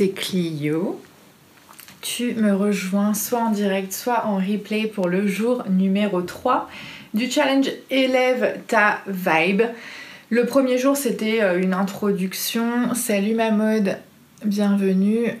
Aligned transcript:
c'est 0.00 0.08
Clio. 0.08 0.98
Tu 2.00 2.32
me 2.32 2.54
rejoins 2.54 3.12
soit 3.12 3.40
en 3.40 3.50
direct, 3.50 3.92
soit 3.92 4.24
en 4.24 4.36
replay 4.36 4.86
pour 4.86 5.08
le 5.08 5.26
jour 5.26 5.62
numéro 5.68 6.22
3 6.22 6.70
du 7.12 7.30
challenge 7.30 7.70
Élève 7.90 8.60
ta 8.66 9.00
vibe. 9.06 9.60
Le 10.30 10.46
premier 10.46 10.78
jour, 10.78 10.96
c'était 10.96 11.42
euh, 11.42 11.60
une 11.60 11.74
introduction. 11.74 12.94
Salut 12.94 13.34
ma 13.34 13.50
mode, 13.50 13.98
bienvenue. 14.42 15.38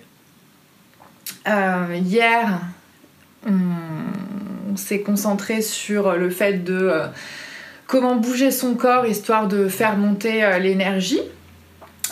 Euh, 1.48 1.96
hier, 2.04 2.60
on, 3.46 4.76
s'est 4.76 5.00
concentré 5.00 5.62
sur 5.62 6.16
le 6.16 6.28
fait 6.28 6.64
de 6.64 6.74
euh, 6.74 7.06
comment 7.86 8.16
bouger 8.16 8.50
son 8.50 8.74
corps 8.74 9.06
histoire 9.06 9.48
de 9.48 9.68
faire 9.68 9.96
monter 9.96 10.58
l'énergie. 10.60 11.22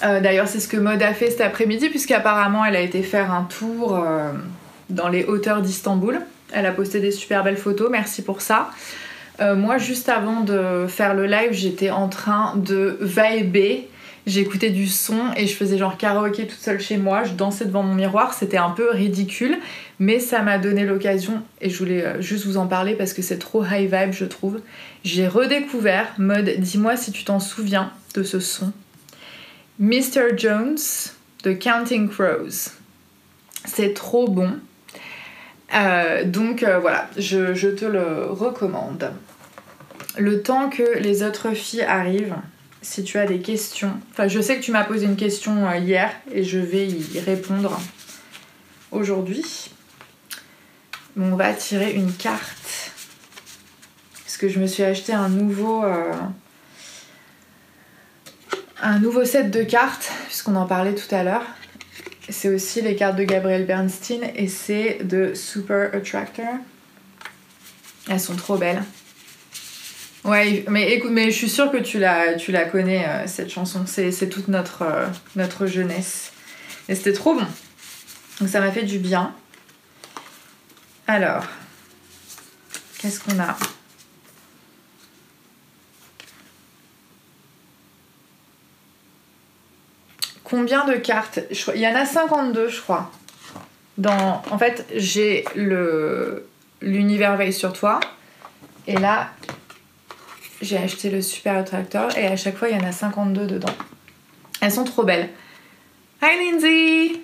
D'ailleurs, 0.02 0.48
c'est 0.48 0.60
ce 0.60 0.68
que 0.68 0.76
Mode 0.76 1.02
a 1.02 1.12
fait 1.12 1.30
cet 1.30 1.40
après-midi, 1.40 1.88
puisqu'apparemment, 1.88 2.64
elle 2.64 2.76
a 2.76 2.80
été 2.80 3.02
faire 3.02 3.32
un 3.32 3.44
tour 3.44 4.00
dans 4.90 5.08
les 5.08 5.24
hauteurs 5.24 5.62
d'Istanbul. 5.62 6.20
Elle 6.52 6.66
a 6.66 6.72
posté 6.72 7.00
des 7.00 7.10
super 7.10 7.44
belles 7.44 7.56
photos, 7.56 7.88
merci 7.90 8.22
pour 8.22 8.40
ça. 8.40 8.70
Euh, 9.40 9.54
moi, 9.54 9.78
juste 9.78 10.08
avant 10.08 10.40
de 10.40 10.86
faire 10.88 11.14
le 11.14 11.26
live, 11.26 11.52
j'étais 11.52 11.90
en 11.90 12.08
train 12.08 12.54
de 12.56 12.98
vibrer. 13.00 13.88
J'écoutais 14.26 14.70
du 14.70 14.86
son 14.88 15.32
et 15.36 15.46
je 15.46 15.54
faisais 15.54 15.78
genre 15.78 15.96
karaoké 15.96 16.46
toute 16.46 16.58
seule 16.58 16.80
chez 16.80 16.98
moi. 16.98 17.24
Je 17.24 17.32
dansais 17.32 17.64
devant 17.64 17.82
mon 17.82 17.94
miroir. 17.94 18.34
C'était 18.34 18.58
un 18.58 18.70
peu 18.70 18.90
ridicule, 18.90 19.56
mais 20.00 20.18
ça 20.18 20.42
m'a 20.42 20.58
donné 20.58 20.84
l'occasion 20.84 21.42
et 21.62 21.70
je 21.70 21.78
voulais 21.78 22.04
euh, 22.04 22.20
juste 22.20 22.44
vous 22.44 22.58
en 22.58 22.66
parler 22.66 22.94
parce 22.94 23.14
que 23.14 23.22
c'est 23.22 23.38
trop 23.38 23.64
high 23.64 23.90
vibe, 23.90 24.12
je 24.12 24.26
trouve. 24.26 24.60
J'ai 25.02 25.28
redécouvert 25.28 26.08
mode. 26.18 26.50
Dis-moi 26.58 26.96
si 26.96 27.10
tu 27.10 27.24
t'en 27.24 27.40
souviens 27.40 27.90
de 28.14 28.22
ce 28.22 28.40
son. 28.40 28.72
Mr. 29.78 30.36
Jones 30.36 30.78
de 31.44 31.52
Counting 31.52 32.08
Crows. 32.08 32.72
C'est 33.64 33.94
trop 33.94 34.28
bon. 34.28 34.58
Euh, 35.74 36.24
donc 36.24 36.64
voilà, 36.80 37.08
je, 37.16 37.68
te 37.68 37.84
le 37.84 38.26
recommande 38.26 39.12
le 40.18 40.42
temps 40.42 40.68
que 40.68 40.98
les 40.98 41.22
autres 41.22 41.52
filles 41.54 41.82
arrivent, 41.82 42.36
si 42.82 43.04
tu 43.04 43.18
as 43.18 43.26
des 43.26 43.40
questions. 43.40 43.92
Enfin, 44.10 44.28
je 44.28 44.40
sais 44.40 44.56
que 44.56 44.62
tu 44.62 44.72
m'as 44.72 44.84
posé 44.84 45.06
une 45.06 45.16
question 45.16 45.66
euh, 45.66 45.76
hier 45.76 46.10
et 46.32 46.44
je 46.44 46.58
vais 46.58 46.86
y 46.86 47.20
répondre 47.20 47.80
aujourd'hui. 48.90 49.70
on 51.16 51.36
va 51.36 51.52
tirer 51.52 51.92
une 51.92 52.12
carte. 52.12 52.92
Parce 54.24 54.36
que 54.36 54.48
je 54.48 54.60
me 54.60 54.66
suis 54.66 54.82
acheté 54.82 55.12
un 55.12 55.28
nouveau. 55.28 55.84
Euh, 55.84 56.12
un 58.82 58.98
nouveau 58.98 59.24
set 59.24 59.50
de 59.50 59.62
cartes, 59.62 60.10
puisqu'on 60.26 60.56
en 60.56 60.66
parlait 60.66 60.94
tout 60.94 61.12
à 61.14 61.22
l'heure. 61.22 61.44
C'est 62.28 62.48
aussi 62.48 62.82
les 62.82 62.94
cartes 62.94 63.16
de 63.16 63.24
Gabriel 63.24 63.66
Bernstein 63.66 64.20
et 64.34 64.48
c'est 64.48 64.98
de 65.02 65.34
Super 65.34 65.94
Attractor. 65.94 66.54
Elles 68.08 68.20
sont 68.20 68.36
trop 68.36 68.56
belles. 68.56 68.82
Ouais, 70.24 70.64
mais 70.68 70.92
écoute, 70.92 71.10
mais 71.10 71.30
je 71.30 71.36
suis 71.36 71.48
sûre 71.48 71.70
que 71.70 71.78
tu 71.78 71.98
la, 71.98 72.64
connais, 72.70 73.06
euh, 73.06 73.26
cette 73.26 73.50
chanson. 73.50 73.84
C'est 73.86 74.28
toute 74.28 74.48
notre, 74.48 74.82
euh, 74.82 75.06
notre 75.36 75.66
jeunesse. 75.66 76.32
Et 76.88 76.94
c'était 76.94 77.12
trop 77.12 77.34
bon. 77.34 77.46
Donc 78.40 78.48
ça 78.48 78.60
m'a 78.60 78.70
fait 78.70 78.82
du 78.82 78.98
bien. 78.98 79.34
Alors, 81.06 81.46
qu'est-ce 82.98 83.20
qu'on 83.20 83.38
a? 83.38 83.56
Combien 90.48 90.86
de 90.86 90.94
cartes 90.94 91.40
Il 91.74 91.80
y 91.80 91.86
en 91.86 91.94
a 91.94 92.04
52, 92.04 92.68
je 92.68 92.80
crois. 92.80 93.10
En 94.04 94.58
fait, 94.58 94.86
j'ai 94.94 95.44
le 95.54 96.48
l'univers 96.80 97.36
veille 97.36 97.52
sur 97.52 97.72
toi. 97.72 98.00
Et 98.86 98.96
là, 98.96 99.30
j'ai 100.62 100.78
acheté 100.78 101.10
le 101.10 101.22
Super 101.22 101.64
Tractor 101.64 102.16
et 102.16 102.26
à 102.26 102.36
chaque 102.36 102.56
fois 102.56 102.68
il 102.68 102.78
y 102.78 102.80
en 102.80 102.86
a 102.86 102.92
52 102.92 103.46
dedans. 103.46 103.74
Elles 104.60 104.72
sont 104.72 104.84
trop 104.84 105.04
belles. 105.04 105.28
Hi 106.22 106.36
Lindsay! 106.38 107.20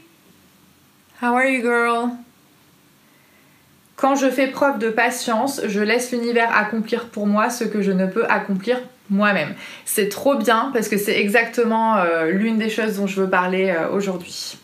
How 1.23 1.35
are 1.37 1.47
you 1.47 1.63
girl? 1.63 2.11
Quand 3.97 4.17
je 4.17 4.29
fais 4.29 4.49
preuve 4.49 4.79
de 4.79 4.91
patience, 4.91 5.63
je 5.67 5.81
laisse 5.81 6.13
l'univers 6.13 6.55
accomplir 6.57 7.09
pour 7.09 7.27
moi 7.27 7.49
ce 7.49 7.65
que 7.65 7.81
je 7.81 7.93
ne 7.93 8.07
peux 8.07 8.27
accomplir 8.29 8.81
moi-même. 9.11 9.55
C'est 9.85 10.09
trop 10.09 10.37
bien 10.37 10.71
parce 10.73 10.89
que 10.89 10.97
c'est 10.97 11.19
exactement 11.19 11.97
euh, 11.97 12.31
l'une 12.31 12.59
des 12.59 12.71
choses 12.71 12.97
dont 12.97 13.07
je 13.07 13.21
veux 13.21 13.31
parler 13.31 13.71
euh, 13.71 13.91
aujourd'hui. 13.91 14.59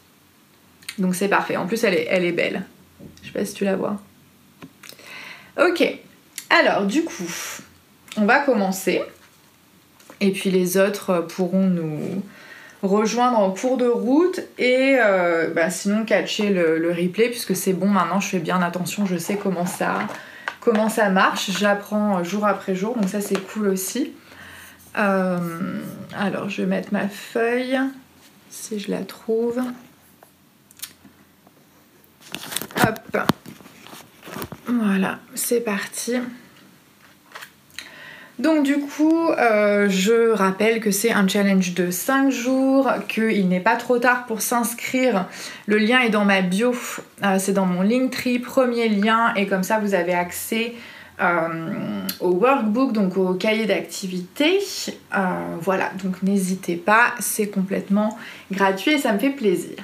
Donc 0.99 1.15
c'est 1.15 1.29
parfait. 1.29 1.57
En 1.57 1.67
plus, 1.67 1.85
elle 1.85 1.95
est, 1.95 2.07
elle 2.11 2.25
est 2.25 2.33
belle. 2.33 2.65
Je 3.23 3.29
sais 3.29 3.33
pas 3.33 3.45
si 3.45 3.55
tu 3.55 3.65
la 3.65 3.77
vois. 3.77 4.01
Ok. 5.61 5.83
Alors, 6.51 6.85
du 6.85 7.05
coup, 7.05 7.31
on 8.17 8.25
va 8.25 8.41
commencer. 8.41 9.03
Et 10.21 10.33
puis 10.33 10.51
les 10.51 10.77
autres 10.77 11.27
pourront 11.29 11.67
nous 11.67 12.23
rejoindre 12.83 13.39
en 13.39 13.51
cours 13.51 13.77
de 13.77 13.87
route 13.87 14.41
et 14.59 14.97
euh, 15.01 15.51
bah, 15.55 15.71
sinon 15.71 16.05
catcher 16.05 16.51
le, 16.51 16.91
replay 16.91 17.29
puisque 17.29 17.55
c'est 17.55 17.75
bon 17.75 17.89
maintenant 17.89 18.21
je 18.21 18.29
fais 18.29 18.39
bien 18.39 18.63
attention 18.63 19.05
je 19.05 19.19
sais 19.19 19.37
comment 19.37 19.67
ça 19.67 19.99
comment 20.61 20.89
ça 20.89 21.11
marche 21.11 21.51
j'apprends 21.59 22.25
jour 22.25 22.47
après 22.47 22.75
jour 22.75 22.97
donc 22.97 23.09
ça 23.11 23.21
c'est 23.21 23.39
cool 23.53 23.69
aussi 23.69 24.13
euh, 24.13 24.30
alors 24.95 26.49
je 26.49 26.63
vais 26.63 26.69
mettre 26.69 26.93
ma 26.93 27.09
feuille 27.09 27.79
si 28.51 28.79
je 28.79 28.91
la 28.91 29.03
trouve. 29.03 29.61
Hop. 32.83 33.19
Voilà 34.67 35.19
c'est 35.35 35.61
parti. 35.61 36.15
Donc 38.39 38.65
du 38.65 38.79
coup, 38.79 39.29
euh, 39.31 39.89
je 39.91 40.31
rappelle 40.31 40.81
que 40.81 40.91
c'est 40.91 41.13
un 41.13 41.29
challenge 41.29 41.75
de 41.75 41.91
5 41.91 42.31
jours, 42.31 42.91
qu'il 43.09 43.49
n'est 43.49 43.61
pas 43.61 43.77
trop 43.77 43.99
tard 43.99 44.25
pour 44.27 44.41
s'inscrire. 44.41 45.27
Le 45.67 45.77
lien 45.77 46.01
est 46.01 46.09
dans 46.09 46.25
ma 46.25 46.41
bio, 46.41 46.75
euh, 47.23 47.37
c'est 47.39 47.53
dans 47.53 47.67
mon 47.67 47.83
Linktree, 47.83 48.39
premier 48.39 48.89
lien, 48.89 49.35
et 49.35 49.47
comme 49.47 49.63
ça 49.63 49.79
vous 49.79 49.93
avez 49.93 50.15
accès 50.15 50.73
euh, 50.73 50.79
au 52.21 52.31
workbook, 52.33 52.93
donc 52.93 53.17
au 53.17 53.35
cahier 53.35 53.67
d'activité. 53.67 54.61
Euh, 55.17 55.19
voilà, 55.61 55.91
donc 56.03 56.23
n'hésitez 56.23 56.77
pas, 56.77 57.15
c'est 57.19 57.49
complètement 57.49 58.19
gratuit 58.51 58.93
et 58.93 58.99
ça 58.99 59.13
me 59.13 59.19
fait 59.19 59.31
plaisir. 59.31 59.77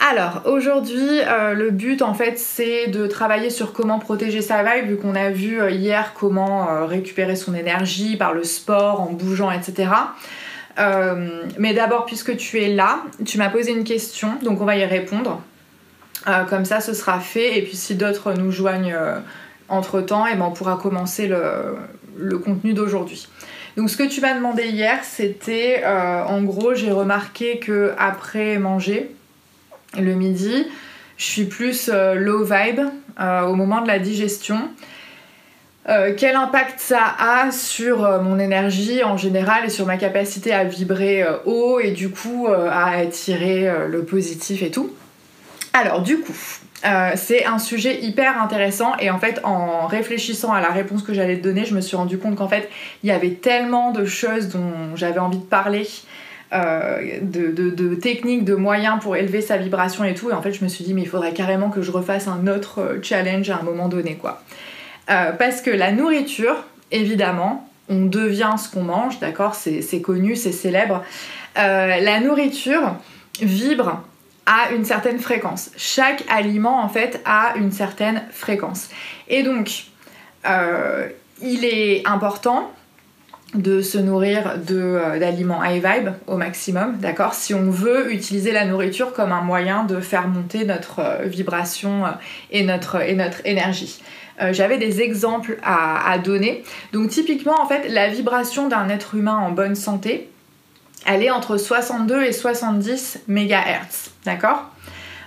Alors 0.00 0.42
aujourd'hui, 0.46 1.20
euh, 1.26 1.54
le 1.54 1.70
but 1.70 2.02
en 2.02 2.14
fait 2.14 2.38
c'est 2.38 2.88
de 2.88 3.06
travailler 3.06 3.50
sur 3.50 3.72
comment 3.72 3.98
protéger 3.98 4.42
sa 4.42 4.62
vibe, 4.62 4.88
vu 4.88 4.96
qu'on 4.96 5.14
a 5.14 5.30
vu 5.30 5.60
hier 5.70 6.12
comment 6.14 6.86
récupérer 6.86 7.36
son 7.36 7.54
énergie 7.54 8.16
par 8.16 8.32
le 8.32 8.44
sport, 8.44 9.00
en 9.00 9.12
bougeant, 9.12 9.50
etc. 9.50 9.90
mais 11.58 11.72
d'abord, 11.72 12.04
puisque 12.04 12.36
tu 12.36 12.60
es 12.60 12.68
là, 12.68 13.04
tu 13.24 13.38
m'as 13.38 13.48
posé 13.48 13.72
une 13.72 13.84
question, 13.84 14.36
donc 14.42 14.60
on 14.60 14.64
va 14.64 14.76
y 14.76 14.84
répondre. 14.84 15.42
comme 16.48 16.64
ça, 16.64 16.80
ce 16.80 16.94
sera 16.94 17.20
fait. 17.20 17.58
Et 17.58 17.62
puis 17.62 17.76
si 17.76 17.94
d'autres 17.94 18.32
nous 18.32 18.50
joignent 18.50 18.96
temps, 20.06 20.26
et 20.26 20.30
eh 20.32 20.36
ben 20.36 20.46
on 20.46 20.52
pourra 20.52 20.76
commencer 20.76 21.28
le, 21.28 22.38
contenu 22.38 22.74
d'aujourd'hui. 22.74 23.28
Donc 23.76 23.90
ce 23.90 23.96
que 23.96 24.04
tu 24.04 24.20
m'as 24.20 24.34
demandé 24.34 24.68
hier, 24.68 25.00
c'était 25.02 25.82
euh, 25.84 26.22
en 26.24 26.42
gros, 26.42 26.74
j'ai 26.74 26.92
remarqué 26.92 27.58
que 27.58 27.92
après 27.98 28.58
manger 28.58 29.10
le 29.98 30.14
midi, 30.14 30.66
je 31.16 31.24
suis 31.24 31.44
plus 31.44 31.90
euh, 31.92 32.14
low 32.14 32.44
vibe 32.44 32.80
euh, 33.20 33.42
au 33.42 33.54
moment 33.54 33.80
de 33.80 33.88
la 33.88 33.98
digestion. 33.98 34.58
quel 36.16 36.36
impact 36.36 36.80
ça 36.80 37.14
a 37.18 37.50
sur 37.50 38.22
mon 38.22 38.38
énergie 38.38 39.04
en 39.04 39.18
général 39.18 39.66
et 39.66 39.68
sur 39.68 39.84
ma 39.84 39.98
capacité 39.98 40.52
à 40.52 40.64
vibrer 40.64 41.26
haut 41.44 41.78
et 41.78 41.90
du 41.90 42.08
coup 42.08 42.48
à 42.48 42.96
attirer 42.96 43.70
le 43.86 44.02
positif 44.02 44.62
et 44.62 44.70
tout? 44.70 44.90
Alors 45.74 46.00
du 46.00 46.20
coup, 46.20 46.32
euh, 46.84 47.12
c'est 47.16 47.46
un 47.46 47.58
sujet 47.58 48.02
hyper 48.02 48.40
intéressant 48.42 48.92
et 48.98 49.10
en 49.10 49.18
fait 49.18 49.40
en 49.42 49.86
réfléchissant 49.86 50.52
à 50.52 50.60
la 50.60 50.68
réponse 50.68 51.02
que 51.02 51.14
j'allais 51.14 51.38
te 51.38 51.42
donner, 51.42 51.64
je 51.64 51.74
me 51.74 51.80
suis 51.80 51.96
rendu 51.96 52.18
compte 52.18 52.36
qu'en 52.36 52.48
fait 52.48 52.68
il 53.02 53.08
y 53.08 53.12
avait 53.12 53.30
tellement 53.30 53.90
de 53.90 54.04
choses 54.04 54.48
dont 54.48 54.94
j'avais 54.94 55.20
envie 55.20 55.38
de 55.38 55.44
parler. 55.44 55.86
Euh, 56.52 57.18
de, 57.20 57.94
techniques, 57.96 58.44
de 58.44 58.54
moyens 58.54 59.00
pour 59.00 59.16
élever 59.16 59.40
sa 59.40 59.56
vibration 59.56 60.04
et 60.04 60.14
tout. 60.14 60.30
Et 60.30 60.34
en 60.34 60.42
fait, 60.42 60.52
je 60.52 60.62
me 60.62 60.68
suis 60.68 60.84
dit, 60.84 60.94
mais 60.94 61.00
il 61.00 61.08
faudrait 61.08 61.32
carrément 61.32 61.68
que 61.68 61.82
je 61.82 61.90
refasse 61.90 62.28
un 62.28 62.46
autre 62.46 62.80
euh, 62.80 62.98
challenge 63.02 63.50
à 63.50 63.56
un 63.56 63.62
moment 63.62 63.88
donné, 63.88 64.14
quoi. 64.14 64.40
parce 65.06 65.62
que 65.62 65.70
la 65.70 65.90
nourriture, 65.90 66.62
évidemment, 66.92 67.68
on 67.88 68.04
devient 68.04 68.54
ce 68.56 68.68
qu'on 68.68 68.84
mange, 68.84 69.18
d'accord? 69.18 69.56
C'est 69.56 70.00
connu, 70.00 70.36
c'est 70.36 70.52
célèbre. 70.52 71.02
la 71.56 72.20
nourriture 72.20 72.94
vibre 73.40 74.04
à 74.46 74.72
une 74.72 74.84
certaine 74.84 75.18
fréquence. 75.18 75.70
Chaque 75.76 76.24
aliment 76.30 76.82
en 76.82 76.88
fait 76.88 77.20
a 77.24 77.54
une 77.56 77.72
certaine 77.72 78.22
fréquence. 78.30 78.88
Et 79.28 79.42
donc, 79.42 79.86
euh, 80.46 81.08
il 81.42 81.64
est 81.64 82.06
important 82.06 82.70
de 83.54 83.80
se 83.82 83.98
nourrir 83.98 84.58
d'aliments 84.58 85.62
high 85.62 85.84
vibe 85.84 86.08
au 86.26 86.36
maximum, 86.36 86.98
d'accord? 86.98 87.34
Si 87.34 87.54
on 87.54 87.70
veut 87.70 88.12
utiliser 88.12 88.50
la 88.50 88.64
nourriture 88.64 89.12
comme 89.12 89.30
un 89.30 89.42
moyen 89.42 89.84
de 89.84 90.00
faire 90.00 90.26
monter 90.26 90.64
notre 90.64 91.22
vibration 91.24 92.04
et 92.50 92.64
notre, 92.64 93.00
et 93.02 93.14
notre 93.14 93.46
énergie. 93.46 94.02
J'avais 94.50 94.78
des 94.78 95.00
exemples 95.00 95.58
à, 95.62 96.18
donner. 96.18 96.64
Donc 96.92 97.10
typiquement, 97.10 97.54
en 97.60 97.66
fait, 97.66 97.88
la 97.88 98.08
vibration 98.08 98.66
d'un 98.66 98.88
être 98.88 99.14
humain 99.14 99.36
en 99.36 99.52
bonne 99.52 99.76
santé, 99.76 100.28
elle 101.06 101.22
est 101.22 101.30
entre 101.30 101.56
62 101.56 102.24
et 102.24 102.32
70 102.32 103.20
MHz, 103.28 104.10
d'accord? 104.24 104.70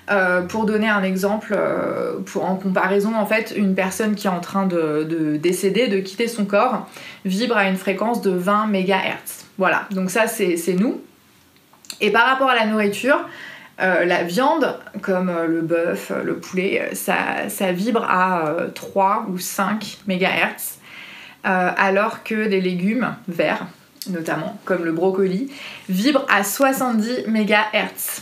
Euh, 0.09 0.41
pour 0.43 0.65
donner 0.65 0.87
un 0.87 1.03
exemple, 1.03 1.53
euh, 1.55 2.19
pour, 2.25 2.45
en 2.45 2.55
comparaison, 2.55 3.13
en 3.15 3.25
fait, 3.25 3.53
une 3.55 3.75
personne 3.75 4.15
qui 4.15 4.27
est 4.27 4.29
en 4.29 4.39
train 4.39 4.65
de, 4.65 5.37
décéder, 5.41 5.87
de 5.87 5.99
quitter 5.99 6.29
son 6.29 6.45
corps, 6.45 6.87
vibre 7.25 7.57
à 7.57 7.65
une 7.65 7.75
fréquence 7.75 8.21
de 8.21 8.31
20 8.31 8.67
MHz. 8.67 9.45
Voilà, 9.57 9.85
donc 9.91 10.09
ça 10.09 10.27
c'est 10.27 10.73
nous. 10.79 11.01
Et 11.99 12.11
par 12.11 12.25
rapport 12.25 12.49
à 12.49 12.55
la 12.55 12.65
nourriture, 12.67 13.19
euh, 13.81 14.05
la 14.05 14.23
viande, 14.23 14.79
comme 15.01 15.31
le 15.45 15.61
bœuf, 15.61 16.11
le 16.23 16.37
poulet, 16.37 16.89
ça, 16.93 17.49
ça 17.49 17.73
vibre 17.73 18.05
à 18.09 18.55
3 18.75 19.25
ou 19.29 19.37
5 19.37 19.97
MHz, 20.07 20.77
alors 21.43 22.23
que 22.23 22.35
les 22.35 22.61
légumes 22.61 23.15
verts, 23.27 23.65
notamment, 24.09 24.57
comme 24.65 24.85
le 24.85 24.91
brocoli, 24.91 25.51
vibrent 25.89 26.25
à 26.29 26.43
70 26.43 27.27
MHz. 27.27 28.21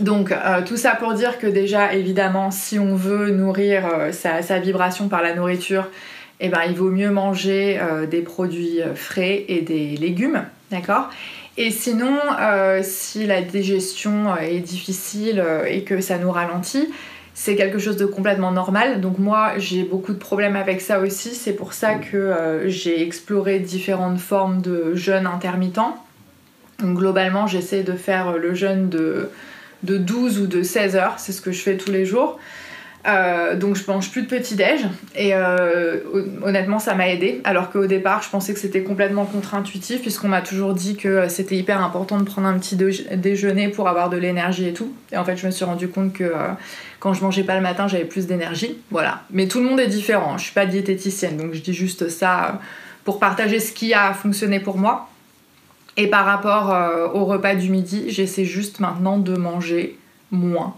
Donc 0.00 0.30
euh, 0.30 0.62
tout 0.66 0.76
ça 0.76 0.94
pour 0.94 1.14
dire 1.14 1.38
que 1.38 1.46
déjà 1.46 1.94
évidemment 1.94 2.50
si 2.50 2.78
on 2.78 2.96
veut 2.96 3.30
nourrir 3.30 3.86
euh, 3.86 4.12
sa, 4.12 4.58
vibration 4.58 5.08
par 5.08 5.22
la 5.22 5.34
nourriture, 5.34 5.88
eh 6.40 6.48
ben, 6.48 6.60
il 6.68 6.74
vaut 6.74 6.90
mieux 6.90 7.10
manger 7.10 7.78
euh, 7.80 8.06
des 8.06 8.20
produits 8.20 8.80
frais 8.94 9.44
et 9.48 9.62
des 9.62 9.96
légumes, 9.96 10.44
d'accord? 10.70 11.08
Et 11.56 11.70
sinon 11.70 12.18
si 12.82 13.26
la 13.26 13.40
digestion 13.40 14.36
est 14.36 14.60
difficile 14.60 15.42
et 15.66 15.84
que 15.84 16.02
ça 16.02 16.18
nous 16.18 16.30
ralentit, 16.30 16.90
c'est 17.38 17.54
quelque 17.54 17.78
chose 17.78 17.98
de 17.98 18.06
complètement 18.06 18.50
normal. 18.50 19.02
Donc 19.02 19.18
moi 19.18 19.52
j'ai 19.58 19.84
beaucoup 19.84 20.14
de 20.14 20.18
problèmes 20.18 20.56
avec 20.56 20.80
ça 20.80 21.00
aussi, 21.00 21.34
c'est 21.34 21.52
pour 21.52 21.74
ça 21.74 21.96
que 21.96 22.64
j'ai 22.64 23.02
exploré 23.02 23.60
différentes 23.60 24.18
formes 24.18 24.62
de 24.62 24.94
jeûne 24.94 25.26
intermittent. 25.26 25.78
Donc 26.80 26.96
globalement 26.96 27.46
j'essaie 27.46 27.82
de 27.82 27.92
faire 27.92 28.38
le 28.38 28.54
jeûne 28.54 28.88
de 28.88 29.28
de 29.82 29.98
12 29.98 30.40
ou 30.40 30.46
de 30.46 30.62
16 30.62 30.96
heures, 30.96 31.14
c'est 31.18 31.32
ce 31.32 31.42
que 31.42 31.52
je 31.52 31.60
fais 31.60 31.76
tous 31.76 31.92
les 31.92 32.06
jours. 32.06 32.40
Euh, 33.06 33.54
donc 33.54 33.76
je 33.76 33.84
mange 33.86 34.10
plus 34.10 34.22
de 34.22 34.26
petit-déj 34.26 34.80
et 35.14 35.32
euh, 35.32 36.00
honnêtement 36.42 36.78
ça 36.78 36.94
m'a 36.94 37.08
aidé. 37.08 37.40
Alors 37.44 37.70
qu'au 37.70 37.86
départ 37.86 38.22
je 38.22 38.30
pensais 38.30 38.52
que 38.52 38.58
c'était 38.58 38.82
complètement 38.82 39.24
contre-intuitif 39.24 40.00
puisqu'on 40.00 40.28
m'a 40.28 40.42
toujours 40.42 40.74
dit 40.74 40.96
que 40.96 41.28
c'était 41.28 41.56
hyper 41.56 41.82
important 41.82 42.18
de 42.18 42.24
prendre 42.24 42.48
un 42.48 42.58
petit 42.58 42.76
déjeuner 42.76 43.68
pour 43.68 43.88
avoir 43.88 44.10
de 44.10 44.16
l'énergie 44.16 44.66
et 44.66 44.72
tout. 44.72 44.92
Et 45.12 45.16
en 45.16 45.24
fait 45.24 45.36
je 45.36 45.46
me 45.46 45.52
suis 45.52 45.64
rendu 45.64 45.88
compte 45.88 46.12
que 46.12 46.24
euh, 46.24 46.48
quand 46.98 47.14
je 47.14 47.22
mangeais 47.22 47.44
pas 47.44 47.54
le 47.54 47.62
matin 47.62 47.86
j'avais 47.86 48.04
plus 48.04 48.26
d'énergie. 48.26 48.76
Voilà. 48.90 49.22
Mais 49.30 49.46
tout 49.46 49.60
le 49.60 49.66
monde 49.66 49.78
est 49.78 49.86
différent 49.86 50.36
je 50.36 50.44
suis 50.44 50.54
pas 50.54 50.66
diététicienne 50.66 51.36
donc 51.36 51.54
je 51.54 51.60
dis 51.60 51.74
juste 51.74 52.08
ça 52.08 52.60
pour 53.04 53.20
partager 53.20 53.60
ce 53.60 53.72
qui 53.72 53.94
a 53.94 54.14
fonctionné 54.14 54.58
pour 54.58 54.78
moi. 54.78 55.08
Et 55.96 56.08
par 56.08 56.26
rapport 56.26 56.74
euh, 56.74 57.06
au 57.14 57.24
repas 57.24 57.54
du 57.54 57.70
midi, 57.70 58.06
j'essaie 58.08 58.44
juste 58.44 58.80
maintenant 58.80 59.16
de 59.16 59.36
manger 59.36 59.96
moins. 60.30 60.74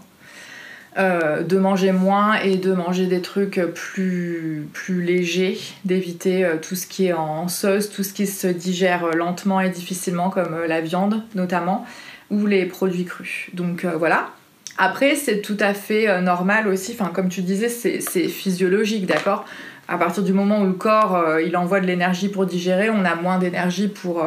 Euh, 0.97 1.43
de 1.43 1.57
manger 1.59 1.91
moins 1.91 2.33
et 2.39 2.57
de 2.57 2.73
manger 2.73 3.05
des 3.05 3.21
trucs 3.21 3.61
plus, 3.75 4.67
plus 4.73 5.03
légers, 5.03 5.59
d'éviter 5.85 6.43
euh, 6.43 6.55
tout 6.59 6.75
ce 6.75 6.87
qui 6.87 7.05
est 7.05 7.13
en 7.13 7.47
sauce, 7.47 7.91
tout 7.91 8.01
ce 8.03 8.11
qui 8.11 8.25
se 8.25 8.47
digère 8.47 9.15
lentement 9.15 9.61
et 9.61 9.69
difficilement, 9.69 10.31
comme 10.31 10.57
la 10.67 10.81
viande 10.81 11.23
notamment, 11.35 11.85
ou 12.31 12.47
les 12.47 12.65
produits 12.65 13.05
crus. 13.05 13.49
Donc 13.53 13.85
voilà. 13.85 14.31
Après, 14.77 15.15
c'est 15.15 15.41
tout 15.41 15.57
à 15.59 15.73
fait 15.73 16.21
normal 16.21 16.67
aussi, 16.67 16.95
enfin 16.99 17.11
comme 17.13 17.29
tu 17.29 17.41
disais, 17.41 17.69
c'est 17.69 18.27
physiologique, 18.27 19.05
d'accord? 19.05 19.45
À 19.87 19.97
partir 19.97 20.23
du 20.23 20.33
moment 20.33 20.61
où 20.61 20.65
le 20.65 20.73
corps 20.73 21.39
il 21.39 21.57
envoie 21.57 21.81
de 21.81 21.85
l'énergie 21.85 22.29
pour 22.29 22.45
digérer, 22.45 22.89
on 22.89 23.03
a 23.03 23.15
moins 23.15 23.39
d'énergie 23.39 23.89
pour 23.89 24.23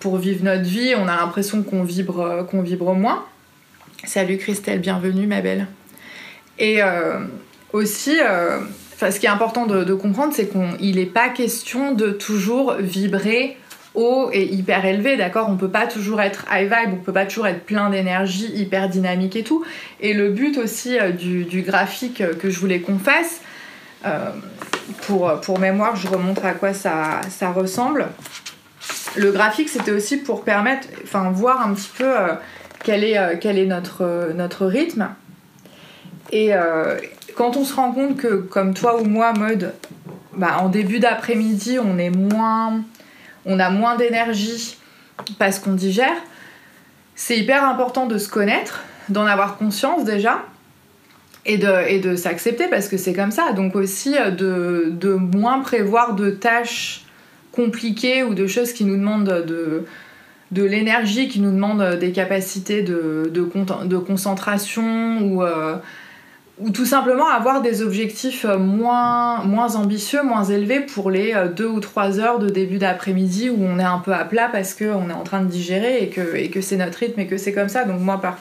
pour 0.00 0.16
vivre 0.16 0.42
notre 0.42 0.64
vie, 0.64 0.94
on 0.96 1.06
a 1.06 1.16
l'impression 1.16 1.62
qu'on 1.62 1.84
vibre, 1.84 2.20
euh, 2.20 2.42
qu'on 2.42 2.62
vibre 2.62 2.94
moins. 2.94 3.24
Salut 4.04 4.38
Christelle, 4.38 4.80
bienvenue 4.80 5.26
ma 5.26 5.42
belle. 5.42 5.66
Et 6.58 6.82
euh, 6.82 7.18
aussi, 7.74 8.16
euh, 8.18 8.60
ce 8.98 9.20
qui 9.20 9.26
est 9.26 9.30
important 9.30 9.66
de, 9.66 9.94
comprendre, 9.94 10.32
c'est 10.34 10.48
qu'il 10.48 10.96
n'est 10.96 11.06
pas 11.06 11.28
question 11.28 11.92
de 11.92 12.10
toujours 12.10 12.74
vibrer 12.74 13.58
haut 13.94 14.30
et 14.32 14.44
hyper 14.44 14.86
élevé, 14.86 15.16
d'accord? 15.16 15.48
On 15.50 15.56
peut 15.56 15.68
pas 15.68 15.86
toujours 15.86 16.22
être 16.22 16.46
high 16.50 16.64
vibe, 16.64 16.94
on 16.94 16.96
peut 16.96 17.12
pas 17.12 17.26
toujours 17.26 17.46
être 17.46 17.64
plein 17.64 17.90
d'énergie, 17.90 18.50
hyper 18.54 18.88
dynamique 18.88 19.36
et 19.36 19.42
tout. 19.42 19.64
Et 20.00 20.14
le 20.14 20.30
but 20.30 20.56
aussi 20.56 20.96
du, 21.18 21.62
graphique 21.62 22.22
que 22.38 22.48
je 22.48 22.58
voulais 22.58 22.80
qu'on 22.80 22.98
fasse, 22.98 23.42
pour, 25.06 25.58
mémoire, 25.58 25.96
je 25.96 26.08
remontre 26.08 26.44
à 26.46 26.52
quoi 26.52 26.72
ça, 26.72 27.20
ça 27.28 27.52
ressemble 27.52 28.08
le 29.16 29.32
graphique, 29.32 29.68
c'était 29.68 29.90
aussi 29.90 30.18
pour 30.18 30.44
permettre, 30.44 30.88
enfin, 31.02 31.30
voir 31.30 31.66
un 31.66 31.74
petit 31.74 31.90
peu 31.96 32.04
euh, 32.04 32.34
quel 32.84 33.04
est, 33.04 33.18
euh, 33.18 33.36
quel 33.40 33.58
est 33.58 33.66
notre, 33.66 34.02
euh, 34.02 34.32
notre 34.32 34.66
rythme. 34.66 35.08
Et 36.32 36.52
quand 37.34 37.56
on 37.56 37.64
se 37.64 37.74
rend 37.74 37.90
compte 37.90 38.16
que, 38.16 38.36
comme 38.36 38.72
toi 38.72 39.00
ou 39.00 39.04
moi, 39.04 39.32
mode, 39.32 39.74
bah, 40.36 40.58
en 40.60 40.68
début 40.68 41.00
d'après-midi, 41.00 41.80
on 41.80 41.98
est 41.98 42.10
moins, 42.10 42.84
on 43.44 43.58
a 43.58 43.68
moins 43.68 43.96
d'énergie 43.96 44.78
parce 45.40 45.58
qu'on 45.58 45.72
digère, 45.72 46.14
c'est 47.16 47.36
hyper 47.36 47.64
important 47.64 48.06
de 48.06 48.16
se 48.16 48.28
connaître, 48.28 48.84
d'en 49.08 49.26
avoir 49.26 49.56
conscience 49.56 50.04
déjà. 50.04 50.44
Et 51.46 51.56
de, 51.56 51.88
et 51.88 52.00
de 52.00 52.16
s'accepter 52.16 52.68
parce 52.68 52.86
que 52.86 52.98
c'est 52.98 53.14
comme 53.14 53.32
ça. 53.32 53.52
Donc 53.52 53.74
aussi 53.74 54.12
de, 54.12 54.90
de 54.90 55.14
moins 55.14 55.60
prévoir 55.60 56.14
de 56.14 56.30
tâches 56.30 57.06
compliquées 57.50 58.22
ou 58.22 58.34
de 58.34 58.46
choses 58.46 58.72
qui 58.72 58.84
nous 58.84 58.96
demandent 58.96 59.44
de, 59.46 59.86
de 60.52 60.64
l'énergie, 60.64 61.28
qui 61.28 61.40
nous 61.40 61.52
demandent 61.52 61.98
des 61.98 62.12
capacités 62.12 62.82
de, 62.82 64.00
concentration 64.06 65.20
ou, 65.20 65.42
euh, 65.44 65.76
ou 66.58 66.70
tout 66.70 66.84
simplement 66.84 67.28
avoir 67.28 67.62
des 67.62 67.82
objectifs 67.82 68.44
moins, 68.44 69.44
moins 69.44 69.76
ambitieux, 69.76 70.22
moins 70.22 70.44
élevés 70.44 70.80
pour 70.80 71.10
les 71.10 71.34
euh, 71.34 71.48
deux 71.48 71.68
ou 71.68 71.78
trois 71.78 72.18
heures 72.18 72.40
de 72.40 72.48
début 72.48 72.78
d'après-midi 72.78 73.48
où 73.50 73.62
on 73.62 73.78
est 73.78 73.84
un 73.84 73.98
peu 73.98 74.12
à 74.12 74.24
plat 74.24 74.48
parce 74.50 74.74
qu'on 74.74 75.08
est 75.08 75.14
en 75.14 75.22
train 75.22 75.42
de 75.42 75.48
digérer 75.48 76.02
et 76.02 76.08
que, 76.08 76.60
c'est 76.60 76.76
notre 76.76 76.98
rythme 76.98 77.20
et 77.20 77.26
que 77.26 77.36
c'est 77.36 77.52
comme 77.52 77.68
ça. 77.68 77.84
Donc 77.84 78.00
moi, 78.00 78.20
par, 78.20 78.38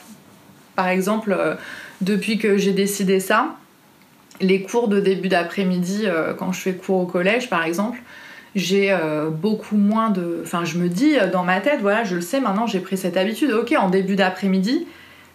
par 0.75 0.87
exemple, 0.87 1.35
euh, 1.37 1.53
depuis 2.01 2.39
que 2.39 2.57
j'ai 2.57 2.73
décidé 2.73 3.19
ça, 3.19 3.55
les 4.41 4.63
cours 4.63 4.87
de 4.87 4.99
début 4.99 5.27
d'après-midi, 5.27 6.05
quand 6.37 6.53
je 6.53 6.61
fais 6.61 6.71
cours 6.73 7.01
au 7.01 7.05
collège 7.05 7.49
par 7.49 7.65
exemple, 7.65 7.99
j'ai 8.55 8.91
euh, 8.91 9.29
beaucoup 9.29 9.77
moins 9.77 10.09
de. 10.09 10.41
Enfin, 10.43 10.65
je 10.65 10.77
me 10.77 10.89
dis 10.89 11.17
euh, 11.17 11.29
dans 11.29 11.43
ma 11.43 11.61
tête, 11.61 11.79
voilà, 11.81 12.03
je 12.03 12.15
le 12.15 12.21
sais 12.21 12.39
maintenant, 12.39 12.67
j'ai 12.67 12.79
pris 12.79 12.97
cette 12.97 13.17
habitude. 13.17 13.51
Ok, 13.51 13.73
en 13.77 13.89
début 13.89 14.15
d'après-midi, 14.15 14.87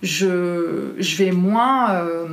je, 0.02 0.94
je 0.98 1.16
vais 1.16 1.30
moins. 1.30 1.92
Euh, 1.94 2.26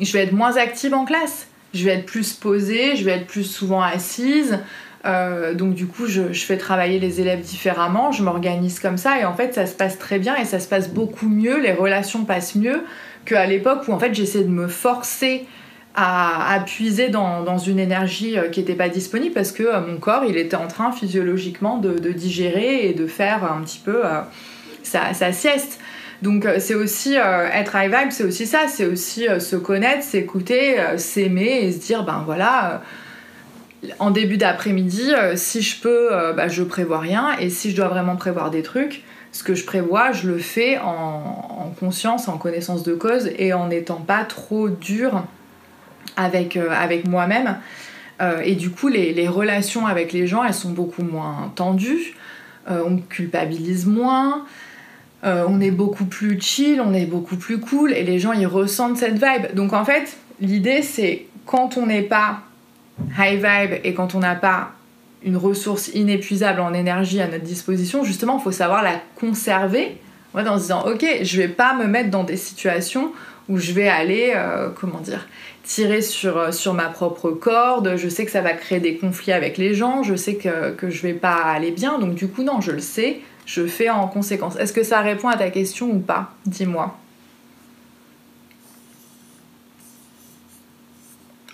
je 0.00 0.12
vais 0.12 0.24
être 0.24 0.32
moins 0.32 0.56
active 0.56 0.94
en 0.94 1.04
classe. 1.04 1.48
Je 1.74 1.84
vais 1.84 1.92
être 1.92 2.06
plus 2.06 2.32
posée, 2.32 2.96
je 2.96 3.04
vais 3.04 3.12
être 3.12 3.26
plus 3.26 3.44
souvent 3.44 3.82
assise. 3.82 4.58
donc 5.04 5.74
du 5.74 5.86
coup, 5.86 6.06
je, 6.06 6.32
je, 6.32 6.44
fais 6.44 6.56
travailler 6.56 6.98
les 6.98 7.20
élèves 7.20 7.40
différemment, 7.40 8.10
je 8.10 8.22
m'organise 8.22 8.80
comme 8.80 8.96
ça 8.96 9.18
et 9.18 9.24
en 9.24 9.34
fait, 9.34 9.54
ça 9.54 9.66
se 9.66 9.74
passe 9.74 9.98
très 9.98 10.18
bien 10.18 10.34
et 10.36 10.44
ça 10.44 10.60
se 10.60 10.68
passe 10.68 10.88
beaucoup 10.88 11.28
mieux, 11.28 11.60
les 11.60 11.72
relations 11.72 12.24
passent 12.24 12.54
mieux 12.54 12.82
qu'à 13.26 13.44
l'époque 13.46 13.86
où 13.86 13.92
en 13.92 13.98
fait 13.98 14.14
j'essaie 14.14 14.44
de 14.44 14.50
me 14.50 14.66
forcer 14.66 15.46
à, 16.00 16.60
puiser 16.64 17.08
dans, 17.08 17.58
une 17.58 17.80
énergie 17.80 18.38
euh, 18.38 18.48
qui 18.48 18.60
n'était 18.60 18.74
pas 18.74 18.88
disponible 18.88 19.34
parce 19.34 19.50
que 19.50 19.64
euh, 19.64 19.80
mon 19.80 19.96
corps 19.96 20.24
il 20.24 20.36
était 20.36 20.56
en 20.56 20.68
train 20.68 20.92
physiologiquement 20.92 21.78
de, 21.78 22.12
digérer 22.12 22.88
et 22.88 22.94
de 22.94 23.06
faire 23.06 23.44
un 23.44 23.62
petit 23.62 23.80
peu 23.84 24.04
euh, 24.04 24.20
sa, 24.82 25.32
sieste. 25.32 25.80
Donc 26.22 26.48
c'est 26.58 26.74
aussi 26.74 27.14
être 27.14 27.76
high 27.76 27.94
vibe, 27.94 28.10
c'est 28.10 28.24
aussi 28.24 28.46
ça, 28.46 28.66
c'est 28.66 28.86
aussi 28.86 29.28
se 29.38 29.54
connaître, 29.54 30.02
s'écouter, 30.02 30.76
s'aimer 30.96 31.60
et 31.62 31.70
se 31.70 31.78
dire 31.78 32.02
ben 32.02 32.24
voilà, 32.26 32.82
en 34.00 34.10
début 34.10 34.36
d'après-midi, 34.36 35.12
si 35.36 35.62
je 35.62 35.80
peux, 35.80 36.08
bah, 36.36 36.48
je 36.48 36.64
prévois 36.64 36.98
rien 36.98 37.36
et 37.38 37.50
si 37.50 37.70
je 37.70 37.76
dois 37.76 37.86
vraiment 37.86 38.16
prévoir 38.16 38.50
des 38.50 38.62
trucs, 38.62 39.04
ce 39.30 39.44
que 39.44 39.54
je 39.54 39.64
prévois, 39.64 40.10
je 40.10 40.26
le 40.26 40.38
fais 40.38 40.78
en, 40.78 40.88
en 40.88 41.72
conscience, 41.78 42.26
en 42.26 42.36
connaissance 42.36 42.82
de 42.82 42.94
cause 42.94 43.30
et 43.38 43.52
en 43.52 43.68
n'étant 43.68 44.00
pas 44.00 44.24
trop 44.24 44.68
dur 44.68 45.22
avec, 46.18 46.56
euh, 46.56 46.70
avec 46.70 47.06
moi-même. 47.06 47.56
Euh, 48.20 48.40
et 48.44 48.54
du 48.54 48.70
coup, 48.70 48.88
les, 48.88 49.14
les, 49.14 49.28
relations 49.28 49.86
avec 49.86 50.12
les 50.12 50.26
gens, 50.26 50.44
elles 50.44 50.52
sont 50.52 50.70
beaucoup 50.70 51.02
moins 51.02 51.52
tendues. 51.54 52.14
Euh, 52.68 52.82
on 52.84 52.98
culpabilise 52.98 53.86
moins. 53.86 54.44
on 55.22 55.60
est 55.60 55.70
beaucoup 55.70 56.04
plus 56.04 56.40
chill, 56.40 56.80
on 56.80 56.92
est 56.92 57.06
beaucoup 57.06 57.36
plus 57.36 57.58
cool. 57.58 57.92
Et 57.92 58.02
les 58.02 58.18
gens, 58.18 58.32
ils 58.32 58.46
ressentent 58.46 58.98
cette 58.98 59.14
vibe. 59.14 59.54
Donc 59.54 59.72
en 59.72 59.84
fait, 59.84 60.16
l'idée, 60.40 60.82
c'est 60.82 61.26
quand 61.46 61.76
on 61.76 61.86
n'est 61.86 62.02
pas 62.02 62.40
high 63.18 63.36
vibe 63.36 63.80
et 63.84 63.94
quand 63.94 64.14
on 64.14 64.18
n'a 64.18 64.34
pas 64.34 64.72
une 65.24 65.36
ressource 65.36 65.88
inépuisable 65.94 66.60
en 66.60 66.74
énergie 66.74 67.20
à 67.20 67.26
notre 67.26 67.44
disposition, 67.44 68.04
justement, 68.04 68.38
il 68.38 68.42
faut 68.42 68.52
savoir 68.52 68.82
la 68.82 69.00
conserver 69.16 69.98
en 70.34 70.56
se 70.56 70.62
disant, 70.62 70.86
ok, 70.86 71.04
je 71.22 71.36
vais 71.36 71.48
pas 71.48 71.74
me 71.74 71.86
mettre 71.86 72.10
dans 72.10 72.24
des 72.24 72.36
situations 72.36 73.12
où 73.48 73.58
je 73.58 73.72
vais 73.72 73.88
aller, 73.88 74.32
euh, 74.34 74.68
comment 74.74 75.00
dire, 75.00 75.26
tirer 75.64 76.02
sur, 76.02 76.38
euh, 76.38 76.52
sur 76.52 76.74
ma 76.74 76.88
propre 76.88 77.30
corde, 77.30 77.96
je 77.96 78.08
sais 78.08 78.24
que 78.24 78.30
ça 78.30 78.40
va 78.40 78.52
créer 78.52 78.80
des 78.80 78.96
conflits 78.96 79.32
avec 79.32 79.58
les 79.58 79.74
gens, 79.74 80.02
je 80.02 80.14
sais 80.14 80.36
que, 80.36 80.72
que 80.72 80.90
je 80.90 81.02
vais 81.02 81.14
pas 81.14 81.36
aller 81.36 81.70
bien, 81.70 81.98
donc 81.98 82.14
du 82.14 82.28
coup, 82.28 82.42
non, 82.42 82.60
je 82.60 82.72
le 82.72 82.80
sais, 82.80 83.20
je 83.46 83.66
fais 83.66 83.88
en 83.88 84.06
conséquence. 84.06 84.56
Est-ce 84.56 84.72
que 84.72 84.82
ça 84.82 85.00
répond 85.00 85.28
à 85.28 85.36
ta 85.36 85.50
question 85.50 85.90
ou 85.90 85.98
pas? 85.98 86.34
Dis-moi. 86.46 86.96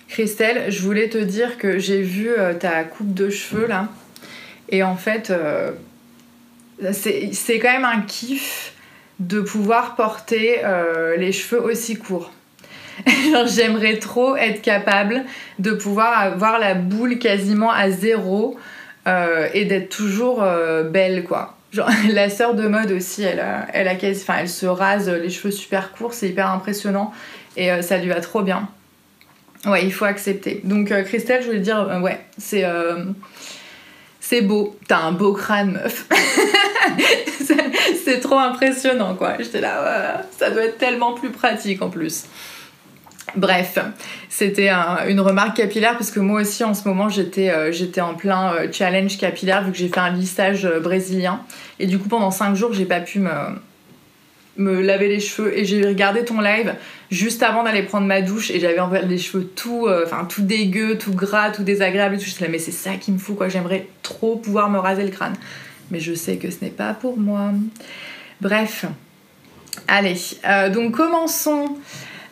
Christelle, 0.08 0.70
je 0.70 0.80
voulais 0.82 1.08
te 1.08 1.18
dire 1.18 1.58
que 1.58 1.78
j'ai 1.78 2.02
vu 2.02 2.28
euh, 2.28 2.54
ta 2.54 2.84
coupe 2.84 3.14
de 3.14 3.30
cheveux 3.30 3.66
là. 3.66 3.88
Et 4.68 4.82
en 4.82 4.96
fait, 4.96 5.32
c'est 6.92 7.58
quand 7.58 7.70
même 7.70 7.84
un 7.84 8.00
kiff 8.00 8.73
de 9.20 9.40
pouvoir 9.40 9.96
porter 9.96 10.60
euh, 10.64 11.16
les 11.16 11.32
cheveux 11.32 11.62
aussi 11.62 11.96
courts. 11.96 12.32
J'aimerais 13.46 13.98
trop 13.98 14.36
être 14.36 14.62
capable 14.62 15.24
de 15.58 15.72
pouvoir 15.72 16.18
avoir 16.18 16.58
la 16.58 16.74
boule 16.74 17.18
quasiment 17.18 17.70
à 17.70 17.90
zéro 17.90 18.58
et 19.52 19.66
d'être 19.66 19.90
toujours 19.90 20.42
belle 20.90 21.24
quoi. 21.24 21.56
Genre, 21.72 21.90
la 22.08 22.30
sœur 22.30 22.54
de 22.54 22.66
mode 22.68 22.90
aussi, 22.92 23.22
elle, 23.22 23.44
elle, 23.72 23.88
a 23.88 23.94
elle 23.94 24.48
se 24.48 24.64
rase 24.64 25.10
les 25.10 25.28
cheveux 25.28 25.50
super 25.50 25.92
courts, 25.92 26.14
c'est 26.14 26.28
hyper 26.28 26.50
impressionnant 26.50 27.12
et 27.56 27.82
ça 27.82 27.98
lui 27.98 28.08
va 28.08 28.20
trop 28.20 28.42
bien. 28.42 28.68
Ouais, 29.66 29.84
il 29.84 29.92
faut 29.92 30.04
accepter. 30.04 30.60
Donc 30.64 30.90
euh, 30.92 31.02
Christelle, 31.02 31.42
je 31.42 31.46
voulais 31.46 31.60
dire, 31.60 31.78
euh, 31.78 32.00
ouais, 32.00 32.20
c'est 32.36 32.64
euh, 32.64 33.04
c'est 34.26 34.40
beau. 34.40 34.74
T'as 34.88 35.00
un 35.00 35.12
beau 35.12 35.34
crâne, 35.34 35.72
meuf. 35.72 36.08
c'est 38.04 38.20
trop 38.20 38.38
impressionnant, 38.38 39.14
quoi. 39.16 39.34
J'étais 39.38 39.60
là, 39.60 40.22
ça 40.38 40.50
doit 40.50 40.64
être 40.64 40.78
tellement 40.78 41.12
plus 41.12 41.30
pratique 41.30 41.82
en 41.82 41.90
plus. 41.90 42.24
Bref, 43.36 43.78
c'était 44.30 44.70
une 45.08 45.20
remarque 45.20 45.56
capillaire 45.56 45.98
parce 45.98 46.10
que 46.10 46.20
moi 46.20 46.40
aussi 46.42 46.62
en 46.62 46.72
ce 46.72 46.86
moment 46.86 47.08
j'étais 47.08 47.72
j'étais 47.72 48.00
en 48.00 48.14
plein 48.14 48.70
challenge 48.70 49.18
capillaire 49.18 49.64
vu 49.64 49.72
que 49.72 49.78
j'ai 49.78 49.88
fait 49.88 49.98
un 49.98 50.10
lissage 50.10 50.68
brésilien 50.80 51.40
et 51.80 51.86
du 51.86 51.98
coup 51.98 52.08
pendant 52.08 52.30
5 52.30 52.54
jours 52.54 52.72
j'ai 52.72 52.84
pas 52.84 53.00
pu 53.00 53.18
me, 53.18 53.30
me 54.56 54.80
laver 54.80 55.08
les 55.08 55.20
cheveux 55.20 55.56
et 55.56 55.64
j'ai 55.64 55.84
regardé 55.84 56.24
ton 56.24 56.40
live 56.40 56.74
juste 57.10 57.42
avant 57.42 57.64
d'aller 57.64 57.82
prendre 57.82 58.06
ma 58.06 58.22
douche 58.22 58.50
et 58.50 58.60
j'avais 58.60 58.78
envers 58.78 59.06
les 59.06 59.18
cheveux 59.18 59.44
tout 59.44 59.86
euh, 59.86 60.04
enfin 60.04 60.24
tout 60.24 60.42
dégueu, 60.42 60.96
tout 60.96 61.12
gras, 61.12 61.50
tout 61.50 61.64
désagréable 61.64 62.14
et 62.14 62.18
tout. 62.18 62.24
Je 62.24 62.40
là 62.42 62.48
mais 62.50 62.58
c'est 62.58 62.70
ça 62.70 62.92
qui 62.94 63.10
me 63.12 63.18
fout 63.18 63.36
quoi, 63.36 63.48
j'aimerais 63.48 63.86
trop 64.02 64.36
pouvoir 64.36 64.70
me 64.70 64.78
raser 64.78 65.04
le 65.04 65.10
crâne. 65.10 65.34
Mais 65.90 66.00
je 66.00 66.14
sais 66.14 66.36
que 66.36 66.50
ce 66.50 66.58
n'est 66.62 66.70
pas 66.70 66.94
pour 66.94 67.18
moi. 67.18 67.50
Bref. 68.40 68.86
Allez, 69.88 70.16
euh, 70.46 70.70
donc 70.70 70.96
commençons. 70.96 71.76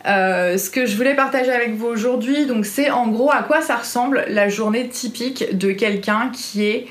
Euh, 0.05 0.59
ce 0.59 0.69
que 0.69 0.85
je 0.85 0.97
voulais 0.97 1.14
partager 1.14 1.52
avec 1.52 1.76
vous 1.76 1.87
aujourd'hui, 1.87 2.47
donc 2.47 2.67
c'est 2.67 2.91
en 2.91 3.07
gros 3.07 3.31
à 3.31 3.45
quoi 3.45 3.62
ça 3.62 3.76
ressemble 3.76 4.25
la 4.29 4.49
journée 4.49 4.88
typique 4.88 5.57
de 5.57 5.71
quelqu'un 5.71 6.31
qui 6.33 6.64
est 6.64 6.87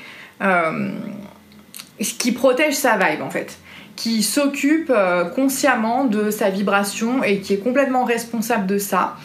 qui 2.18 2.32
protège 2.32 2.74
sa 2.74 2.96
vibe 2.96 3.22
en 3.22 3.30
fait 3.30 3.58
qui 4.02 4.24
s'occupe 4.24 4.90
euh, 4.90 5.24
consciemment 5.24 6.04
de 6.04 6.30
sa 6.30 6.50
vibration 6.50 7.22
et 7.22 7.38
qui 7.38 7.54
est 7.54 7.58
complètement 7.58 8.02
responsable 8.02 8.66
de 8.66 8.76
ça. 8.76 9.16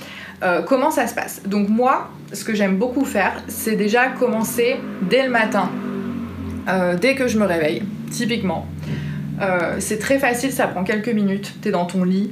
Euh, 0.44 0.62
comment 0.62 0.92
ça 0.92 1.08
se 1.08 1.16
passe? 1.16 1.42
Donc 1.48 1.68
moi, 1.68 2.12
ce 2.32 2.44
que 2.44 2.54
j'aime 2.54 2.78
beaucoup 2.78 3.04
faire, 3.04 3.42
c'est 3.48 3.76
déjà 3.76 4.10
commencer 4.10 4.76
dès 5.10 5.24
le 5.24 5.32
matin, 5.32 5.72
euh, 6.70 6.96
dès 6.96 7.16
que 7.16 7.28
je 7.28 7.40
me 7.40 7.46
réveille, 7.46 7.82
typiquement. 8.12 8.68
c'est 9.80 9.98
très 9.98 10.20
facile, 10.20 10.52
ça 10.52 10.68
prend 10.68 10.84
quelques 10.84 11.10
minutes, 11.10 11.56
tu 11.62 11.70
es 11.70 11.72
dans 11.72 11.86
ton 11.86 12.04
lit, 12.04 12.32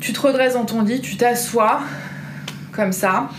tu 0.00 0.12
te 0.12 0.20
redresses 0.20 0.54
dans 0.54 0.66
ton 0.66 0.82
lit, 0.82 1.00
tu 1.00 1.16
t'assois 1.16 1.80
comme 2.72 2.92
ça, 2.92 3.30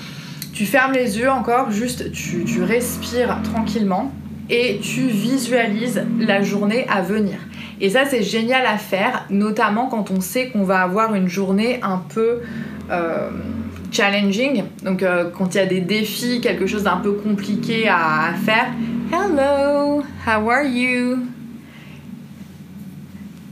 tu 0.54 0.66
fermes 0.66 0.94
les 0.94 1.20
yeux 1.20 1.30
encore, 1.30 1.70
juste 1.70 2.12
tu 2.12 2.64
respires 2.64 3.42
tranquillement 3.44 4.12
et 4.50 4.80
tu 4.82 5.08
visualises 5.08 6.04
la 6.20 6.42
journée 6.42 6.86
à 6.90 7.02
venir. 7.02 7.38
Et 7.80 7.90
ça, 7.90 8.06
c'est 8.06 8.24
génial 8.24 8.66
à 8.66 8.78
faire, 8.78 9.26
notamment 9.30 9.88
quand 9.88 10.10
on 10.10 10.22
sait 10.22 10.50
qu'on 10.50 10.64
va 10.64 10.82
avoir 10.82 11.14
une 11.14 11.28
journée 11.28 11.80
un 11.84 12.02
peu 12.14 12.40
euh, 12.90 13.30
challenging. 13.92 14.64
Donc, 14.84 15.04
euh, 15.04 15.30
quand 15.30 15.54
il 15.54 15.58
y 15.58 15.62
a 15.62 15.66
des 15.66 15.82
défis, 15.82 16.42
quelque 16.42 16.66
chose 16.66 16.84
d'un 16.84 16.98
peu 16.98 17.14
compliqué 17.14 17.88
à, 17.88 18.34
faire. 18.44 18.68
Hello, 19.12 20.04
how 20.26 20.50
are 20.50 20.64
you? 20.64 21.20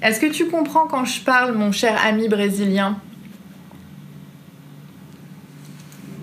Est-ce 0.02 0.20
que 0.20 0.28
tu 0.28 0.48
comprends 0.48 0.88
quand 0.88 1.06
je 1.06 1.22
parle, 1.22 1.54
mon 1.54 1.72
cher 1.72 2.00
ami 2.06 2.28
brésilien? 2.28 2.98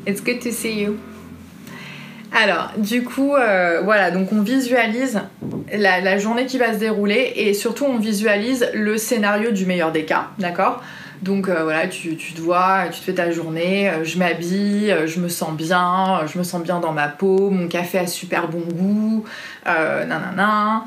It's 0.06 0.20
good 0.20 0.40
to 0.40 0.50
see 0.50 0.82
you? 0.82 0.98
Alors, 2.34 2.70
du 2.78 3.04
coup, 3.04 3.34
euh, 3.34 3.82
voilà, 3.84 4.10
donc 4.10 4.32
on 4.32 4.40
visualise 4.40 5.20
la, 5.70 6.18
journée 6.18 6.46
qui 6.46 6.56
va 6.56 6.72
se 6.72 6.78
dérouler 6.78 7.32
et 7.36 7.52
surtout 7.52 7.84
on 7.84 7.98
visualise 7.98 8.68
le 8.72 8.96
scénario 8.96 9.50
du 9.50 9.66
meilleur 9.66 9.92
des 9.92 10.04
cas, 10.04 10.28
d'accord? 10.38 10.82
Donc 11.20 11.48
euh, 11.48 11.62
voilà, 11.62 11.86
tu, 11.86 12.16
te 12.16 12.40
vois, 12.40 12.86
tu 12.90 12.98
te 12.98 13.04
fais 13.04 13.12
ta 13.12 13.30
journée, 13.30 13.88
euh, 13.88 14.02
je 14.02 14.18
m'habille, 14.18 14.92
je 15.06 15.20
me 15.20 15.28
sens 15.28 15.52
bien, 15.52 16.22
je 16.26 16.36
me 16.38 16.42
sens 16.42 16.62
bien 16.62 16.80
dans 16.80 16.92
ma 16.92 17.06
peau, 17.06 17.50
mon 17.50 17.68
café 17.68 17.98
a 17.98 18.06
super 18.06 18.48
bon 18.48 18.60
goût, 18.60 19.24
nanana, 19.66 20.84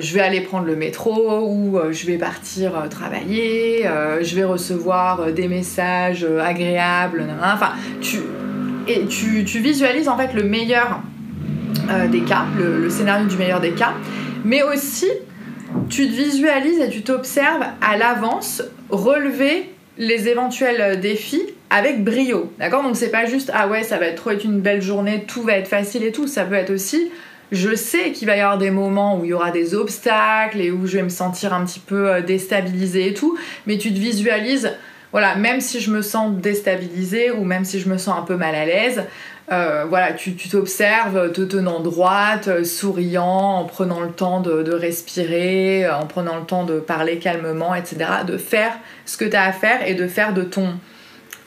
je 0.00 0.14
vais 0.14 0.20
aller 0.22 0.40
prendre 0.40 0.64
le 0.64 0.76
métro 0.76 1.46
ou 1.46 1.78
je 1.90 2.06
vais 2.06 2.16
partir 2.16 2.72
travailler, 2.90 3.84
je 4.22 4.34
vais 4.34 4.44
recevoir 4.44 5.30
des 5.32 5.46
messages 5.46 6.26
agréables, 6.42 7.20
nanana. 7.20 7.54
enfin 7.54 7.72
tu 8.00 8.18
et 8.86 9.06
tu, 9.06 9.42
visualises 9.42 10.08
en 10.08 10.16
fait 10.16 10.32
le 10.34 10.42
meilleur 10.42 11.00
euh, 11.90 12.08
des 12.08 12.20
cas, 12.20 12.44
le, 12.58 12.90
scénario 12.90 13.26
du 13.26 13.36
meilleur 13.36 13.60
des 13.60 13.72
cas, 13.72 13.94
mais 14.44 14.62
aussi 14.62 15.08
tu 15.88 16.08
te 16.08 16.12
visualises 16.12 16.80
et 16.80 16.90
tu 16.90 17.02
t'observes 17.02 17.64
à 17.80 17.96
l'avance 17.96 18.62
relever 18.88 19.70
les 19.98 20.28
éventuels 20.28 21.00
défis 21.00 21.42
avec 21.68 22.02
brio. 22.02 22.52
D'accord? 22.58 22.82
Donc 22.82 22.96
c'est 22.96 23.10
pas 23.10 23.26
juste 23.26 23.50
ah 23.54 23.68
ouais, 23.68 23.82
ça 23.82 23.98
va 23.98 24.06
être 24.06 24.16
trop 24.16 24.32
une 24.32 24.60
belle 24.60 24.82
journée, 24.82 25.24
tout 25.26 25.42
va 25.42 25.52
être 25.52 25.68
facile 25.68 26.02
et 26.02 26.12
tout. 26.12 26.26
Ça 26.26 26.44
peut 26.44 26.54
être 26.54 26.70
aussi 26.70 27.10
je 27.52 27.74
sais 27.74 28.12
qu'il 28.12 28.28
va 28.28 28.36
y 28.36 28.40
avoir 28.40 28.58
des 28.58 28.70
moments 28.70 29.18
où 29.18 29.24
il 29.24 29.30
y 29.30 29.32
aura 29.32 29.50
des 29.50 29.74
obstacles 29.74 30.60
et 30.60 30.70
où 30.70 30.86
je 30.86 30.98
vais 30.98 31.02
me 31.02 31.08
sentir 31.08 31.52
un 31.52 31.64
petit 31.64 31.80
peu 31.80 32.08
euh, 32.08 32.20
déstabilisée 32.20 33.08
et 33.08 33.14
tout, 33.14 33.36
mais 33.66 33.78
tu 33.78 33.92
te 33.92 33.98
visualises 33.98 34.72
voilà, 35.12 35.34
même 35.34 35.60
si 35.60 35.80
je 35.80 35.90
me 35.90 36.02
sens 36.02 36.32
déstabilisée 36.36 37.30
ou 37.30 37.44
même 37.44 37.64
si 37.64 37.80
je 37.80 37.88
me 37.88 37.98
sens 37.98 38.18
un 38.18 38.22
peu 38.22 38.36
mal 38.36 38.54
à 38.54 38.64
l'aise, 38.64 39.02
euh, 39.52 39.84
voilà, 39.88 40.12
tu 40.12 40.36
t'observes 40.36 41.32
te 41.32 41.40
tenant 41.40 41.80
droite, 41.80 42.46
euh, 42.46 42.62
souriant, 42.62 43.56
en 43.56 43.64
prenant 43.64 44.00
le 44.00 44.12
temps 44.12 44.40
de, 44.40 44.72
respirer, 44.72 45.90
en 45.90 46.06
prenant 46.06 46.36
le 46.36 46.44
temps 46.44 46.64
de 46.64 46.78
parler 46.78 47.18
calmement, 47.18 47.74
etc. 47.74 47.96
De 48.24 48.36
faire 48.36 48.72
ce 49.06 49.16
que 49.16 49.24
tu 49.24 49.34
as 49.34 49.44
à 49.44 49.52
faire 49.52 49.86
et 49.86 49.94
de 49.94 50.06
faire 50.06 50.34
de 50.34 50.42
ton 50.42 50.78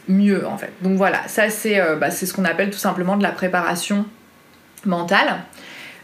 mieux 0.10 0.46
en 0.46 0.58
fait. 0.58 0.72
Donc 0.82 0.98
voilà, 0.98 1.26
ça 1.28 1.50
c'est 1.50 1.80
euh, 1.80 1.96
bah, 1.96 2.12
ce 2.12 2.34
qu'on 2.34 2.44
appelle 2.44 2.72
tout 2.72 2.78
simplement 2.78 3.16
de 3.16 3.24
la 3.24 3.32
préparation 3.32 4.06
mentale. 4.86 5.38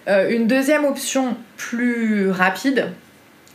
une 0.08 0.48
deuxième 0.48 0.86
option 0.86 1.36
plus 1.58 2.32
rapide, 2.32 2.94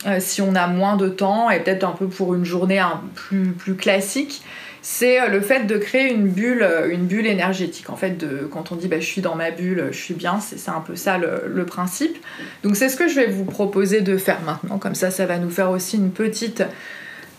euh, 0.05 0.19
si 0.19 0.41
on 0.41 0.55
a 0.55 0.67
moins 0.67 0.97
de 0.97 1.09
temps 1.09 1.49
et 1.49 1.59
peut-être 1.59 1.83
un 1.83 1.91
peu 1.91 2.07
pour 2.07 2.35
une 2.35 2.45
journée 2.45 2.83
plus, 3.15 3.51
plus 3.51 3.75
classique, 3.75 4.43
c'est 4.83 5.19
euh, 5.19 5.27
le 5.29 5.41
fait 5.41 5.65
de 5.65 5.77
créer 5.77 6.13
une 6.13 6.27
bulle, 6.27 6.61
euh, 6.61 6.91
une 6.91 7.07
bulle 7.07 7.25
énergétique. 7.25 7.89
En 7.89 7.95
fait, 7.95 8.11
de, 8.11 8.47
quand 8.51 8.71
on 8.71 8.75
dit 8.75 8.87
bah, 8.87 8.99
je 8.99 9.05
suis 9.05 9.21
dans 9.21 9.33
ma 9.33 9.49
bulle, 9.49 9.87
je 9.91 9.97
suis 9.97 10.13
bien, 10.13 10.39
c'est 10.39 10.69
un 10.69 10.81
peu 10.81 10.95
ça 10.95 11.17
le, 11.17 11.65
principe. 11.65 12.17
Donc 12.61 12.75
c'est 12.75 12.89
ce 12.89 12.95
que 12.95 13.07
je 13.07 13.15
vais 13.15 13.25
vous 13.25 13.45
proposer 13.45 14.01
de 14.01 14.17
faire 14.17 14.41
maintenant. 14.45 14.77
Comme 14.77 14.95
ça, 14.95 15.09
ça 15.09 15.25
va 15.25 15.39
nous 15.39 15.49
faire 15.49 15.71
aussi 15.71 15.97
une 15.97 16.11
petite 16.11 16.63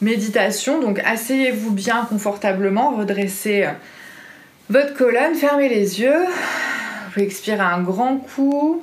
méditation. 0.00 0.80
Donc 0.80 1.00
asseyez-vous 1.04 1.70
bien 1.70 2.04
confortablement, 2.08 2.96
redressez 2.96 3.68
votre 4.68 4.94
colonne, 4.94 5.36
fermez 5.36 5.68
les 5.68 6.00
yeux. 6.00 6.24
Vous 7.14 7.22
expirer 7.22 7.60
un 7.60 7.80
grand 7.80 8.16
coup. 8.16 8.82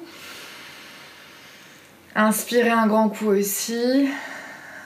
Inspirez 2.16 2.70
un 2.70 2.86
grand 2.86 3.10
coup 3.10 3.28
aussi. 3.28 4.08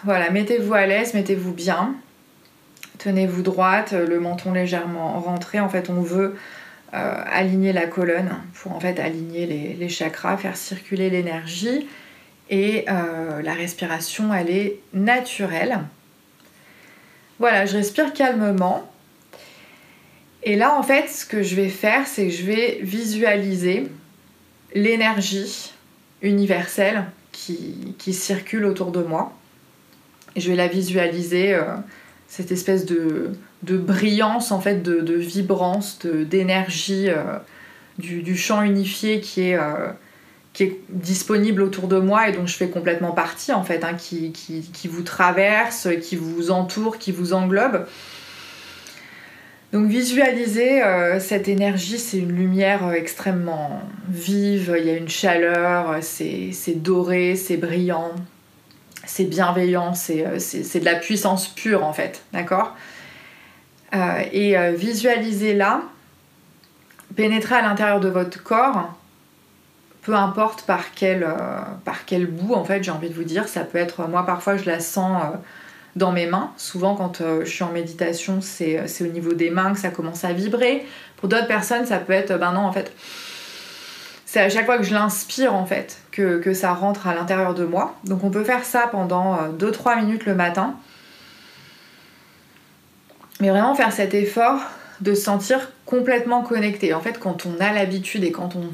Voilà, 0.05 0.29
mettez-vous 0.29 0.73
à 0.73 0.85
l'aise, 0.85 1.13
mettez-vous 1.13 1.51
bien. 1.51 1.95
Tenez-vous 2.99 3.41
droite, 3.41 3.91
le 3.91 4.19
menton 4.21 4.53
légèrement 4.53 5.19
rentré. 5.19 5.59
En 5.59 5.67
fait, 5.67 5.89
on 5.89 6.01
veut 6.01 6.37
euh, 6.93 7.23
aligner 7.29 7.73
la 7.73 7.85
colonne 7.85 8.31
pour 8.53 8.71
en 8.71 8.79
fait 8.79 8.97
aligner 8.99 9.45
les, 9.45 9.89
chakras, 9.89 10.37
faire 10.37 10.55
circuler 10.55 11.09
l'énergie. 11.09 11.87
Et 12.49 12.85
euh, 12.87 13.41
la 13.41 13.53
respiration, 13.53 14.33
elle 14.33 14.49
est 14.49 14.79
naturelle. 14.93 15.79
Voilà, 17.39 17.65
je 17.65 17.75
respire 17.75 18.13
calmement. 18.13 18.89
Et 20.43 20.55
là, 20.55 20.77
en 20.77 20.83
fait, 20.83 21.09
ce 21.09 21.25
que 21.25 21.43
je 21.43 21.55
vais 21.55 21.67
faire, 21.67 22.07
c'est 22.07 22.27
que 22.27 22.33
je 22.33 22.43
vais 22.43 22.79
visualiser 22.81 23.89
l'énergie 24.73 25.73
universelle 26.21 27.03
qui, 27.97 28.13
circule 28.13 28.65
autour 28.65 28.91
de 28.91 29.01
moi. 29.01 29.33
Je 30.35 30.49
vais 30.49 30.55
la 30.55 30.67
visualiser, 30.67 31.53
euh, 31.53 31.63
cette 32.27 32.51
espèce 32.51 32.85
de, 32.85 33.31
de, 33.63 33.77
brillance, 33.77 34.51
en 34.51 34.59
fait, 34.59 34.81
de, 34.81 35.01
de 35.01 35.15
vibrance, 35.15 35.99
d'énergie 36.05 37.09
euh, 37.09 37.37
du, 37.97 38.21
du, 38.21 38.37
champ 38.37 38.61
unifié 38.61 39.21
qui 39.21 39.49
est, 39.49 39.55
euh, 39.55 39.91
qui 40.53 40.63
est 40.63 40.79
disponible 40.89 41.61
autour 41.61 41.87
de 41.87 41.99
moi 41.99 42.29
et 42.29 42.31
dont 42.31 42.45
je 42.45 42.55
fais 42.55 42.69
complètement 42.69 43.11
partie, 43.11 43.53
en 43.53 43.63
fait, 43.63 43.83
hein, 43.83 43.93
qui, 43.93 44.31
qui, 44.31 44.87
vous 44.87 45.03
traverse, 45.03 45.87
qui 46.01 46.15
vous 46.15 46.51
entoure, 46.51 46.97
qui 46.97 47.11
vous 47.11 47.33
englobe. 47.33 47.85
Donc 49.73 49.87
visualiser 49.87 50.81
euh, 50.81 51.19
cette 51.19 51.49
énergie, 51.49 51.99
c'est 51.99 52.19
une 52.19 52.31
lumière 52.31 52.87
euh, 52.87 52.93
extrêmement 52.93 53.81
vive, 54.07 54.73
il 54.79 54.85
y 54.85 54.89
a 54.89 54.95
une 54.95 55.09
chaleur, 55.09 55.91
euh, 55.91 55.99
c'est 56.01 56.81
doré, 56.81 57.35
c'est 57.35 57.57
brillant, 57.57 58.11
c'est 59.05 59.25
bienveillant, 59.25 59.93
c'est 59.93 60.23
de 60.79 60.85
la 60.85 60.95
puissance 60.95 61.49
pure 61.49 61.83
en 61.83 61.93
fait, 61.93 62.23
d'accord? 62.33 62.75
Et 64.33 64.55
visualiser 64.75 65.53
là, 65.53 65.81
pénétrer 67.15 67.55
à 67.55 67.61
l'intérieur 67.61 68.01
de 68.01 68.09
votre 68.09 68.43
corps, 68.43 68.93
peu 70.01 70.13
importe 70.13 70.63
par 70.63 70.91
quel, 70.93 71.25
par 71.85 72.03
quel 72.05 72.27
bout 72.27 72.53
en 72.53 72.65
fait, 72.65 72.83
j'ai 72.83 72.91
envie 72.91 73.09
de 73.09 73.13
vous 73.13 73.23
dire, 73.23 73.47
ça 73.47 73.61
peut 73.61 73.77
être, 73.77 74.09
moi 74.09 74.25
parfois 74.25 74.57
je 74.57 74.65
la 74.65 74.81
sens 74.81 75.23
dans 75.97 76.11
mes 76.11 76.27
mains. 76.27 76.51
Souvent, 76.57 76.95
quand 76.95 77.21
euh, 77.21 77.43
je 77.43 77.49
suis 77.49 77.63
en 77.63 77.71
méditation, 77.71 78.39
c'est 78.41 78.79
au 79.01 79.07
niveau 79.07 79.33
des 79.33 79.49
mains 79.49 79.73
que 79.73 79.79
ça 79.79 79.89
commence 79.89 80.23
à 80.23 80.31
vibrer. 80.31 80.85
Pour 81.17 81.27
d'autres 81.27 81.47
personnes, 81.47 81.85
ça 81.85 81.97
peut 81.97 82.13
être, 82.13 82.37
ben 82.37 82.53
non, 82.53 82.61
en 82.61 82.71
fait, 82.71 82.93
c'est 84.25 84.41
à 84.41 84.49
chaque 84.49 84.65
fois 84.65 84.77
que 84.77 84.83
je 84.83 84.93
l'inspire, 84.93 85.53
en 85.53 85.65
fait, 85.65 85.99
que, 86.11 86.53
ça 86.53 86.73
rentre 86.73 87.07
à 87.07 87.15
l'intérieur 87.15 87.53
de 87.53 87.65
moi. 87.65 87.95
Donc, 88.03 88.23
on 88.23 88.29
peut 88.29 88.43
faire 88.43 88.63
ça 88.63 88.87
pendant 88.91 89.37
2-3 89.53 89.97
euh, 89.97 90.01
minutes 90.01 90.25
le 90.25 90.35
matin. 90.35 90.75
Mais 93.39 93.49
vraiment 93.49 93.75
faire 93.75 93.91
cet 93.91 94.13
effort 94.13 94.59
de 95.01 95.13
se 95.13 95.21
sentir 95.21 95.71
complètement 95.85 96.41
connecté. 96.41 96.93
En 96.93 97.01
fait, 97.01 97.19
quand 97.19 97.45
on 97.45 97.59
a 97.59 97.71
l'habitude 97.71 98.23
et 98.23 98.31
quand 98.31 98.55
on 98.55 98.69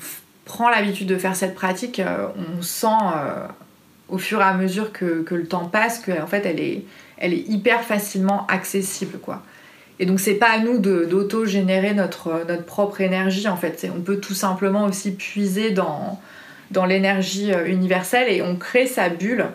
prend 0.45 0.69
l'habitude 0.69 1.07
de 1.07 1.17
faire 1.17 1.35
cette 1.35 1.55
pratique, 1.55 1.99
euh, 1.99 2.27
on 2.57 2.61
sent 2.61 2.87
au 4.09 4.17
fur 4.17 4.41
et 4.41 4.43
à 4.43 4.53
mesure 4.53 4.91
que, 4.91 5.21
que 5.21 5.35
le 5.35 5.45
temps 5.45 5.65
passe 5.65 5.99
qu'en 5.99 6.27
fait 6.27 6.45
elle 6.45 6.59
est, 6.59 6.85
hyper 7.47 7.81
facilement 7.83 8.45
accessible 8.47 9.17
quoi. 9.19 9.43
Et 9.99 10.05
donc 10.05 10.19
c'est 10.19 10.33
pas 10.33 10.49
à 10.49 10.59
nous 10.59 10.79
d'auto-générer 10.79 11.93
notre, 11.93 12.45
propre 12.65 13.01
énergie 13.01 13.47
en 13.47 13.55
fait. 13.55 13.89
On 13.95 14.01
peut 14.01 14.17
tout 14.17 14.33
simplement 14.33 14.85
aussi 14.85 15.11
puiser 15.11 15.71
dans, 15.71 16.19
l'énergie 16.87 17.53
euh, 17.53 17.67
universelle 17.67 18.29
et 18.29 18.41
on 18.41 18.55
crée 18.55 18.87
sa 18.87 19.09
bulle. 19.09 19.45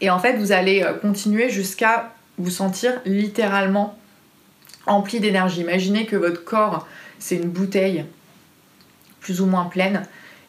Et 0.00 0.10
en 0.10 0.18
fait 0.18 0.36
vous 0.36 0.52
allez 0.52 0.82
euh, 0.82 0.94
continuer 0.94 1.50
jusqu'à 1.50 2.12
vous 2.38 2.50
sentir 2.50 3.00
littéralement 3.04 3.96
empli 4.86 5.20
d'énergie. 5.20 5.60
Imaginez 5.60 6.06
que 6.06 6.16
votre 6.16 6.44
corps 6.44 6.88
c'est 7.18 7.36
une 7.36 7.50
bouteille 7.50 8.04
plus 9.20 9.40
ou 9.40 9.46
moins 9.46 9.66
pleine 9.66 10.02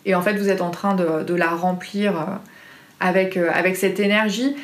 et 0.06 0.16
en 0.16 0.22
fait 0.22 0.34
vous 0.34 0.50
êtes 0.50 0.62
en 0.62 0.72
train 0.72 0.96
de, 0.96 1.24
de 1.24 1.34
la 1.36 1.50
remplir 1.50 2.20
euh, 2.20 2.26
avec, 3.00 3.38
avec 3.38 3.76
cette 3.76 4.00
énergie 4.00 4.56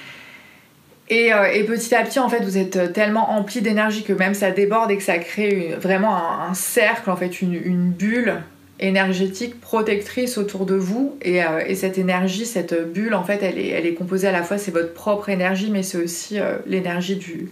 euh, 1.12 1.46
et, 1.54 1.64
petit 1.64 1.94
à 1.94 2.04
petit, 2.04 2.20
en 2.20 2.30
fait, 2.30 2.44
vous 2.44 2.58
êtes 2.58 2.94
tellement 2.94 3.32
empli 3.32 3.62
d'énergie 3.62 4.04
que 4.04 4.14
même 4.14 4.34
ça 4.34 4.52
déborde 4.52 4.90
et 4.92 4.98
que 4.98 5.04
ça 5.04 5.18
crée 5.18 5.76
vraiment 5.80 6.42
un, 6.42 6.54
cercle, 6.54 7.10
en 7.10 7.16
fait, 7.16 7.42
une, 7.42 7.92
bulle 7.92 8.42
énergétique 8.80 9.62
protectrice 9.62 10.38
autour 10.38 10.66
de 10.66 10.76
vous. 10.76 11.18
Euh, 11.26 11.60
et, 11.66 11.76
cette 11.76 11.98
énergie, 11.98 12.46
cette 12.46 12.92
bulle, 12.92 13.14
en 13.14 13.24
fait, 13.24 13.44
elle 13.44 13.60
est, 13.60 13.70
elle 13.70 13.86
est 13.86 13.94
composée 13.94 14.28
à 14.28 14.32
la 14.32 14.42
fois, 14.42 14.58
c'est 14.58 14.72
votre 14.72 14.94
propre 14.94 15.30
énergie, 15.30 15.70
mais 15.70 15.84
c'est 15.84 15.98
aussi 15.98 16.40
euh, 16.40 16.58
l'énergie 16.66 17.18
du, 17.18 17.52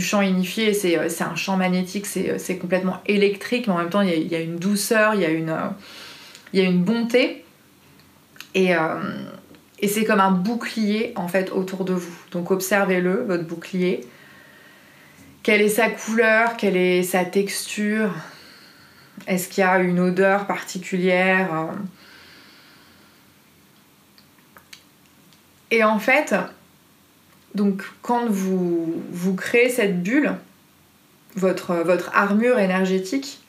champ 0.00 0.22
unifié. 0.22 0.72
C'est 0.72 0.96
un 0.96 1.36
champ 1.36 1.56
magnétique, 1.56 2.06
c'est 2.06 2.56
complètement 2.56 2.96
électrique, 3.06 3.66
mais 3.66 3.74
en 3.74 3.78
même 3.78 3.90
temps, 3.90 4.00
il 4.00 4.08
y 4.08 4.12
a, 4.12 4.16
il 4.16 4.28
y 4.28 4.34
a 4.34 4.40
une 4.40 4.56
douceur, 4.56 5.14
il 5.14 5.20
y 5.20 5.26
a 5.26 5.30
une, 5.30 5.54
il 6.54 6.60
y 6.60 6.62
a 6.62 6.66
une 6.66 6.82
bonté. 6.82 7.44
Et, 8.54 8.72
et 9.78 9.88
c'est 9.88 10.04
comme 10.04 10.20
un 10.20 10.30
bouclier 10.30 11.12
en 11.16 11.28
fait 11.28 11.50
autour 11.50 11.84
de 11.84 11.92
vous. 11.92 12.16
Donc 12.30 12.50
observez-le, 12.50 13.24
votre 13.24 13.44
bouclier. 13.44 14.06
Quelle 15.42 15.60
est 15.60 15.68
sa 15.68 15.90
couleur? 15.90 16.56
Quelle 16.56 16.76
est 16.76 17.02
sa 17.02 17.24
texture? 17.24 18.10
Est-ce 19.26 19.48
qu'il 19.48 19.62
y 19.62 19.66
a 19.66 19.78
une 19.78 20.00
odeur 20.00 20.46
particulière? 20.46 21.68
Et 25.70 25.84
en 25.84 25.98
fait, 25.98 26.34
donc 27.54 27.82
quand 28.02 28.26
vous, 28.28 29.02
vous 29.10 29.34
créez 29.34 29.68
cette 29.68 30.02
bulle, 30.02 30.34
votre, 31.34 31.74
votre 31.74 32.10
armure 32.14 32.58
énergétique, 32.58 33.40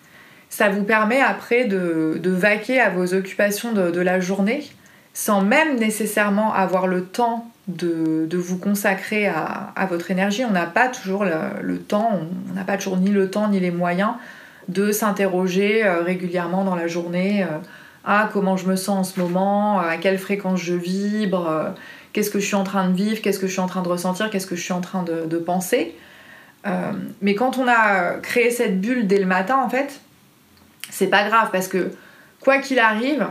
ça 0.50 0.70
vous 0.70 0.84
permet 0.84 1.22
après 1.22 1.66
de, 1.66 2.20
de 2.22 2.32
vaquer 2.32 2.80
à 2.80 2.90
vos 2.90 3.13
occupations 3.13 3.74
de, 3.74 3.92
de 3.92 4.02
la 4.02 4.20
journée 4.20 4.68
sans 5.17 5.41
même 5.41 5.80
nécessairement 5.80 6.53
avoir 6.53 6.86
le 6.86 7.03
temps 7.03 7.49
de, 7.67 8.30
vous 8.38 8.60
consacrer 8.60 9.25
à, 9.25 9.88
votre 9.89 10.12
énergie. 10.12 10.45
On 10.45 10.51
n'a 10.51 10.67
pas 10.67 10.89
toujours 10.89 11.25
le, 11.25 11.80
temps, 11.80 12.21
on 12.51 12.53
n'a 12.53 12.63
pas 12.63 12.77
toujours 12.77 12.97
ni 12.97 13.10
le 13.10 13.27
temps 13.32 13.47
ni 13.47 13.60
les 13.60 13.71
moyens 13.71 14.12
de 14.67 14.91
s'interroger 14.91 15.84
euh, 15.84 16.03
régulièrement 16.03 16.63
dans 16.63 16.75
la 16.75 16.86
journée 16.86 17.41
euh, 17.41 17.47
à 18.06 18.30
comment 18.32 18.58
je 18.58 18.67
me 18.67 18.75
sens 18.75 18.89
en 18.95 19.03
ce 19.03 19.19
moment, 19.19 19.80
à 19.80 19.97
quelle 19.97 20.19
fréquence 20.19 20.62
je 20.62 20.75
vibre, 20.75 21.49
euh, 21.49 21.69
qu'est-ce 22.13 22.30
que 22.30 22.39
je 22.39 22.45
suis 22.45 22.56
en 22.56 22.63
train 22.63 22.88
de 22.88 22.95
vivre, 22.95 23.19
qu'est-ce 23.19 23.39
que 23.39 23.47
je 23.47 23.53
suis 23.53 23.62
en 23.62 23.67
train 23.67 23.82
de 23.82 23.89
ressentir, 23.89 24.30
qu'est-ce 24.30 24.45
que 24.45 24.56
je 24.56 24.62
suis 24.62 24.73
en 24.73 24.82
train 24.82 25.01
de, 25.01 25.25
de 25.25 25.38
penser. 25.39 25.95
mais 27.23 27.34
quand 27.34 27.58
on 27.58 27.67
a 27.67 28.19
créé 28.21 28.51
cette 28.51 28.80
bulle 28.82 29.08
dès 29.08 29.17
le 29.17 29.25
matin, 29.25 29.58
en 29.65 29.69
fait, 29.69 29.99
c'est 30.91 31.08
pas 31.08 31.27
grave 31.27 31.49
parce 31.51 31.67
que 31.67 31.91
quoi 32.39 32.60
qu'il 32.60 32.77
arrive, 32.77 33.25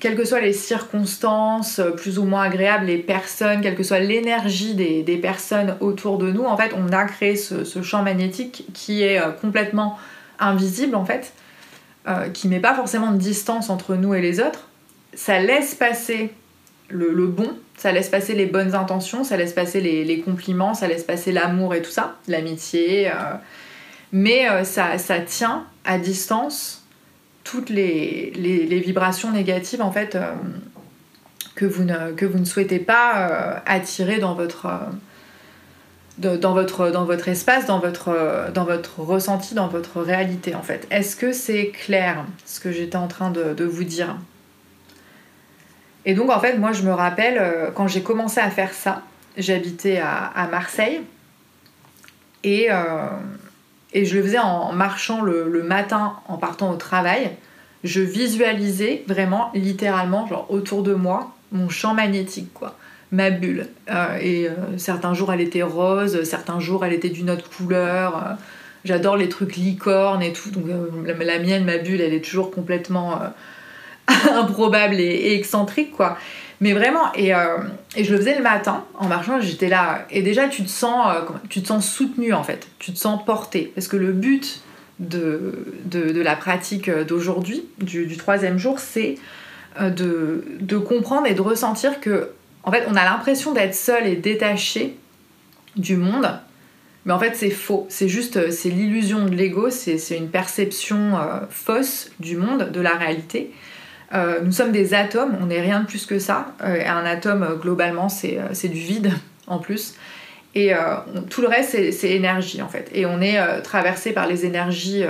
quelles 0.00 0.16
que 0.16 0.24
soient 0.24 0.40
les 0.40 0.54
circonstances 0.54 1.78
euh, 1.78 1.90
plus 1.90 2.18
ou 2.18 2.24
moins 2.24 2.42
agréables, 2.42 2.86
les 2.86 2.98
personnes, 2.98 3.60
quelle 3.60 3.76
que 3.76 3.82
soit 3.82 4.00
l'énergie 4.00 4.74
des, 4.74 5.16
personnes 5.18 5.76
autour 5.80 6.16
de 6.16 6.32
nous, 6.32 6.44
en 6.44 6.56
fait, 6.56 6.72
on 6.74 6.90
a 6.92 7.04
créé 7.04 7.36
ce, 7.36 7.82
champ 7.82 8.02
magnétique 8.02 8.64
qui 8.72 9.02
est 9.02 9.20
euh, 9.20 9.30
complètement 9.30 9.98
invisible, 10.38 10.96
en 10.96 11.04
fait, 11.04 11.34
euh, 12.08 12.30
qui 12.30 12.48
met 12.48 12.60
pas 12.60 12.74
forcément 12.74 13.12
de 13.12 13.18
distance 13.18 13.68
entre 13.68 13.94
nous 13.94 14.14
et 14.14 14.22
les 14.22 14.40
autres. 14.40 14.68
Ça 15.12 15.38
laisse 15.38 15.74
passer 15.74 16.32
le, 16.88 17.26
bon, 17.26 17.50
ça 17.76 17.92
laisse 17.92 18.08
passer 18.08 18.34
les 18.34 18.46
bonnes 18.46 18.74
intentions, 18.74 19.22
ça 19.22 19.36
laisse 19.36 19.52
passer 19.52 19.80
les, 19.80 20.20
compliments, 20.20 20.72
ça 20.72 20.88
laisse 20.88 21.04
passer 21.04 21.30
l'amour 21.30 21.74
et 21.74 21.82
tout 21.82 21.90
ça, 21.90 22.16
l'amitié, 22.26 23.12
mais 24.12 24.46
ça, 24.64 24.98
ça 24.98 25.20
tient 25.20 25.66
à 25.84 25.98
distance 25.98 26.79
toutes 27.44 27.70
les, 27.70 28.32
vibrations 28.84 29.30
négatives 29.30 29.82
en 29.82 29.92
fait 29.92 30.14
euh, 30.14 30.32
que, 31.54 31.64
vous 31.64 31.84
ne, 31.84 32.12
que 32.12 32.26
vous 32.26 32.38
ne 32.38 32.44
souhaitez 32.44 32.78
pas 32.78 33.28
euh, 33.28 33.54
attirer 33.66 34.18
dans 34.18 34.34
votre, 34.34 34.66
euh, 34.66 36.36
dans, 36.36 36.54
votre, 36.54 36.90
dans 36.90 37.04
votre 37.04 37.28
espace, 37.28 37.66
dans 37.66 37.78
votre, 37.78 38.50
dans 38.52 38.64
votre 38.64 39.00
ressenti, 39.00 39.54
dans 39.54 39.68
votre 39.68 40.00
réalité 40.00 40.54
en 40.54 40.62
fait. 40.62 40.86
Est-ce 40.90 41.16
que 41.16 41.32
c'est 41.32 41.68
clair 41.68 42.24
ce 42.44 42.60
que 42.60 42.70
j'étais 42.72 42.96
en 42.96 43.08
train 43.08 43.30
de, 43.30 43.64
vous 43.64 43.84
dire? 43.84 44.16
Et 46.06 46.14
donc 46.14 46.30
en 46.30 46.40
fait 46.40 46.56
moi 46.56 46.72
je 46.72 46.82
me 46.82 46.92
rappelle 46.92 47.72
quand 47.74 47.86
j'ai 47.86 48.02
commencé 48.02 48.40
à 48.40 48.50
faire 48.50 48.72
ça, 48.72 49.02
j'habitais 49.36 49.98
à, 49.98 50.48
Marseille 50.50 51.02
et 52.42 52.68
et 53.92 54.04
je 54.04 54.16
le 54.16 54.22
faisais 54.22 54.38
en 54.38 54.72
marchant 54.72 55.22
le, 55.22 55.62
matin 55.62 56.14
en 56.28 56.36
partant 56.36 56.70
au 56.70 56.76
travail. 56.76 57.30
Je 57.82 58.00
visualisais 58.00 59.04
vraiment, 59.06 59.50
littéralement, 59.54 60.26
genre 60.26 60.46
autour 60.50 60.82
de 60.82 60.94
moi, 60.94 61.32
mon 61.52 61.68
champ 61.68 61.94
magnétique, 61.94 62.52
quoi. 62.52 62.76
Ma 63.12 63.30
bulle. 63.30 63.66
Euh, 63.90 64.18
et 64.20 64.46
euh, 64.46 64.78
certains 64.78 65.14
jours, 65.14 65.32
elle 65.32 65.40
était 65.40 65.62
rose, 65.62 66.22
certains 66.22 66.60
jours, 66.60 66.84
elle 66.84 66.92
était 66.92 67.08
d'une 67.08 67.30
autre 67.30 67.50
couleur. 67.50 68.16
Euh, 68.16 68.34
j'adore 68.84 69.16
les 69.16 69.28
trucs 69.28 69.56
licornes 69.56 70.22
et 70.22 70.32
tout. 70.32 70.50
Donc, 70.50 70.66
la, 71.06 71.38
mienne, 71.40 71.64
ma 71.64 71.78
bulle, 71.78 72.00
elle 72.00 72.14
est 72.14 72.24
toujours 72.24 72.52
complètement 72.52 73.18
improbable 74.30 75.00
et, 75.00 75.06
et, 75.06 75.34
excentrique, 75.34 75.90
quoi. 75.92 76.16
Mais 76.60 76.74
vraiment, 76.74 77.10
euh, 77.16 77.58
et, 77.96 78.04
je 78.04 78.12
le 78.12 78.18
faisais 78.18 78.36
le 78.36 78.42
matin 78.42 78.84
en 78.94 79.08
marchant, 79.08 79.40
j'étais 79.40 79.68
là. 79.68 80.06
Et 80.10 80.22
déjà, 80.22 80.46
tu 80.48 80.62
te 80.62 80.68
sens, 80.68 81.14
euh, 81.14 81.20
tu 81.48 81.62
te 81.62 81.68
sens 81.68 81.90
soutenu 81.90 82.34
en 82.34 82.42
fait, 82.42 82.68
tu 82.78 82.92
te 82.92 82.98
sens 82.98 83.24
porté. 83.24 83.72
Parce 83.74 83.88
que 83.88 83.96
le 83.96 84.12
but 84.12 84.60
de, 84.98 85.54
la 86.22 86.36
pratique 86.36 86.90
d'aujourd'hui, 86.90 87.64
du, 87.78 88.14
troisième 88.18 88.58
jour, 88.58 88.78
c'est 88.78 89.14
euh, 89.80 89.88
de, 89.88 90.44
de, 90.60 90.76
comprendre 90.76 91.26
et 91.26 91.32
de 91.32 91.40
ressentir 91.40 91.98
que, 92.00 92.28
en 92.64 92.70
fait, 92.70 92.84
on 92.88 92.94
a 92.94 93.04
l'impression 93.04 93.52
d'être 93.52 93.74
seul 93.74 94.06
et 94.06 94.16
détaché 94.16 94.96
du 95.76 95.96
monde. 95.96 96.38
Mais 97.06 97.14
en 97.14 97.18
fait, 97.18 97.34
c'est 97.36 97.48
faux. 97.48 97.86
C'est 97.88 98.08
juste, 98.08 98.50
c'est 98.50 98.68
l'illusion 98.68 99.24
de 99.24 99.34
l'ego, 99.34 99.70
c'est 99.70 99.96
une 100.14 100.28
perception 100.28 101.18
fausse 101.48 102.10
du 102.20 102.36
monde, 102.36 102.70
de 102.70 102.80
la 102.82 102.94
réalité. 102.96 103.50
Nous 104.12 104.52
sommes 104.52 104.72
des 104.72 104.94
atomes, 104.94 105.36
on 105.40 105.46
n'est 105.46 105.60
rien 105.60 105.80
de 105.80 105.86
plus 105.86 106.06
que 106.06 106.18
ça. 106.18 106.54
un 106.60 107.04
atome, 107.04 107.58
globalement, 107.60 108.08
c'est 108.08 108.68
du 108.68 108.78
vide 108.78 109.12
en 109.46 109.58
plus. 109.58 109.94
Et 110.54 110.72
tout 111.28 111.42
le 111.42 111.48
reste, 111.48 111.76
c'est 111.92 112.10
énergie 112.10 112.60
en 112.60 112.68
fait. 112.68 112.90
Et 112.92 113.06
on 113.06 113.20
est 113.20 113.38
traversé 113.62 114.12
par 114.12 114.26
les 114.26 114.46
énergies 114.46 115.04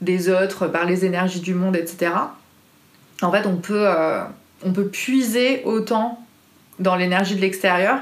des 0.00 0.28
autres, 0.28 0.66
par 0.66 0.84
les 0.86 1.04
énergies 1.04 1.40
du 1.40 1.54
monde, 1.54 1.76
etc. 1.76 2.10
En 3.22 3.30
fait, 3.30 3.46
on 3.46 3.56
peut, 3.56 3.86
on 4.64 4.72
peut 4.72 4.88
puiser 4.88 5.62
autant 5.64 6.20
dans 6.78 6.96
l'énergie 6.96 7.36
de 7.36 7.40
l'extérieur 7.40 8.00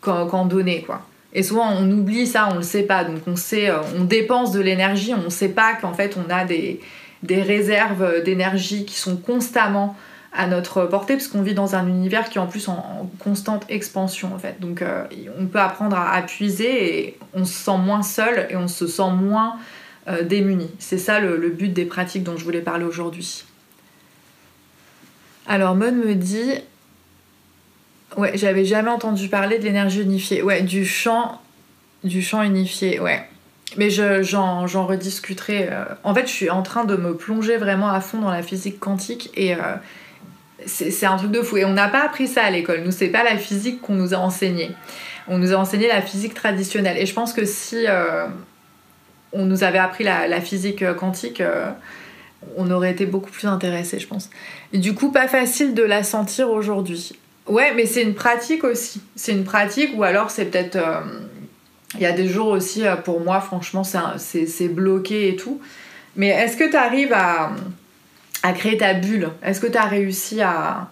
qu'en 0.00 0.46
donner, 0.46 0.82
quoi. 0.82 1.02
Et 1.32 1.42
souvent, 1.42 1.70
on 1.70 1.88
oublie 1.90 2.26
ça, 2.26 2.48
on 2.50 2.56
le 2.56 2.62
sait 2.62 2.82
pas. 2.82 3.04
Donc, 3.04 3.20
on 3.26 3.36
sait, 3.36 3.70
euh, 3.70 3.78
on 3.96 4.04
dépense 4.04 4.50
de 4.52 4.60
l'énergie, 4.60 5.14
on 5.14 5.24
ne 5.24 5.28
sait 5.28 5.50
pas 5.50 5.74
qu'en 5.74 5.92
fait, 5.92 6.16
on 6.16 6.28
a 6.30 6.44
des, 6.44 6.80
des 7.22 7.42
réserves 7.42 8.22
d'énergie 8.22 8.84
qui 8.84 8.98
sont 8.98 9.16
constamment 9.16 9.96
à 10.32 10.46
notre 10.46 10.86
portée, 10.86 11.14
parce 11.14 11.26
qu'on 11.26 11.42
vit 11.42 11.54
dans 11.54 11.74
un 11.74 11.88
univers 11.88 12.28
qui 12.28 12.38
est 12.38 12.40
en 12.40 12.46
plus 12.46 12.68
en, 12.68 13.10
constante 13.18 13.64
expansion, 13.68 14.32
en 14.32 14.38
fait. 14.38 14.60
Donc, 14.60 14.80
euh, 14.80 15.04
on 15.38 15.46
peut 15.46 15.58
apprendre 15.58 15.96
à, 15.96 16.22
puiser 16.22 16.98
et 16.98 17.18
on 17.34 17.44
se 17.44 17.52
sent 17.52 17.78
moins 17.78 18.02
seul 18.02 18.46
et 18.48 18.56
on 18.56 18.68
se 18.68 18.86
sent 18.86 19.10
moins 19.12 19.56
euh, 20.08 20.22
démuni. 20.22 20.70
C'est 20.78 20.98
ça 20.98 21.18
le, 21.18 21.50
but 21.50 21.72
des 21.72 21.84
pratiques 21.84 22.22
dont 22.22 22.36
je 22.36 22.44
voulais 22.44 22.60
parler 22.60 22.84
aujourd'hui. 22.84 23.44
Alors, 25.46 25.74
Mon 25.74 25.92
me 25.92 26.14
dit 26.14 26.52
Ouais, 28.16 28.32
j'avais 28.34 28.64
jamais 28.64 28.90
entendu 28.90 29.28
parler 29.28 29.58
de 29.58 29.64
l'énergie 29.64 30.02
unifiée. 30.02 30.42
Ouais, 30.42 30.62
du 30.62 30.84
champ, 30.84 31.40
du 32.04 32.22
champ 32.22 32.42
unifié, 32.42 33.00
ouais. 33.00 33.28
Mais 33.76 33.90
j'en 33.90 34.86
rediscuterai. 34.86 35.68
Euh. 35.70 35.84
En 36.02 36.14
fait, 36.14 36.26
je 36.26 36.32
suis 36.32 36.50
en 36.50 36.62
train 36.62 36.84
de 36.84 36.96
me 36.96 37.14
plonger 37.14 37.56
vraiment 37.56 37.88
à 37.88 38.00
fond 38.00 38.18
dans 38.18 38.30
la 38.30 38.42
physique 38.42 38.80
quantique 38.80 39.30
et 39.34 39.54
euh, 39.54 39.58
c'est 40.66 41.06
un 41.06 41.16
truc 41.16 41.30
de 41.30 41.42
fou. 41.42 41.56
Et 41.56 41.64
on 41.64 41.72
n'a 41.72 41.88
pas 41.88 42.04
appris 42.04 42.26
ça 42.26 42.42
à 42.42 42.50
l'école. 42.50 42.82
Nous, 42.84 42.90
c'est 42.90 43.08
pas 43.08 43.22
la 43.22 43.36
physique 43.36 43.80
qu'on 43.80 43.94
nous 43.94 44.12
a 44.12 44.18
enseigné. 44.18 44.70
On 45.28 45.38
nous 45.38 45.52
a 45.52 45.56
enseigné 45.56 45.88
la 45.88 46.02
physique 46.02 46.34
traditionnelle. 46.34 46.98
Et 46.98 47.06
je 47.06 47.14
pense 47.14 47.32
que 47.32 47.44
si 47.44 47.86
euh, 47.86 48.26
on 49.32 49.46
nous 49.46 49.62
avait 49.62 49.78
appris 49.78 50.04
la, 50.04 50.26
la 50.26 50.40
physique 50.40 50.84
quantique, 50.96 51.42
on 52.56 52.70
aurait 52.70 52.90
été 52.90 53.06
beaucoup 53.06 53.30
plus 53.30 53.46
intéressés, 53.46 54.00
je 54.00 54.08
pense. 54.08 54.30
Et 54.72 54.78
du 54.78 54.94
coup, 54.94 55.12
pas 55.12 55.28
facile 55.28 55.74
de 55.74 55.82
la 55.82 56.02
sentir 56.02 56.50
aujourd'hui. 56.50 57.12
Ouais, 57.46 57.72
mais 57.74 57.86
c'est 57.86 58.02
une 58.02 58.14
pratique 58.14 58.64
aussi. 58.64 59.00
C'est 59.14 59.32
une 59.32 59.44
pratique 59.44 59.92
ou 59.96 60.02
alors 60.02 60.30
c'est 60.30 60.46
peut-être. 60.46 60.78
Il 61.94 62.00
y 62.00 62.06
a 62.06 62.12
des 62.12 62.28
jours 62.28 62.48
aussi, 62.48 62.86
euh, 62.86 62.96
pour 62.96 63.20
moi, 63.20 63.40
franchement, 63.40 63.82
c'est 63.84 64.68
bloqué 64.68 65.28
et 65.28 65.36
tout. 65.36 65.60
Mais 66.16 66.28
est-ce 66.28 66.56
que 66.56 66.68
tu 66.68 66.76
arrives 66.76 67.12
à, 67.12 67.52
à, 68.42 68.52
créer 68.52 68.76
ta 68.76 68.94
bulle? 68.94 69.28
Est-ce 69.42 69.60
que 69.60 69.66
tu 69.66 69.76
as 69.76 69.84
réussi 69.84 70.40
à, 70.40 70.88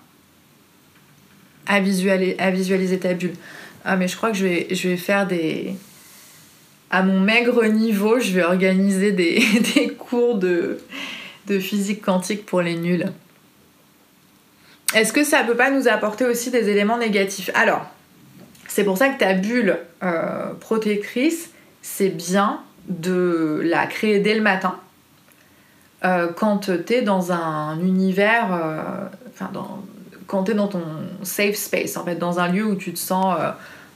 visualiser, 1.81 2.39
à 2.39 2.51
visualiser 2.51 2.99
ta 2.99 3.15
bulle? 3.15 3.35
Ah, 3.85 3.97
mais 3.97 4.09
je 4.09 4.17
crois 4.17 4.31
que 4.33 4.37
je 4.37 4.89
vais, 4.89 4.97
faire 4.97 5.27
des. 5.27 5.75
À 6.91 7.03
mon 7.03 7.21
maigre 7.21 7.65
niveau, 7.67 8.19
je 8.19 8.33
vais 8.33 8.43
organiser 8.43 9.13
des, 9.13 9.43
des 9.75 9.89
cours 9.89 10.37
de, 10.37 10.81
de 11.47 11.59
physique 11.59 12.03
quantique 12.03 12.45
pour 12.45 12.61
les 12.61 12.77
nuls. 12.77 13.07
Est-ce 14.95 15.13
que 15.13 15.23
ça 15.23 15.45
peut 15.45 15.55
pas 15.55 15.71
nous 15.71 15.87
apporter 15.87 16.25
aussi 16.25 16.51
des 16.51 16.69
éléments 16.69 16.99
négatifs? 16.99 17.51
Alors, 17.55 17.87
c'est 18.69 18.85
pour 18.85 18.99
ça 18.99 19.09
que 19.09 19.19
ta 19.19 19.33
bulle 19.33 19.79
euh, 20.05 20.53
protectrice, 20.61 21.51
c'est 21.83 22.11
bien 22.11 22.61
de 22.89 23.61
la 23.65 23.87
créer 23.87 24.21
dès 24.21 24.35
le 24.35 24.43
matin. 24.43 24.77
Euh, 26.05 26.29
quand 26.37 26.71
tu 26.87 26.95
es 26.95 27.03
dans 27.03 27.33
un 27.33 27.81
univers, 27.81 28.49
euh, 28.53 29.47
quand 30.27 30.45
tu 30.45 30.53
es 30.53 30.55
dans 30.55 30.69
ton 30.69 30.85
safe 31.23 31.57
space, 31.57 31.97
en 31.97 32.05
fait, 32.05 32.17
dans 32.17 32.39
un 32.39 32.49
lieu 32.49 32.65
où 32.65 32.77
tu 32.77 32.93
te 32.93 32.99
sens 32.99 33.37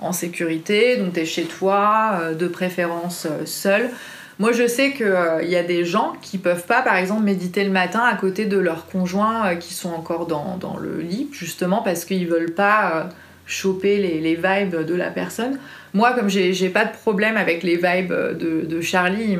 en 0.00 0.12
sécurité, 0.12 0.96
donc 0.96 1.12
tu 1.12 1.20
es 1.20 1.26
chez 1.26 1.44
toi, 1.44 2.32
de 2.36 2.48
préférence 2.48 3.28
seul. 3.44 3.90
Moi, 4.38 4.52
je 4.52 4.66
sais 4.66 4.92
qu'il 4.92 5.48
y 5.48 5.56
a 5.56 5.62
des 5.62 5.84
gens 5.84 6.14
qui 6.22 6.38
peuvent 6.38 6.66
pas, 6.66 6.82
par 6.82 6.96
exemple, 6.96 7.22
méditer 7.22 7.62
le 7.62 7.70
matin 7.70 8.00
à 8.00 8.16
côté 8.16 8.46
de 8.46 8.58
leurs 8.58 8.86
conjoints 8.86 9.54
qui 9.56 9.74
sont 9.74 9.92
encore 9.92 10.26
dans, 10.26 10.76
le 10.80 11.00
lit, 11.00 11.28
justement 11.30 11.82
parce 11.82 12.04
qu'ils 12.04 12.26
veulent 12.26 12.54
pas 12.54 13.10
choper 13.46 13.98
les, 13.98 14.34
vibes 14.34 14.84
de 14.84 14.94
la 14.94 15.10
personne. 15.10 15.58
Moi, 15.94 16.12
comme 16.14 16.28
j'ai 16.28 16.68
pas 16.68 16.84
de 16.84 16.92
problème 16.92 17.36
avec 17.36 17.62
les 17.62 17.76
vibes 17.76 18.12
de, 18.12 18.80
Charlie, 18.80 19.36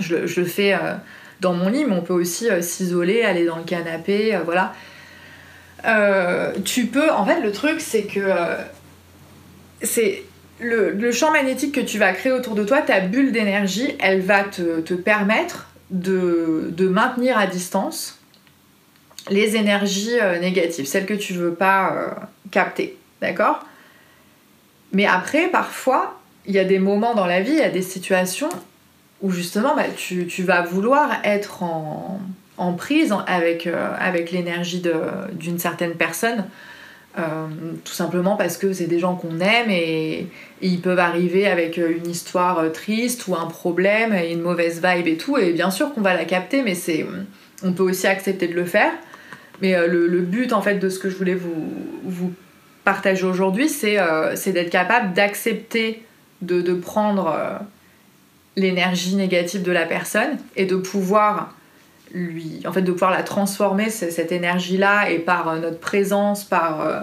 je, 0.00 0.40
le 0.40 0.46
fais 0.46 0.76
dans 1.40 1.54
mon 1.54 1.68
lit, 1.68 1.84
mais 1.84 1.94
on 1.94 2.02
peut 2.02 2.14
aussi 2.14 2.48
s'isoler, 2.60 3.22
aller 3.22 3.44
dans 3.44 3.58
le 3.58 3.64
canapé, 3.64 4.36
voilà. 4.44 4.72
tu 6.64 6.86
peux, 6.86 7.10
en 7.10 7.24
fait, 7.24 7.40
le 7.40 7.52
truc, 7.52 7.80
c'est 7.80 8.04
que 8.04 8.20
c'est 9.82 10.24
le, 10.60 11.12
champ 11.12 11.30
magnétique 11.30 11.74
que 11.74 11.80
tu 11.80 11.98
vas 11.98 12.12
créer 12.12 12.32
autour 12.32 12.54
de 12.54 12.64
toi, 12.64 12.82
ta 12.82 13.00
bulle 13.00 13.32
d'énergie, 13.32 13.94
elle 14.00 14.20
va 14.20 14.44
te, 14.44 14.94
permettre 14.94 15.70
de, 15.90 16.88
maintenir 16.88 17.38
à 17.38 17.46
distance 17.46 18.18
les 19.30 19.56
énergies 19.56 20.18
euh, 20.20 20.38
négatives, 20.38 20.86
celles 20.86 21.04
que 21.04 21.14
tu 21.14 21.34
veux 21.34 21.52
pas 21.52 21.92
euh, 21.92 22.10
capter. 22.50 22.96
D'accord? 23.20 23.64
Mais 24.92 25.06
après, 25.06 25.48
parfois, 25.48 26.18
il 26.46 26.54
y 26.54 26.58
a 26.58 26.64
des 26.64 26.78
moments 26.78 27.14
dans 27.14 27.26
la 27.26 27.40
vie, 27.40 27.52
il 27.52 27.58
y 27.58 27.62
a 27.62 27.70
des 27.70 27.82
situations 27.82 28.48
où 29.20 29.30
justement 29.30 29.74
bah, 29.74 29.84
tu, 29.96 30.42
vas 30.44 30.62
vouloir 30.62 31.10
être 31.24 31.62
en, 31.62 32.20
prise 32.76 33.14
avec, 33.26 33.66
euh, 33.66 33.94
avec 33.98 34.30
l'énergie 34.30 34.82
d'une 35.32 35.58
certaine 35.58 35.94
personne 35.94 36.44
euh, 37.18 37.46
tout 37.84 37.94
simplement 37.94 38.36
parce 38.36 38.56
que 38.56 38.72
c'est 38.72 38.86
des 38.86 39.00
gens 39.00 39.16
qu'on 39.16 39.40
aime 39.40 39.70
et, 39.70 40.28
ils 40.60 40.80
peuvent 40.80 40.98
arriver 40.98 41.46
avec 41.46 41.78
euh, 41.78 41.96
une 41.96 42.08
histoire 42.08 42.70
triste 42.72 43.26
ou 43.26 43.34
un 43.34 43.46
problème 43.46 44.14
et 44.14 44.32
une 44.32 44.40
mauvaise 44.40 44.82
vibe 44.84 45.06
et 45.06 45.16
tout. 45.16 45.36
Et 45.36 45.52
bien 45.52 45.70
sûr 45.70 45.92
qu'on 45.94 46.00
va 46.00 46.14
la 46.14 46.24
capter, 46.24 46.62
mais 46.62 46.74
c'est, 46.74 47.06
on 47.64 47.72
peut 47.72 47.82
aussi 47.82 48.06
accepter 48.06 48.46
de 48.46 48.54
le 48.54 48.64
faire. 48.64 48.92
Mais 49.60 49.76
le, 49.86 50.20
but 50.20 50.52
en 50.52 50.62
fait 50.62 50.76
de 50.76 50.88
ce 50.88 50.98
que 50.98 51.10
je 51.10 51.16
voulais 51.16 51.34
vous, 51.34 52.32
partager 52.84 53.24
aujourd'hui, 53.24 53.68
c'est, 53.68 53.98
c'est 54.34 54.52
d'être 54.52 54.70
capable 54.70 55.12
d'accepter 55.14 56.04
de, 56.42 56.74
prendre 56.74 57.60
l'énergie 58.56 59.16
négative 59.16 59.62
de 59.62 59.72
la 59.72 59.86
personne 59.86 60.38
et 60.56 60.66
de 60.66 60.76
pouvoir 60.76 61.54
lui, 62.12 62.62
en 62.66 62.72
fait, 62.72 62.82
de 62.82 62.92
pouvoir 62.92 63.10
la 63.10 63.22
transformer, 63.22 63.90
cette 63.90 64.32
énergie-là, 64.32 65.10
et 65.10 65.18
par 65.18 65.48
euh, 65.48 65.58
notre 65.58 65.78
présence, 65.78 66.44
par, 66.44 66.80
euh, 66.80 67.00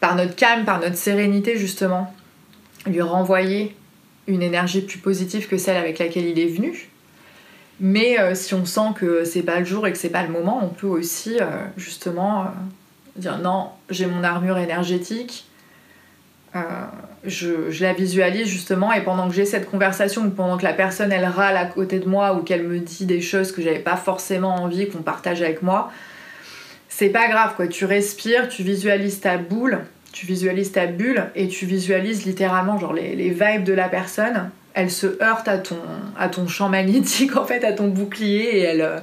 par 0.00 0.16
notre 0.16 0.34
calme, 0.34 0.64
par 0.64 0.80
notre 0.80 0.96
sérénité, 0.96 1.58
justement, 1.58 2.12
lui 2.86 3.02
renvoyer 3.02 3.76
une 4.26 4.42
énergie 4.42 4.82
plus 4.82 4.98
positive 4.98 5.48
que 5.48 5.56
celle 5.56 5.76
avec 5.76 5.98
laquelle 5.98 6.24
il 6.24 6.38
est 6.38 6.46
venu. 6.46 6.89
Mais 7.80 8.20
euh, 8.20 8.34
si 8.34 8.54
on 8.54 8.66
sent 8.66 8.92
que 8.96 9.24
c'est 9.24 9.42
pas 9.42 9.58
le 9.58 9.64
jour 9.64 9.86
et 9.86 9.92
que 9.92 9.98
c'est 9.98 10.10
pas 10.10 10.22
le 10.22 10.28
moment, 10.28 10.60
on 10.62 10.68
peut 10.68 10.86
aussi 10.86 11.38
justement 11.76 12.46
dire 13.16 13.38
non, 13.38 13.70
j'ai 13.88 14.06
mon 14.06 14.22
armure 14.22 14.58
énergétique, 14.58 15.46
euh, 16.56 16.60
je, 17.24 17.80
la 17.80 17.92
visualise 17.92 18.48
justement 18.48 18.92
et 18.92 19.02
pendant 19.02 19.28
que 19.28 19.34
j'ai 19.34 19.44
cette 19.44 19.70
conversation 19.70 20.22
ou 20.22 20.30
pendant 20.30 20.58
que 20.58 20.64
la 20.64 20.72
personne 20.72 21.12
elle 21.12 21.24
râle 21.24 21.56
à 21.56 21.64
côté 21.64 22.00
de 22.00 22.08
moi 22.08 22.34
ou 22.34 22.42
qu'elle 22.42 22.64
me 22.64 22.80
dit 22.80 23.06
des 23.06 23.20
choses 23.20 23.52
que 23.52 23.62
j'avais 23.62 23.78
pas 23.78 23.96
forcément 23.96 24.56
envie 24.56 24.88
qu'on 24.88 25.02
partage 25.02 25.42
avec 25.42 25.62
moi, 25.62 25.92
c'est 26.88 27.10
pas 27.10 27.28
grave 27.28 27.54
quoi, 27.54 27.68
tu 27.68 27.84
respires, 27.84 28.48
tu 28.48 28.64
visualises 28.64 29.20
ta 29.20 29.38
boule, 29.38 29.78
tu 30.10 30.26
visualises 30.26 30.72
ta 30.72 30.86
bulle 30.86 31.26
et 31.36 31.46
tu 31.46 31.66
visualises 31.66 32.24
littéralement 32.24 32.78
genre 32.78 32.94
les 32.94 33.30
vibes 33.30 33.62
de 33.62 33.72
la 33.72 33.88
personne, 33.88 34.50
elle 34.74 34.90
se 34.90 35.22
heurte 35.22 35.48
à 35.48 35.58
ton, 35.58 35.78
à 36.18 36.28
ton 36.28 36.46
champ 36.48 36.68
magnétique 36.68 37.36
en 37.36 37.44
fait, 37.44 37.64
à 37.64 37.72
ton 37.72 37.88
bouclier 37.88 38.58
et 38.58 38.60
elle, 38.60 39.02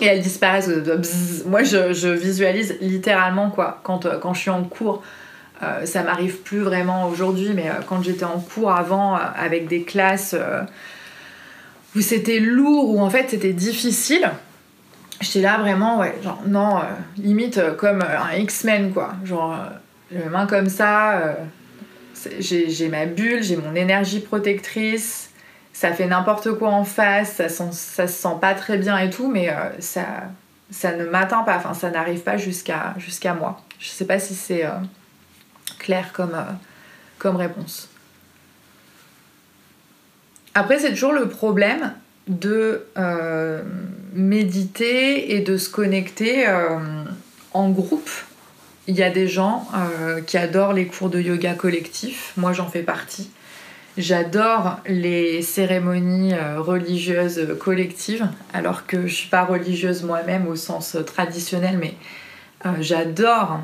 et 0.00 0.06
elle 0.06 0.20
disparaît. 0.20 0.62
Moi 1.46 1.62
je, 1.62 1.92
je, 1.92 2.08
visualise 2.08 2.76
littéralement 2.80 3.50
quoi, 3.50 3.80
quand, 3.82 4.06
quand 4.20 4.34
je 4.34 4.40
suis 4.40 4.50
en 4.50 4.64
cours 4.64 5.02
euh, 5.62 5.86
ça 5.86 6.02
m'arrive 6.02 6.38
plus 6.38 6.60
vraiment 6.60 7.08
aujourd'hui, 7.08 7.50
mais 7.54 7.68
euh, 7.68 7.74
quand 7.86 8.02
j'étais 8.02 8.24
en 8.24 8.40
cours 8.40 8.72
avant, 8.72 9.16
euh, 9.16 9.20
avec 9.36 9.68
des 9.68 9.82
classes 9.82 10.34
où 11.94 12.00
c'était 12.00 12.40
lourd, 12.40 12.90
où 12.90 13.00
en 13.00 13.08
fait 13.08 13.30
c'était 13.30 13.52
difficile, 13.52 14.28
j'étais 15.20 15.40
là 15.40 15.58
vraiment, 15.58 16.00
ouais, 16.00 16.14
genre, 16.22 16.42
non, 16.46 16.80
limite 17.18 17.60
comme 17.76 18.02
un 18.02 18.36
X-Men, 18.36 18.92
quoi. 18.92 19.12
Genre, 19.24 19.56
mes 20.10 20.24
mains 20.24 20.46
comme 20.46 20.68
ça, 20.68 21.36
j'ai 22.38 22.88
ma 22.88 23.06
bulle, 23.06 23.42
j'ai 23.42 23.56
mon 23.56 23.74
énergie 23.74 24.20
protectrice, 24.20 25.30
ça 25.72 25.92
fait 25.92 26.06
n'importe 26.06 26.52
quoi 26.52 26.70
en 26.70 26.84
face, 26.84 27.34
ça, 27.34 27.48
ça 27.48 28.06
se 28.06 28.06
sent 28.06 28.36
pas 28.40 28.54
très 28.54 28.78
bien 28.78 28.98
et 28.98 29.10
tout, 29.10 29.30
mais 29.30 29.48
ça, 29.80 30.04
ça 30.70 30.96
ne 30.96 31.04
m'atteint 31.04 31.42
pas, 31.42 31.56
enfin, 31.56 31.74
ça 31.74 31.90
n'arrive 31.90 32.20
pas 32.20 32.36
jusqu'à 32.36 33.34
moi. 33.38 33.60
Je 33.78 33.88
sais 33.88 34.04
pas 34.04 34.18
si 34.18 34.34
c'est 34.34 34.64
clair 35.78 36.12
comme, 36.12 36.34
euh, 36.34 36.52
comme 37.18 37.36
réponse. 37.36 37.88
Après, 40.54 40.78
c'est 40.78 40.90
toujours 40.90 41.12
le 41.12 41.28
problème 41.28 41.92
de 42.28 42.86
méditer 44.14 45.34
et 45.34 45.40
de 45.40 45.56
se 45.56 45.68
connecter 45.68 46.46
en 47.52 47.70
groupe. 47.70 48.08
Il 48.86 48.96
y 48.96 49.02
a 49.02 49.10
des 49.10 49.28
gens 49.28 49.66
qui 50.26 50.36
adorent 50.36 50.74
les 50.74 50.86
cours 50.86 51.08
de 51.08 51.18
yoga 51.18 51.54
collectif, 51.54 52.32
moi 52.36 52.52
j'en 52.52 52.68
fais 52.68 52.82
partie. 52.82 53.30
J'adore 53.96 54.80
les 54.86 55.40
cérémonies 55.40 56.34
religieuses 56.58 57.56
collectives, 57.58 58.28
alors 58.52 58.86
que 58.86 59.06
je 59.06 59.14
suis 59.14 59.28
pas 59.30 59.44
religieuse 59.44 60.02
moi-même 60.02 60.46
au 60.46 60.56
sens 60.56 60.98
traditionnel, 61.06 61.78
mais 61.78 61.94
j'adore 62.80 63.60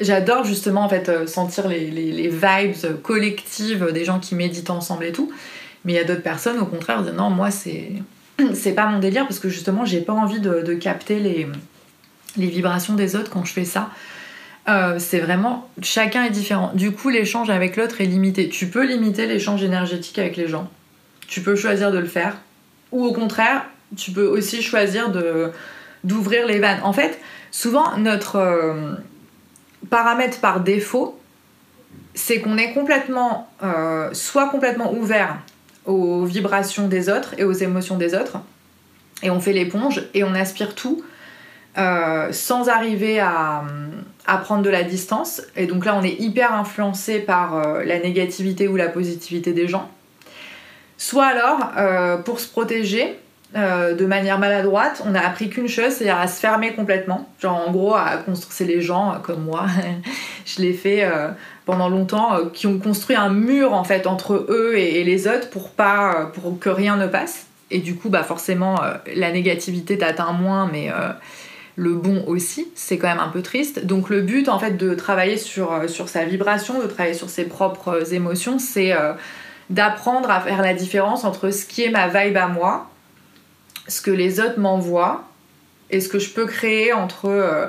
j'adore 0.00 0.44
justement 0.44 0.84
en 0.84 0.88
fait 0.88 1.08
euh, 1.08 1.26
sentir 1.26 1.68
les, 1.68 1.90
les, 1.90 2.28
vibes 2.28 3.00
collectives 3.02 3.92
des 3.92 4.04
gens 4.04 4.18
qui 4.18 4.34
méditent 4.34 4.70
ensemble 4.70 5.04
et 5.04 5.12
tout. 5.12 5.30
Mais 5.84 5.92
il 5.92 5.96
y 5.96 5.98
a 5.98 6.04
d'autres 6.04 6.22
personnes 6.22 6.58
au 6.58 6.66
contraire 6.66 7.02
disent 7.02 7.12
non 7.12 7.30
moi 7.30 7.50
c'est 7.50 7.92
c'est 8.54 8.72
pas 8.72 8.86
mon 8.86 8.98
délire 8.98 9.24
parce 9.26 9.38
que 9.38 9.48
justement 9.48 9.84
j'ai 9.84 10.00
pas 10.00 10.12
envie 10.12 10.40
de, 10.40 10.74
capter 10.74 11.20
les, 11.20 11.46
les 12.36 12.48
vibrations 12.48 12.94
des 12.94 13.16
autres 13.16 13.30
quand 13.30 13.44
je 13.44 13.52
fais 13.52 13.64
ça. 13.64 13.90
Euh, 14.68 14.98
c'est 14.98 15.20
vraiment 15.20 15.68
chacun 15.82 16.24
est 16.24 16.30
différent. 16.30 16.70
Du 16.74 16.92
coup 16.92 17.08
l'échange 17.08 17.50
avec 17.50 17.76
l'autre 17.76 18.00
est 18.00 18.06
limité. 18.06 18.48
Tu 18.48 18.66
peux 18.66 18.84
limiter 18.84 19.26
l'échange 19.26 19.62
énergétique 19.62 20.18
avec 20.18 20.36
les 20.36 20.48
gens. 20.48 20.70
Tu 21.26 21.40
peux 21.40 21.56
choisir 21.56 21.90
de 21.90 21.98
le 21.98 22.06
faire. 22.06 22.36
Ou 22.92 23.04
au 23.04 23.12
contraire, 23.12 23.64
tu 23.96 24.10
peux 24.10 24.26
aussi 24.26 24.62
choisir 24.62 25.10
d'ouvrir 26.04 26.46
les 26.46 26.58
vannes. 26.58 26.80
En 26.82 26.92
fait, 26.92 27.18
souvent 27.50 27.96
notre 27.96 28.36
euh, 28.36 28.94
paramètre 29.88 30.40
par 30.40 30.60
défaut, 30.60 31.18
c'est 32.14 32.40
qu'on 32.40 32.56
est 32.58 32.72
complètement, 32.72 33.48
euh, 33.62 34.10
soit 34.12 34.48
complètement 34.48 34.92
ouvert 34.92 35.38
aux 35.86 36.24
vibrations 36.24 36.88
des 36.88 37.08
autres 37.08 37.34
et 37.38 37.44
aux 37.44 37.52
émotions 37.52 37.96
des 37.96 38.14
autres, 38.14 38.38
et 39.22 39.30
on 39.30 39.40
fait 39.40 39.52
l'éponge 39.52 40.02
et 40.14 40.24
on 40.24 40.34
aspire 40.34 40.74
tout 40.74 41.02
euh, 41.80 42.32
sans 42.32 42.68
arriver 42.68 43.18
à, 43.20 43.64
prendre 44.42 44.62
de 44.62 44.70
la 44.70 44.84
distance. 44.84 45.42
Et 45.56 45.66
donc 45.66 45.84
là, 45.84 45.96
on 45.96 46.04
est 46.04 46.20
hyper 46.20 46.54
influencé 46.54 47.18
par 47.18 47.56
euh, 47.56 47.84
la 47.84 47.98
négativité 47.98 48.68
ou 48.68 48.76
la 48.76 48.88
positivité 48.88 49.52
des 49.52 49.66
gens. 49.66 49.90
Soit 50.98 51.26
alors, 51.26 51.70
pour 52.24 52.40
se 52.40 52.46
protéger, 52.46 53.18
euh, 53.56 53.96
de 53.96 54.06
manière 54.06 54.38
maladroite, 54.38 55.02
on 55.04 55.14
a 55.16 55.20
appris 55.20 55.50
qu'une 55.50 55.66
chose, 55.66 55.90
c'est 55.90 56.08
à 56.08 56.28
se 56.28 56.38
fermer 56.38 56.72
complètement. 56.74 57.28
Genre 57.40 57.64
en 57.66 57.72
gros 57.72 57.96
à 57.96 58.16
construire, 58.24 58.52
c'est 58.52 58.64
les 58.64 58.80
gens 58.80 59.12
euh, 59.12 59.16
comme 59.16 59.42
moi, 59.42 59.66
je 60.46 60.62
l'ai 60.62 60.72
fait 60.72 61.02
euh, 61.04 61.30
pendant 61.66 61.88
longtemps, 61.88 62.46
qui 62.52 62.68
ont 62.68 62.78
construit 62.78 63.16
un 63.16 63.30
mur 63.30 63.72
en 63.72 63.82
fait 63.82 64.06
entre 64.06 64.46
eux 64.48 64.78
et, 64.78 65.02
les 65.02 65.26
autres 65.26 65.50
pour 65.50 65.70
pas, 65.70 66.30
pour 66.34 66.60
que 66.60 66.68
rien 66.68 66.96
ne 66.96 67.08
passe. 67.08 67.46
Et 67.72 67.78
du 67.78 67.96
coup, 67.96 68.08
bah 68.08 68.22
forcément, 68.22 68.80
la 69.14 69.32
négativité 69.32 69.98
t'atteint 69.98 70.32
moins, 70.32 70.68
mais 70.72 70.90
le 71.76 71.94
bon 71.94 72.24
aussi, 72.26 72.68
c'est 72.74 72.98
quand 72.98 73.08
même 73.08 73.20
un 73.20 73.28
peu 73.28 73.42
triste. 73.42 73.86
Donc 73.86 74.10
le 74.10 74.22
but 74.22 74.48
en 74.48 74.58
fait 74.58 74.76
de 74.76 74.94
travailler 74.94 75.36
sur, 75.36 75.88
sur 75.88 76.08
sa 76.08 76.24
vibration, 76.24 76.80
de 76.80 76.86
travailler 76.86 77.14
sur 77.14 77.30
ses 77.30 77.44
propres 77.44 78.12
émotions, 78.12 78.58
c'est 78.58 78.92
d'apprendre 79.70 80.30
à 80.30 80.40
faire 80.40 80.62
la 80.62 80.74
différence 80.74 81.24
entre 81.24 81.50
ce 81.50 81.64
qui 81.64 81.84
est 81.84 81.90
ma 81.90 82.08
vibe 82.08 82.36
à 82.36 82.48
moi 82.48 82.90
ce 83.90 84.00
que 84.00 84.10
les 84.10 84.40
autres 84.40 84.58
m'envoient 84.58 85.24
et 85.90 86.00
ce 86.00 86.08
que 86.08 86.18
je 86.18 86.30
peux 86.30 86.46
créer 86.46 86.92
entre 86.92 87.26
euh, 87.26 87.66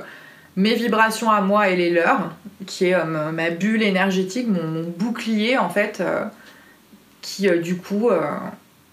mes 0.56 0.76
vibrations 0.76 1.32
à 1.32 1.42
moi 1.42 1.70
et 1.70 1.76
les 1.76 1.90
leurs, 1.90 2.32
qui 2.68 2.86
est 2.86 2.94
euh, 2.94 3.32
ma 3.32 3.50
bulle 3.50 3.82
énergétique, 3.82 4.48
mon, 4.48 4.84
bouclier 4.84 5.58
en 5.58 5.70
fait, 5.70 6.00
euh, 6.00 6.24
qui 7.22 7.50
du 7.60 7.78
coup 7.78 8.10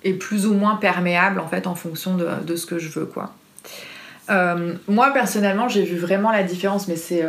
est 0.04 0.12
plus 0.12 0.46
ou 0.46 0.52
moins 0.52 0.76
perméable 0.76 1.40
en 1.40 1.48
fait 1.48 1.66
en 1.66 1.74
fonction 1.74 2.14
de, 2.14 2.56
ce 2.56 2.66
que 2.66 2.78
je 2.78 2.90
veux 2.90 3.06
quoi. 3.06 3.32
Moi 4.88 5.10
personnellement 5.12 5.68
j'ai 5.68 5.84
vu 5.84 5.96
vraiment 5.96 6.30
la 6.30 6.42
différence 6.42 6.88
mais 6.88 6.96
c'est 6.96 7.24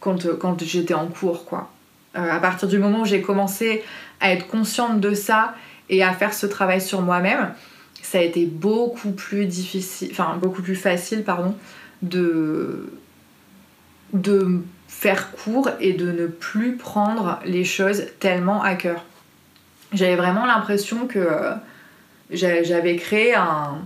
quand, 0.00 0.26
quand 0.38 0.62
j'étais 0.62 0.94
en 0.94 1.06
cours 1.06 1.44
quoi. 1.44 1.70
à 2.14 2.38
partir 2.38 2.68
du 2.68 2.78
moment 2.78 3.00
où 3.00 3.04
j'ai 3.04 3.22
commencé 3.22 3.82
à 4.20 4.32
être 4.32 4.46
consciente 4.46 5.00
de 5.00 5.14
ça 5.14 5.54
et 5.88 6.02
à 6.02 6.12
faire 6.12 6.34
ce 6.34 6.46
travail 6.46 6.80
sur 6.80 7.02
moi-même, 7.02 7.52
ça 8.02 8.18
a 8.18 8.22
été 8.22 8.46
beaucoup 8.46 9.12
plus 9.12 9.46
difficile, 9.46 10.08
enfin 10.12 10.36
beaucoup 10.40 10.62
plus 10.62 10.76
facile, 10.76 11.24
pardon, 11.24 11.54
de, 12.02 12.90
de 14.12 14.60
faire 14.86 15.32
court 15.32 15.70
et 15.80 15.92
de 15.92 16.10
ne 16.10 16.26
plus 16.26 16.76
prendre 16.76 17.40
les 17.44 17.64
choses 17.64 18.04
tellement 18.20 18.62
à 18.62 18.74
cœur. 18.74 19.04
J'avais 19.92 20.16
vraiment 20.16 20.46
l'impression 20.46 21.06
que 21.06 21.18
euh, 21.18 21.54
j'avais 22.30 22.96
créé 22.96 23.34
un, 23.34 23.78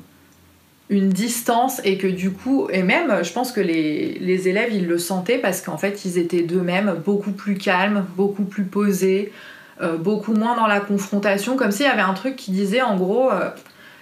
une 0.90 1.08
distance 1.08 1.80
et 1.84 1.96
que 1.96 2.06
du 2.06 2.30
coup, 2.30 2.68
et 2.70 2.82
même 2.82 3.24
je 3.24 3.32
pense 3.32 3.52
que 3.52 3.60
les, 3.60 4.48
élèves 4.48 4.72
ils 4.72 4.86
le 4.86 4.98
sentaient 4.98 5.38
parce 5.38 5.62
qu'en 5.62 5.78
fait 5.78 6.04
ils 6.04 6.18
étaient 6.18 6.42
d'eux-mêmes 6.42 7.00
beaucoup 7.04 7.32
plus 7.32 7.56
calmes, 7.56 8.06
beaucoup 8.16 8.44
plus 8.44 8.64
posés, 8.64 9.32
euh, 9.80 9.96
beaucoup 9.96 10.34
moins 10.34 10.54
dans 10.56 10.66
la 10.66 10.80
confrontation, 10.80 11.56
comme 11.56 11.70
s'il 11.70 11.86
y 11.86 11.88
avait 11.88 12.02
un 12.02 12.14
truc 12.14 12.36
qui 12.36 12.50
disait 12.50 12.82
en 12.82 12.96
gros 12.96 13.30
euh, 13.30 13.50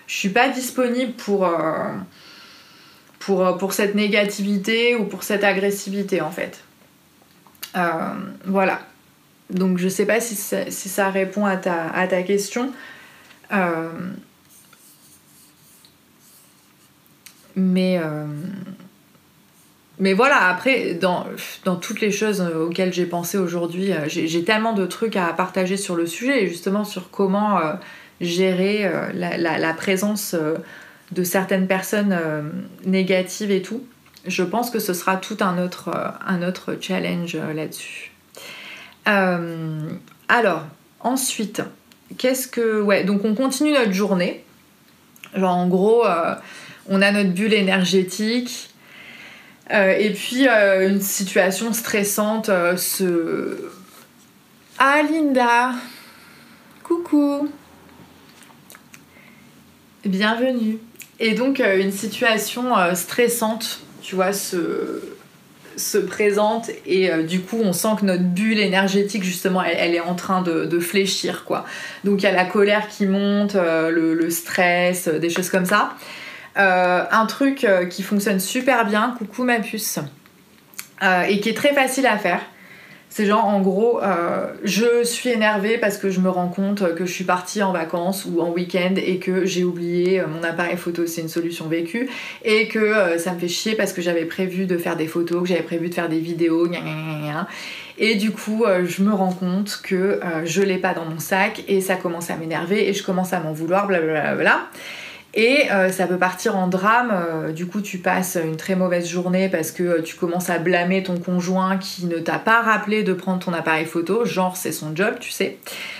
je 0.06 0.16
suis 0.16 0.30
pas 0.30 0.48
disponible 0.48 1.12
pour, 1.12 1.46
euh, 1.46 1.92
pour, 3.20 3.56
pour 3.58 3.72
cette 3.72 3.94
négativité 3.94 4.96
ou 4.96 5.04
pour 5.04 5.22
cette 5.22 5.44
agressivité 5.44 6.20
en 6.20 6.30
fait. 6.30 6.64
Voilà. 8.44 8.80
Donc 9.50 9.78
je 9.78 9.88
sais 9.88 10.06
pas 10.06 10.20
si 10.20 10.34
ça, 10.34 11.10
répond 11.10 11.46
à 11.46 11.56
ta 11.56 12.22
question. 12.22 12.72
Mais, 17.60 18.00
mais 19.98 20.12
voilà, 20.14 20.48
après, 20.48 20.94
dans, 20.94 21.26
dans, 21.64 21.76
toutes 21.76 22.00
les 22.00 22.10
choses 22.10 22.40
auxquelles 22.40 22.92
j'ai 22.92 23.06
pensé 23.06 23.38
aujourd'hui, 23.38 23.92
j'ai 24.06 24.44
tellement 24.44 24.72
de 24.72 24.86
trucs 24.86 25.16
à 25.16 25.32
partager 25.32 25.76
sur 25.76 25.94
le 25.94 26.06
sujet, 26.06 26.44
et 26.44 26.48
justement 26.48 26.84
sur 26.84 27.10
comment 27.10 27.58
gérer 28.20 28.86
euh, 28.86 29.10
la, 29.14 29.74
présence 29.74 30.34
euh, 30.34 30.56
de 31.12 31.24
certaines 31.24 31.66
personnes 31.66 32.12
euh, 32.12 32.42
négatives 32.84 33.50
et 33.50 33.62
tout. 33.62 33.84
Je 34.26 34.42
pense 34.42 34.70
que 34.70 34.78
ce 34.78 34.92
sera 34.92 35.16
tout 35.16 35.38
un 35.40 35.62
autre, 35.62 35.90
un 36.26 36.46
autre 36.46 36.76
challenge 36.78 37.36
là-dessus. 37.36 38.12
alors, 39.06 40.64
ensuite, 41.00 41.62
qu'est-ce 42.18 42.46
que... 42.46 42.82
Ouais, 42.82 43.04
donc 43.04 43.24
on 43.24 43.34
continue 43.34 43.72
notre 43.72 43.92
journée. 43.92 44.44
Genre 45.34 45.56
en 45.56 45.68
gros, 45.68 46.04
on 46.88 47.02
a 47.02 47.12
notre 47.12 47.30
bulle 47.30 47.54
énergétique. 47.54 48.70
et 49.70 50.10
puis 50.10 50.48
une 50.48 51.00
situation 51.00 51.72
stressante 51.72 52.50
se... 52.76 53.70
Ah 54.78 55.02
Linda 55.02 55.72
Coucou 56.82 57.48
Bienvenue. 60.06 60.78
Et 61.18 61.34
donc 61.34 61.60
euh, 61.60 61.78
une 61.78 61.92
situation 61.92 62.76
euh, 62.76 62.94
stressante, 62.94 63.80
tu 64.00 64.14
vois, 64.14 64.32
se, 64.32 65.02
se 65.76 65.98
présente 65.98 66.70
et 66.86 67.12
euh, 67.12 67.22
du 67.22 67.40
coup 67.40 67.58
on 67.62 67.74
sent 67.74 67.88
que 68.00 68.06
notre 68.06 68.22
bulle 68.22 68.58
énergétique 68.58 69.22
justement 69.22 69.62
elle, 69.62 69.94
est 69.94 70.00
en 70.00 70.14
train 70.14 70.40
de, 70.40 70.80
fléchir 70.80 71.44
quoi. 71.44 71.66
Donc 72.04 72.22
il 72.22 72.24
y 72.24 72.26
a 72.26 72.32
la 72.32 72.46
colère 72.46 72.88
qui 72.88 73.04
monte, 73.04 73.54
le, 73.54 74.30
stress, 74.30 75.08
des 75.08 75.28
choses 75.28 75.50
comme 75.50 75.66
ça. 75.66 75.94
Un 76.56 77.26
truc 77.26 77.66
qui 77.90 78.02
fonctionne 78.02 78.40
super 78.40 78.84
bien, 78.84 79.14
coucou 79.18 79.44
ma 79.44 79.60
puce, 79.60 79.98
et 81.28 81.40
qui 81.40 81.48
est 81.48 81.56
très 81.56 81.72
facile 81.72 82.06
à 82.06 82.18
faire, 82.18 82.40
c'est 83.12 83.26
genre 83.26 83.44
en 83.44 83.60
gros, 83.60 84.00
euh, 84.00 84.52
je 84.62 85.02
suis 85.02 85.30
énervée 85.30 85.78
parce 85.78 85.98
que 85.98 86.10
je 86.10 86.20
me 86.20 86.30
rends 86.30 86.48
compte 86.48 86.94
que 86.94 87.04
je 87.04 87.12
suis 87.12 87.24
partie 87.24 87.60
en 87.60 87.72
vacances 87.72 88.24
ou 88.24 88.40
en 88.40 88.50
week-end 88.50 88.94
et 88.96 89.18
que 89.18 89.44
j'ai 89.44 89.64
oublié 89.64 90.20
euh, 90.20 90.28
mon 90.28 90.44
appareil 90.44 90.76
photo, 90.76 91.04
c'est 91.06 91.20
une 91.20 91.28
solution 91.28 91.66
vécue, 91.66 92.08
et 92.44 92.68
que 92.68 92.78
euh, 92.78 93.18
ça 93.18 93.32
me 93.32 93.40
fait 93.40 93.48
chier 93.48 93.74
parce 93.74 93.92
que 93.92 94.00
j'avais 94.00 94.26
prévu 94.26 94.66
de 94.66 94.78
faire 94.78 94.96
des 94.96 95.08
photos, 95.08 95.42
que 95.42 95.48
j'avais 95.48 95.64
prévu 95.64 95.88
de 95.88 95.94
faire 95.94 96.08
des 96.08 96.20
vidéos, 96.20 96.68
et 97.98 98.14
du 98.14 98.30
coup 98.30 98.64
je 98.84 99.02
me 99.02 99.12
rends 99.12 99.32
compte 99.32 99.80
que 99.82 100.20
je 100.44 100.62
l'ai 100.62 100.78
pas 100.78 100.94
dans 100.94 101.04
mon 101.04 101.18
sac 101.18 101.64
et 101.68 101.80
ça 101.80 101.96
commence 101.96 102.30
à 102.30 102.36
m'énerver 102.36 102.88
et 102.88 102.94
je 102.94 103.02
commence 103.02 103.32
à 103.32 103.40
m'en 103.40 103.52
vouloir, 103.52 103.88
blablabla. 103.88 104.68
Et 105.34 105.70
euh, 105.70 105.92
ça 105.92 106.08
peut 106.08 106.18
partir 106.18 106.56
en 106.56 106.66
drame, 106.66 107.12
euh, 107.12 107.52
du 107.52 107.66
coup 107.66 107.80
tu 107.80 107.98
passes 107.98 108.36
une 108.42 108.56
très 108.56 108.74
mauvaise 108.74 109.08
journée 109.08 109.48
parce 109.48 109.70
que 109.70 109.82
euh, 109.84 110.02
tu 110.02 110.16
commences 110.16 110.50
à 110.50 110.58
blâmer 110.58 111.04
ton 111.04 111.18
conjoint 111.18 111.78
qui 111.78 112.06
ne 112.06 112.18
t'a 112.18 112.40
pas 112.40 112.62
rappelé 112.62 113.04
de 113.04 113.12
prendre 113.12 113.38
ton 113.38 113.52
appareil 113.52 113.86
photo, 113.86 114.24
genre 114.24 114.56
c'est 114.56 114.72
son 114.72 114.94
job, 114.96 115.14
tu 115.20 115.30
sais. 115.30 115.58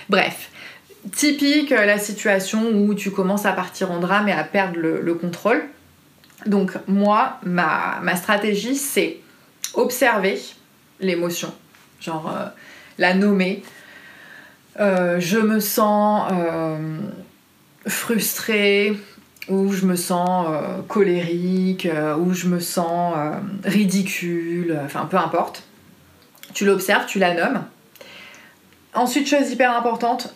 Bref, 0.08 0.50
typique 1.12 1.70
la 1.70 1.98
situation 1.98 2.70
où 2.72 2.92
tu 2.94 3.12
commences 3.12 3.46
à 3.46 3.52
partir 3.52 3.92
en 3.92 4.00
drame 4.00 4.28
et 4.28 4.32
à 4.32 4.42
perdre 4.42 4.78
le, 4.80 5.14
contrôle. 5.14 5.62
Donc 6.46 6.72
moi, 6.88 7.38
ma, 7.44 8.00
ma 8.02 8.16
stratégie 8.16 8.74
c'est 8.74 9.18
observer 9.74 10.40
l'émotion, 10.98 11.52
genre 12.00 12.34
la 12.98 13.14
nommer, 13.14 13.62
je 14.76 15.38
me 15.38 15.60
sens 15.60 16.32
frustrée, 17.86 18.96
ou 19.48 19.72
je 19.72 19.86
me 19.86 19.96
sens 19.96 20.46
colérique, 20.86 21.88
ou 22.18 22.32
je 22.32 22.46
me 22.46 22.60
sens 22.60 23.14
ridicule, 23.64 24.78
enfin 24.84 25.06
peu 25.10 25.16
importe. 25.16 25.64
Tu 26.54 26.64
l'observes, 26.64 27.06
tu 27.06 27.18
la 27.18 27.34
nommes. 27.34 27.64
Ensuite, 28.94 29.28
chose 29.28 29.50
hyper 29.50 29.76
importante, 29.76 30.34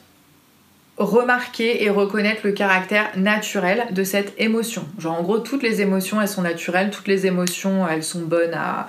remarquer 0.97 1.83
et 1.83 1.91
reconnaître 1.91 2.43
le 2.45 2.53
caractère 2.53 3.11
naturel 3.17 3.87
de 3.91 4.05
cette 4.05 4.33
émotion. 4.39 4.87
Genre 4.99 5.19
en 5.19 5.23
gros, 5.23 5.39
toutes 5.39 5.63
les 5.63 5.81
émotions, 5.81 6.21
elles 6.21 6.29
sont 6.29 6.43
naturelles, 6.43 6.91
toutes 6.91 7.09
les 7.09 7.27
émotions, 7.27 7.87
elles 7.89 8.05
sont 8.05 8.21
bonnes 8.21 8.55
à, 8.55 8.87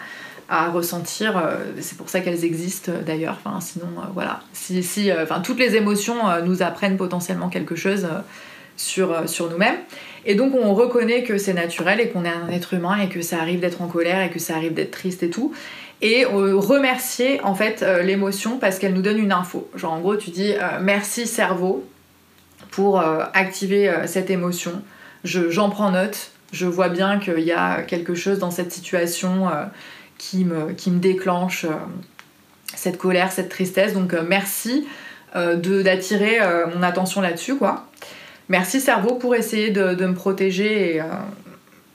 ressentir. 0.69 1.37
Euh, 1.37 1.57
c'est 1.79 1.97
pour 1.97 2.07
ça 2.07 2.19
qu'elles 2.19 2.45
existent 2.45 2.91
d'ailleurs. 3.03 3.39
Enfin, 3.43 3.59
sinon, 3.59 3.87
euh, 3.97 4.05
voilà. 4.13 4.41
Si, 4.53 4.83
si, 4.83 5.09
euh, 5.09 5.23
enfin, 5.23 5.39
toutes 5.41 5.57
les 5.57 5.75
émotions 5.75 6.17
nous 6.43 6.61
apprennent 6.61 6.97
potentiellement 6.97 7.49
quelque 7.49 7.75
chose 7.75 8.07
sur, 8.77 9.27
sur 9.29 9.49
nous-mêmes. 9.49 9.77
Et 10.25 10.35
donc, 10.35 10.53
on 10.55 10.73
reconnaît 10.73 11.23
que 11.23 11.37
c'est 11.37 11.53
naturel 11.53 11.99
et 11.99 12.09
qu'on 12.09 12.25
est 12.25 12.29
un 12.29 12.49
être 12.49 12.73
humain 12.73 12.97
et 12.99 13.09
que 13.09 13.21
ça 13.21 13.39
arrive 13.39 13.59
d'être 13.59 13.81
en 13.81 13.87
colère 13.87 14.21
et 14.21 14.29
que 14.29 14.39
ça 14.39 14.55
arrive 14.55 14.73
d'être 14.73 14.91
triste 14.91 15.23
et 15.23 15.29
tout 15.29 15.53
et 16.01 16.25
remercier 16.25 17.41
en 17.41 17.55
fait 17.55 17.83
l'émotion 18.03 18.57
parce 18.57 18.79
qu'elle 18.79 18.93
nous 18.93 19.01
donne 19.01 19.17
une 19.17 19.31
info. 19.31 19.69
Genre 19.75 19.93
en 19.93 20.01
gros 20.01 20.17
tu 20.17 20.29
dis 20.29 20.53
merci 20.81 21.25
cerveau 21.25 21.87
pour 22.75 22.99
euh, 22.99 23.23
activer 23.33 23.89
euh, 23.89 24.05
cette 24.05 24.29
émotion. 24.29 24.81
J'en 25.23 25.69
prends 25.69 25.91
note, 25.91 26.31
je 26.51 26.65
vois 26.65 26.89
bien 26.89 27.19
qu'il 27.19 27.39
y 27.39 27.53
a 27.53 27.81
quelque 27.81 28.13
chose 28.15 28.37
dans 28.37 28.51
cette 28.51 28.71
situation 28.71 29.47
euh, 29.47 29.63
qui, 30.17 30.43
me, 30.43 30.73
qui 30.73 30.91
me 30.91 30.99
déclenche 30.99 31.65
cette 32.75 32.97
colère, 32.97 33.31
cette 33.31 33.49
tristesse. 33.49 33.93
Donc 33.93 34.13
merci 34.27 34.85
d'attirer 35.33 36.39
mon 36.73 36.81
attention 36.81 37.19
là-dessus, 37.19 37.57
quoi. 37.57 37.87
Merci 38.49 38.79
cerveau 38.79 39.15
pour 39.15 39.35
essayer 39.35 39.71
de, 39.71 40.05
me 40.05 40.13
protéger, 40.13 41.01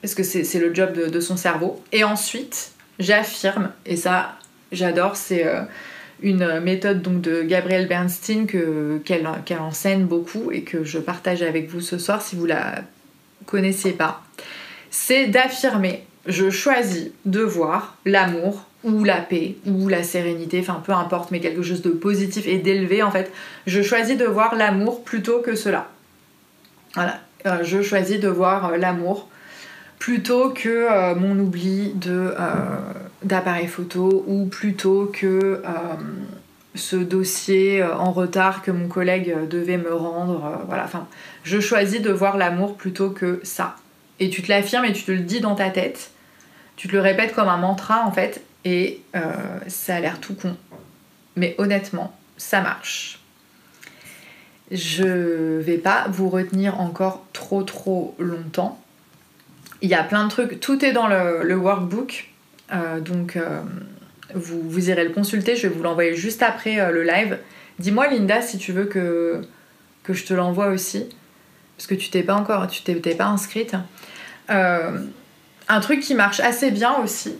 parce 0.02 0.14
que 0.14 0.22
c'est 0.22 0.58
le 0.58 0.74
job 0.74 0.92
de, 0.92 1.20
son 1.20 1.36
cerveau. 1.36 1.82
Et 1.92 2.02
ensuite, 2.02 2.72
j'affirme, 2.98 3.70
et 3.86 3.96
ça 3.96 4.36
j'adore, 4.72 5.16
c'est 5.16 5.46
une 6.22 6.60
méthode 6.60 7.02
donc 7.02 7.20
de 7.20 7.42
Gabrielle 7.42 7.86
Bernstein 7.86 8.46
qu'elle 8.46 9.60
enseigne 9.60 10.04
beaucoup 10.04 10.50
et 10.50 10.62
que 10.62 10.82
je 10.82 10.98
partage 10.98 11.42
avec 11.42 11.70
vous 11.70 11.80
ce 11.80 11.98
soir 11.98 12.20
si 12.20 12.34
vous 12.34 12.46
la 12.46 12.82
connaissiez 13.46 13.92
pas. 13.92 14.22
C'est 14.90 15.28
d'affirmer 15.28 16.04
je 16.26 16.50
choisis 16.50 17.10
de 17.24 17.40
voir 17.40 17.96
l'amour 18.04 18.66
ou 18.84 19.04
la 19.04 19.20
paix 19.20 19.56
ou 19.66 19.88
la 19.88 20.02
sérénité, 20.02 20.60
enfin 20.60 20.82
peu 20.84 20.92
importe, 20.92 21.30
mais 21.30 21.40
quelque 21.40 21.62
chose 21.62 21.82
de 21.82 21.90
positif 21.90 22.46
et 22.46 22.58
d'élevé 22.58 23.02
en 23.02 23.10
fait. 23.10 23.30
Je 23.66 23.82
choisis 23.82 24.16
de 24.16 24.24
voir 24.24 24.54
l'amour 24.54 25.02
plutôt 25.02 25.40
que 25.40 25.54
cela. 25.54 25.88
Voilà, 26.94 27.20
euh, 27.46 27.62
je 27.62 27.82
choisis 27.82 28.18
de 28.18 28.28
voir 28.28 28.72
euh, 28.72 28.76
l'amour 28.76 29.28
plutôt 29.98 30.50
que 30.50 30.68
euh, 30.68 31.14
mon 31.14 31.38
oubli 31.38 31.94
d'appareil 33.22 33.68
photo 33.68 34.24
ou 34.26 34.46
plutôt 34.46 35.10
que 35.12 35.62
ce 36.74 36.96
dossier 36.96 37.82
en 37.82 38.12
retard 38.12 38.62
que 38.62 38.70
mon 38.70 38.88
collègue 38.88 39.48
devait 39.48 39.76
me 39.76 39.94
rendre. 39.94 40.62
Voilà, 40.66 40.84
enfin, 40.84 41.06
je 41.44 41.60
choisis 41.60 42.00
de 42.00 42.10
voir 42.10 42.38
l'amour 42.38 42.76
plutôt 42.76 43.10
que 43.10 43.40
ça. 43.42 43.76
Et 44.20 44.30
tu 44.30 44.42
te 44.42 44.48
l'affirmes 44.48 44.84
et 44.84 44.92
tu 44.92 45.02
te 45.02 45.12
le 45.12 45.18
dis 45.18 45.40
dans 45.40 45.54
ta 45.54 45.68
tête. 45.68 46.12
Tu 46.76 46.88
te 46.88 46.92
le 46.94 47.00
répètes 47.00 47.34
comme 47.34 47.48
un 47.48 47.58
mantra 47.58 48.06
en 48.06 48.12
fait, 48.12 48.42
et 48.64 49.02
ça 49.66 49.96
a 49.96 50.00
l'air 50.00 50.18
tout 50.18 50.34
con. 50.34 50.56
Mais 51.36 51.54
honnêtement, 51.58 52.16
ça 52.38 52.62
marche. 52.62 53.19
Je 54.70 55.58
vais 55.58 55.78
pas 55.78 56.06
vous 56.08 56.28
retenir 56.28 56.80
encore 56.80 57.24
trop 57.32 57.62
trop 57.62 58.14
longtemps. 58.18 58.80
Il 59.82 59.88
y 59.88 59.94
a 59.94 60.02
plein 60.02 60.24
de 60.24 60.30
trucs, 60.30 60.60
tout 60.60 60.84
est 60.84 60.92
dans 60.92 61.06
le 61.06 61.56
workbook. 61.56 62.30
Euh, 62.72 63.00
donc 63.00 63.36
euh, 63.36 63.62
vous, 64.34 64.60
vous, 64.62 64.90
irez 64.90 65.04
le 65.04 65.10
consulter, 65.10 65.56
je 65.56 65.66
vais 65.66 65.74
vous 65.74 65.82
l'envoyer 65.82 66.14
juste 66.14 66.42
après 66.42 66.80
euh, 66.80 66.90
le 66.90 67.02
live. 67.02 67.38
Dis-moi 67.78 68.08
Linda 68.08 68.42
si 68.42 68.58
tu 68.58 68.72
veux 68.72 68.84
que, 68.84 69.42
je 70.08 70.24
te 70.24 70.34
l'envoie 70.34 70.68
aussi, 70.68 71.06
parce 71.76 71.86
que 71.86 71.94
tu 71.94 72.10
t'es 72.10 72.22
pas 72.22 72.34
encore, 72.34 72.66
tu 72.66 72.82
t'es 72.82 73.14
pas 73.14 73.26
inscrite. 73.26 73.76
un 74.48 75.80
truc 75.80 76.00
qui 76.00 76.14
marche 76.14 76.40
assez 76.40 76.72
bien 76.72 76.96
aussi, 76.96 77.36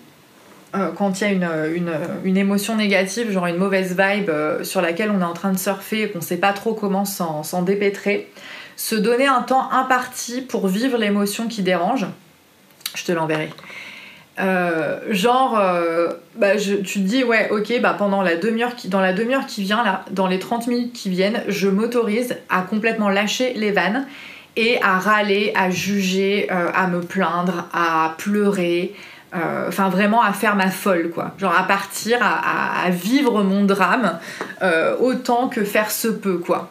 quand 0.97 1.21
il 1.21 1.25
y 1.25 1.27
a 1.27 1.33
une, 1.33 1.49
une, 1.75 1.93
une, 2.25 2.37
émotion 2.37 2.77
négative, 2.77 3.31
genre 3.33 3.47
une 3.47 3.57
mauvaise 3.57 3.97
vibe 3.99 4.31
sur 4.63 4.81
laquelle 4.81 5.11
on 5.11 5.21
est 5.21 5.25
en 5.25 5.33
train 5.33 5.53
de 5.53 5.59
surfer 5.59 6.03
et 6.03 6.11
qu'on 6.11 6.21
sait 6.21 6.37
pas 6.37 6.53
trop 6.53 6.75
comment 6.75 7.05
s'en 7.05 7.63
dépêtrer, 7.63 8.29
se 8.77 8.95
donner 8.95 9.27
un 9.27 9.43
temps 9.43 9.71
imparti 9.73 10.41
pour 10.41 10.69
vivre 10.69 10.97
l'émotion 10.97 11.49
qui 11.49 11.63
dérange. 11.63 12.07
Je 12.95 13.05
te 13.05 13.13
l'enverrai. 13.13 13.51
Euh, 14.41 15.01
genre, 15.11 15.59
euh, 15.59 16.09
bah, 16.37 16.57
tu 16.57 16.83
te 16.83 16.99
dis, 16.99 17.25
ouais, 17.25 17.51
ok, 17.51 17.81
bah, 17.81 17.95
pendant 17.97 18.23
la 18.23 18.37
demi-heure 18.37 18.75
qui, 18.75 18.89
dans 18.89 19.01
la 19.01 19.13
demi-heure 19.13 19.47
qui 19.47 19.63
vient, 19.63 19.85
là, 19.85 20.05
dans 20.11 20.27
les 20.27 20.39
30 20.39 20.67
minutes 20.67 20.93
qui 20.93 21.11
viennent, 21.11 21.43
je 21.49 21.69
m'autorise 21.69 22.37
à 22.49 22.63
complètement 22.63 23.09
lâcher 23.09 23.53
les 23.55 23.73
vannes 23.73 24.07
et 24.57 24.81
à 24.83 24.99
râler, 24.99 25.53
à 25.55 25.71
juger, 25.71 26.49
euh, 26.51 26.71
à 26.75 26.87
me 26.87 27.01
plaindre, 27.01 27.69
à 27.73 28.15
pleurer, 28.19 28.95
enfin 29.33 29.89
vraiment 29.89 30.23
à 30.23 30.33
faire 30.33 30.57
ma 30.57 30.71
folle, 30.71 31.11
quoi. 31.11 31.35
Genre 31.39 31.55
à 31.57 31.65
partir, 31.65 32.19
à, 32.21 32.91
vivre 32.91 33.43
mon 33.43 33.65
drame 33.65 34.19
autant 35.01 35.49
que 35.49 35.65
faire 35.65 35.91
se 35.91 36.09
peut, 36.09 36.39
quoi. 36.39 36.71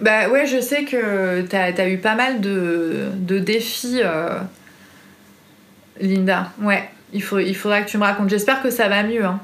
Bah 0.00 0.28
ouais, 0.30 0.46
je 0.46 0.60
sais 0.60 0.84
que 0.84 1.42
t'as 1.42 1.72
as 1.76 1.88
eu 1.88 1.98
pas 1.98 2.14
mal 2.14 2.40
de, 2.40 3.38
défis 3.38 4.00
Linda, 6.00 6.50
ouais, 6.60 6.88
il, 7.12 7.22
faut, 7.22 7.38
il 7.38 7.54
faudra 7.54 7.82
que 7.82 7.88
tu 7.88 7.98
me 7.98 8.04
racontes. 8.04 8.30
J'espère 8.30 8.62
que 8.62 8.70
ça 8.70 8.88
va 8.88 9.02
mieux. 9.02 9.24
Hein. 9.24 9.40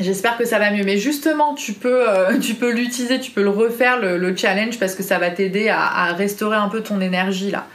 J'espère 0.00 0.36
que 0.36 0.44
ça 0.44 0.58
va 0.58 0.70
mieux. 0.70 0.84
Mais 0.84 0.98
justement, 0.98 1.54
tu 1.54 1.72
peux, 1.72 2.08
euh, 2.08 2.38
tu 2.40 2.54
peux 2.54 2.70
l'utiliser, 2.70 3.20
tu 3.20 3.30
peux 3.30 3.42
le 3.42 3.50
refaire, 3.50 3.98
le, 3.98 4.36
challenge, 4.36 4.78
parce 4.78 4.94
que 4.94 5.02
ça 5.02 5.18
va 5.18 5.30
t'aider 5.30 5.68
à, 5.68 6.12
restaurer 6.12 6.56
un 6.56 6.68
peu 6.68 6.82
ton 6.82 7.00
énergie 7.00 7.50
là. 7.50 7.66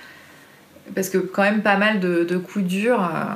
Parce 0.93 1.09
que 1.09 1.17
quand 1.17 1.41
même 1.43 1.61
pas 1.61 1.77
mal 1.77 1.99
de, 1.99 2.37
coups 2.37 2.65
durs, 2.65 3.03
euh, 3.03 3.35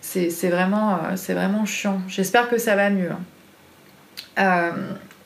c'est 0.00 0.50
vraiment, 0.50 0.94
euh, 0.94 1.34
vraiment 1.34 1.64
chiant. 1.64 2.00
J'espère 2.08 2.48
que 2.48 2.58
ça 2.58 2.74
va 2.76 2.90
mieux. 2.90 3.10
Hein. 4.36 4.72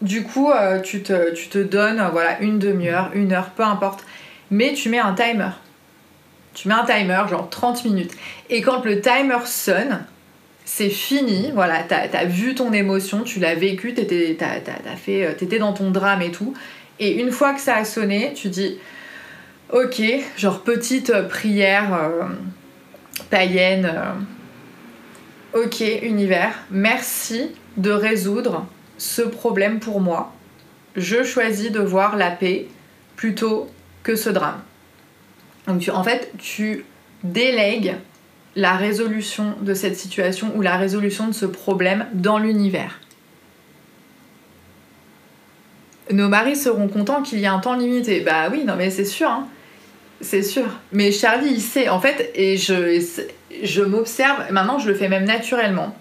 du 0.03 0.23
coup, 0.23 0.51
tu, 0.83 1.03
te, 1.03 1.33
tu 1.35 1.49
te 1.49 1.59
donnes 1.59 2.03
voilà, 2.13 2.41
une 2.41 2.59
demi-heure, 2.59 3.11
une 3.15 3.33
heure, 3.33 3.51
peu 3.51 3.65
importe. 3.65 4.05
Mais 4.51 4.73
tu 4.75 4.89
mets 4.89 4.99
un 4.99 5.15
timer. 5.15 5.51
Tu 6.55 6.69
mets 6.69 6.75
un 6.75 6.85
timer, 6.85 7.23
genre 7.29 7.49
30 7.49 7.85
minutes. 7.85 8.13
Et 8.49 8.61
quand 8.61 8.85
le 8.85 9.01
timer 9.01 9.39
sonne, 9.47 10.05
c'est 10.65 10.91
fini. 10.91 11.51
Voilà, 11.55 11.83
t'as 11.83 12.07
as 12.13 12.25
vu 12.25 12.55
ton 12.55 12.73
émotion, 12.73 13.23
tu 13.23 13.41
l'as 13.41 13.55
vécu, 13.55 13.95
t'étais 13.95 14.37
euh, 14.41 15.33
étais 15.41 15.59
dans 15.59 15.73
ton 15.73 15.91
drame 15.91 16.23
et 16.23 16.31
tout. 16.31 16.55
Et 16.99 17.21
une 17.21 17.31
fois 17.31 17.55
que 17.55 17.61
ça 17.61 17.77
a 17.77 17.85
sonné, 17.85 18.33
tu 18.35 18.49
dis 18.49 18.79
Ok, 19.73 20.03
genre 20.37 20.63
petite 20.63 21.11
euh, 21.11 21.29
prière 21.29 21.95
euh, 21.95 22.25
païenne. 23.31 23.89
ok, 25.55 25.85
univers, 26.03 26.55
merci 26.73 27.53
de 27.77 27.93
résoudre 27.93 28.67
ce 28.99 29.23
problème 29.23 29.79
pour 29.79 30.01
moi. 30.01 30.33
Je 30.97 31.23
choisis 31.23 31.71
de 31.71 31.79
voir 31.79 32.17
la 32.17 32.33
paix 32.33 32.67
plutôt 33.15 33.69
que 34.03 34.17
ce 34.17 34.29
drame. 34.29 34.61
Donc 35.69 35.89
en 35.93 36.03
fait, 36.03 36.33
tu 36.39 36.85
délègues 37.23 37.95
la 38.57 38.73
résolution 38.73 39.55
de 39.61 39.75
cette 39.75 39.97
situation 39.97 40.51
ou 40.57 40.63
la 40.63 40.77
résolution 40.77 41.29
de 41.29 41.33
ce 41.33 41.47
problème 41.47 42.07
dans 42.13 42.39
l'univers. 42.39 42.99
Nos 46.11 46.29
maris 46.29 46.57
seront 46.57 46.89
contents 46.89 47.23
qu'il 47.23 47.39
y 47.39 47.45
ait 47.45 47.47
un 47.47 47.61
temps 47.61 47.77
limité. 47.77 48.21
Bah 48.21 48.49
oui, 48.51 48.65
non 48.65 48.75
mais 48.77 48.91
c'est 48.91 49.05
sûr, 49.05 49.29
hein. 49.29 49.47
C'est 50.21 50.43
sûr. 50.43 50.67
Mais 50.93 51.13
Charlie, 51.13 51.51
il 51.51 51.61
sait, 51.61 51.89
en 51.89 52.01
fait, 52.01 52.31
et 52.35 52.57
je, 52.57 53.03
je 53.63 53.83
m'observe, 53.83 54.51
maintenant 54.51 54.79
je 54.79 54.89
le 54.89 54.95
fais 54.95 55.09
même 55.09 55.25
naturellement. 55.25 55.95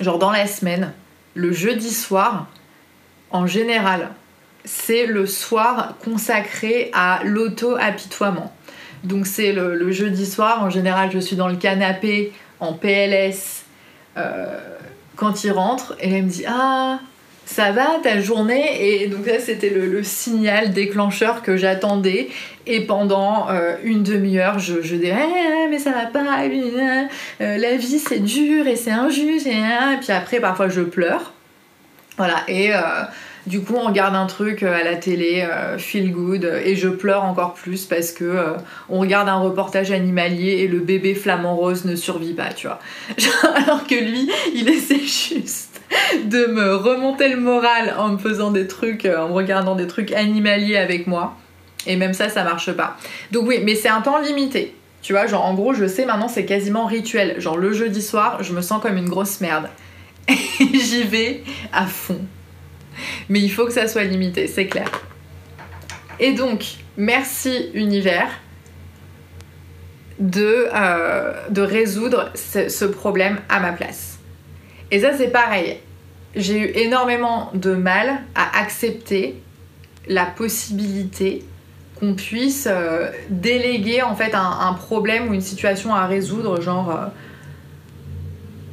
Genre 0.00 0.18
dans 0.18 0.30
la 0.30 0.46
semaine, 0.46 0.92
le 1.34 1.52
jeudi 1.52 1.90
soir, 1.90 2.48
en 3.30 3.46
général, 3.46 4.10
c'est 4.64 5.06
le 5.06 5.26
soir 5.26 5.94
consacré 6.04 6.90
à 6.92 7.20
l'auto-apitoiement. 7.24 8.54
Donc 9.04 9.26
c'est 9.26 9.52
le, 9.52 9.90
jeudi 9.90 10.26
soir, 10.26 10.62
en 10.62 10.70
général 10.70 11.10
je 11.12 11.18
suis 11.18 11.34
dans 11.34 11.48
le 11.48 11.56
canapé 11.56 12.32
en 12.60 12.72
PLS 12.72 13.64
euh, 14.16 14.60
quand 15.16 15.42
il 15.42 15.50
rentre 15.50 15.96
et 15.98 16.12
elle 16.12 16.24
me 16.24 16.28
dit 16.28 16.44
Ah, 16.46 17.00
ça 17.44 17.72
va 17.72 17.98
ta 18.02 18.20
journée? 18.20 19.02
Et 19.02 19.08
donc 19.08 19.26
là 19.26 19.38
c'était 19.38 19.70
le, 19.70 20.02
signal 20.02 20.72
déclencheur 20.72 21.42
que 21.42 21.56
j'attendais. 21.56 22.28
Et 22.66 22.82
pendant 22.82 23.50
euh, 23.50 23.74
une 23.82 24.02
demi-heure 24.02 24.58
je, 24.58 24.82
je 24.82 24.96
dis 24.96 25.08
eh, 25.08 25.68
mais 25.68 25.78
ça 25.78 25.90
va 25.90 26.06
pas, 26.06 26.24
euh, 26.44 27.56
la 27.58 27.76
vie 27.76 27.98
c'est 27.98 28.20
dur 28.20 28.66
et 28.66 28.76
c'est 28.76 28.92
injuste 28.92 29.46
et, 29.46 29.62
puis 30.00 30.12
après 30.12 30.40
parfois 30.40 30.68
je 30.68 30.82
pleure. 30.82 31.32
Voilà, 32.18 32.44
et 32.46 32.70
du 33.46 33.62
coup, 33.62 33.74
on 33.74 33.86
regarde 33.86 34.14
un 34.14 34.26
truc 34.26 34.62
à 34.62 34.84
la 34.84 34.96
télé, 34.96 35.48
feel 35.78 36.12
good, 36.12 36.44
et 36.44 36.76
je 36.76 36.88
pleure 36.88 37.24
encore 37.24 37.54
plus 37.54 37.86
parce 37.86 38.12
que 38.12 38.54
on 38.90 39.00
regarde 39.00 39.30
un 39.30 39.38
reportage 39.38 39.90
animalier 39.90 40.58
et 40.58 40.68
le 40.68 40.80
bébé 40.80 41.14
flamant 41.14 41.56
rose 41.56 41.86
ne 41.86 41.96
survit 41.96 42.34
pas, 42.34 42.52
tu 42.52 42.66
vois. 42.66 42.80
Alors 43.56 43.86
que 43.86 43.94
lui, 43.94 44.30
il 44.54 44.68
essaie 44.68 45.00
juste 45.00 45.71
de 46.24 46.46
me 46.46 46.74
remonter 46.74 47.28
le 47.28 47.36
moral 47.36 47.94
en 47.98 48.08
me 48.08 48.18
faisant 48.18 48.50
des 48.50 48.66
trucs, 48.66 49.04
en 49.04 49.28
me 49.28 49.32
regardant 49.32 49.74
des 49.74 49.86
trucs 49.86 50.12
animaliers 50.12 50.76
avec 50.76 51.06
moi. 51.06 51.36
Et 51.86 51.96
même 51.96 52.14
ça, 52.14 52.28
ça 52.28 52.44
marche 52.44 52.72
pas. 52.72 52.96
Donc 53.30 53.46
oui, 53.46 53.60
mais 53.64 53.74
c'est 53.74 53.88
un 53.88 54.00
temps 54.00 54.20
limité. 54.20 54.74
Tu 55.02 55.12
vois, 55.12 55.26
genre 55.26 55.44
en 55.44 55.54
gros, 55.54 55.74
je 55.74 55.86
sais 55.86 56.06
maintenant, 56.06 56.28
c'est 56.28 56.44
quasiment 56.44 56.86
rituel. 56.86 57.40
Genre 57.40 57.56
le 57.56 57.72
jeudi 57.72 58.02
soir, 58.02 58.42
je 58.42 58.52
me 58.52 58.60
sens 58.60 58.80
comme 58.80 58.96
une 58.96 59.08
grosse 59.08 59.40
merde. 59.40 59.68
J'y 60.28 61.02
vais 61.02 61.42
à 61.72 61.86
fond. 61.86 62.20
Mais 63.28 63.40
il 63.40 63.50
faut 63.50 63.66
que 63.66 63.72
ça 63.72 63.88
soit 63.88 64.04
limité, 64.04 64.46
c'est 64.46 64.66
clair. 64.66 64.90
Et 66.20 66.34
donc, 66.34 66.64
merci 66.96 67.70
univers 67.74 68.28
de, 70.20 70.68
euh, 70.72 71.32
résoudre 71.56 72.30
ce 72.34 72.84
problème 72.84 73.40
à 73.48 73.58
ma 73.58 73.72
place. 73.72 74.11
Et 74.92 75.00
ça, 75.00 75.16
c'est 75.16 75.28
pareil. 75.28 75.78
J'ai 76.36 76.58
eu 76.58 76.66
énormément 76.78 77.50
de 77.54 77.74
mal 77.74 78.20
à 78.34 78.60
accepter 78.60 79.42
la 80.06 80.26
possibilité 80.26 81.44
qu'on 81.98 82.14
puisse 82.14 82.68
euh, 82.70 83.10
déléguer 83.30 84.02
en 84.02 84.14
fait 84.14 84.34
un, 84.34 84.72
problème 84.74 85.30
ou 85.30 85.34
une 85.34 85.40
situation 85.40 85.94
à 85.94 86.06
résoudre, 86.06 86.60
genre 86.60 86.90
euh, 86.90 87.06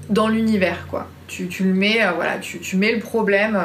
dans 0.10 0.28
l'univers 0.28 0.88
quoi. 0.88 1.08
Tu, 1.28 1.48
le 1.60 1.74
mets, 1.74 2.04
euh, 2.04 2.12
voilà, 2.12 2.40
tu, 2.40 2.76
mets 2.76 2.92
le 2.92 3.00
problème, 3.00 3.58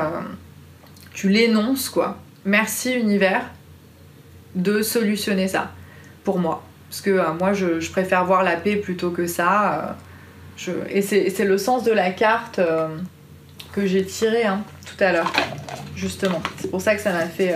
tu 1.13 1.31
l'énonces 1.31 1.89
quoi. 1.89 2.19
Merci 2.45 2.93
univers 2.93 3.51
de 4.55 4.83
solutionner 4.83 5.49
ça 5.49 5.73
pour 6.23 6.39
moi. 6.39 6.63
Parce 6.91 7.01
que 7.01 7.33
moi 7.39 7.53
je, 7.53 7.91
préfère 7.91 8.25
voir 8.27 8.45
la 8.45 8.57
paix 8.57 8.77
plutôt 8.77 9.11
que 9.11 9.27
ça. 9.27 9.97
Je... 10.57 10.73
Et 10.91 11.03
c'est 11.03 11.45
le 11.45 11.59
sens 11.59 11.85
de 11.85 11.93
la 11.93 12.11
carte 12.11 12.61
que 13.73 13.87
j'ai 13.87 14.05
tiré 14.05 14.45
hein, 14.45 14.63
tout 14.87 15.03
à 15.03 15.13
l'heure, 15.13 15.33
justement. 15.97 16.43
C'est 16.59 16.71
pour 16.71 16.81
ça 16.81 16.95
que 16.95 17.01
ça 17.01 17.13
m'a 17.13 17.27
fait 17.27 17.55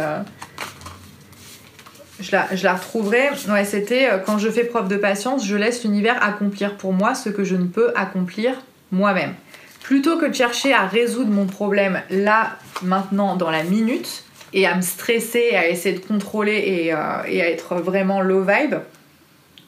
je 2.20 2.32
la, 2.64 2.74
retrouverai. 2.74 3.30
Ouais, 3.48 3.64
c'était 3.64 4.10
euh, 4.10 4.18
quand 4.18 4.38
je 4.38 4.48
fais 4.48 4.64
preuve 4.64 4.88
de 4.88 4.96
patience, 4.96 5.46
je 5.46 5.56
laisse 5.56 5.84
l'univers 5.84 6.22
accomplir 6.22 6.76
pour 6.76 6.92
moi 6.92 7.14
ce 7.14 7.28
que 7.28 7.44
je 7.44 7.56
ne 7.56 7.66
peux 7.66 7.92
accomplir 7.94 8.54
moi-même. 8.90 9.34
Plutôt 9.82 10.18
que 10.18 10.26
de 10.26 10.34
chercher 10.34 10.72
à 10.72 10.86
résoudre 10.86 11.30
mon 11.30 11.46
problème 11.46 12.02
là, 12.10 12.56
maintenant, 12.82 13.36
dans 13.36 13.50
la 13.50 13.62
minute, 13.62 14.24
et 14.52 14.66
à 14.66 14.74
me 14.74 14.80
stresser, 14.80 15.54
à 15.54 15.68
essayer 15.68 15.98
de 15.98 16.04
contrôler 16.04 16.56
et, 16.56 16.92
euh, 16.92 16.96
à 16.96 17.28
être 17.28 17.76
vraiment 17.76 18.20
low 18.22 18.42
vibe, 18.42 18.76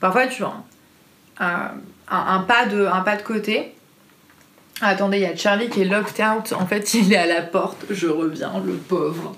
parfois 0.00 0.26
tu 0.26 0.42
vois, 0.42 0.64
un, 2.10 2.40
pas 2.40 2.66
de, 2.66 2.86
un 2.86 3.00
pas 3.00 3.16
de 3.16 3.22
côté. 3.22 3.74
attendez, 4.80 5.18
il 5.18 5.22
y 5.22 5.26
a 5.26 5.36
Charlie 5.36 5.68
qui 5.68 5.82
est 5.82 5.84
locked 5.84 6.24
out. 6.24 6.52
En 6.52 6.66
fait, 6.66 6.94
il 6.94 7.12
est 7.12 7.16
à 7.16 7.26
la 7.26 7.42
porte. 7.42 7.84
Je 7.90 8.08
reviens, 8.08 8.60
le 8.64 8.74
pauvre. 8.74 9.36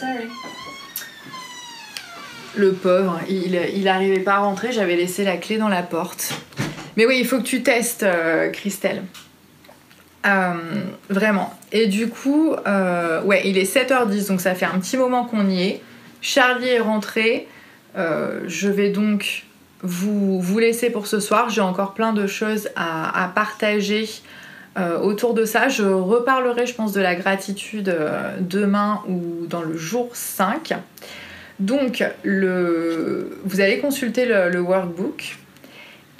Sorry. 0.00 0.28
Le 2.56 2.72
pauvre, 2.72 3.20
il, 3.28 3.58
il 3.74 3.88
arrivait 3.88 4.20
pas 4.20 4.34
à 4.34 4.38
rentrer, 4.38 4.70
j'avais 4.70 4.96
laissé 4.96 5.24
la 5.24 5.36
clé 5.36 5.58
dans 5.58 5.68
la 5.68 5.82
porte. 5.82 6.34
Mais 6.96 7.06
oui, 7.06 7.18
il 7.20 7.26
faut 7.26 7.38
que 7.38 7.44
tu 7.44 7.62
testes, 7.62 8.04
euh, 8.04 8.50
Christelle. 8.50 9.02
Euh, 10.26 10.54
vraiment. 11.08 11.52
Et 11.74 11.86
du 11.86 12.08
coup, 12.08 12.54
euh, 12.66 13.22
ouais, 13.24 13.42
il 13.44 13.58
est 13.58 13.70
7h10, 13.70 14.28
donc 14.28 14.40
ça 14.40 14.54
fait 14.54 14.64
un 14.64 14.78
petit 14.78 14.96
moment 14.96 15.26
qu'on 15.26 15.50
y 15.50 15.62
est. 15.62 15.80
Charlie 16.22 16.68
est 16.68 16.80
rentré. 16.80 17.46
je 17.96 18.68
vais 18.68 18.88
donc 18.88 19.44
vous, 19.84 20.58
laisser 20.58 20.90
pour 20.90 21.06
ce 21.06 21.20
soir. 21.20 21.50
J'ai 21.50 21.60
encore 21.60 21.94
plein 21.94 22.12
de 22.12 22.26
choses 22.26 22.70
à, 22.76 23.30
partager 23.34 24.08
euh, 24.76 24.98
autour 24.98 25.34
de 25.34 25.44
ça, 25.44 25.68
je 25.68 25.84
reparlerai, 25.84 26.66
je 26.66 26.74
pense, 26.74 26.92
de 26.92 27.00
la 27.00 27.14
gratitude 27.14 27.88
euh, 27.88 28.36
demain 28.40 29.02
ou 29.08 29.46
dans 29.46 29.62
le 29.62 29.76
jour 29.76 30.10
5. 30.14 30.72
Donc, 31.60 32.04
vous 32.24 33.60
allez 33.60 33.78
consulter 33.78 34.26
le, 34.26 34.60
workbook 34.60 35.38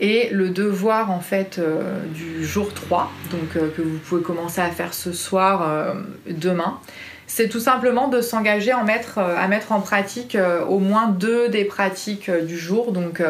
et 0.05 0.29
le 0.31 0.51
devoir 0.51 1.11
en 1.11 1.21
fait 1.21 1.59
euh, 1.59 2.03
du 2.13 2.45
jour 2.45 2.75
3, 2.75 3.11
donc 3.31 3.55
que 3.55 3.81
vous 3.81 3.99
pouvez 3.99 4.23
commencer 4.23 4.61
à 4.61 4.69
faire 4.69 4.93
ce 4.93 5.13
soir, 5.13 5.95
demain 6.29 6.79
c'est 7.27 7.49
tout 7.49 7.59
simplement 7.59 8.09
de 8.09 8.21
s'engager 8.21 8.73
mettre, 8.85 9.19
à 9.19 9.49
mettre 9.49 9.73
en 9.73 9.81
pratique 9.81 10.37
au 10.69 10.79
moins 10.79 11.09
deux 11.09 11.49
des 11.49 11.65
pratiques 11.65 12.31
du 12.31 12.59
jour. 12.59 12.93
Donc 12.93 13.23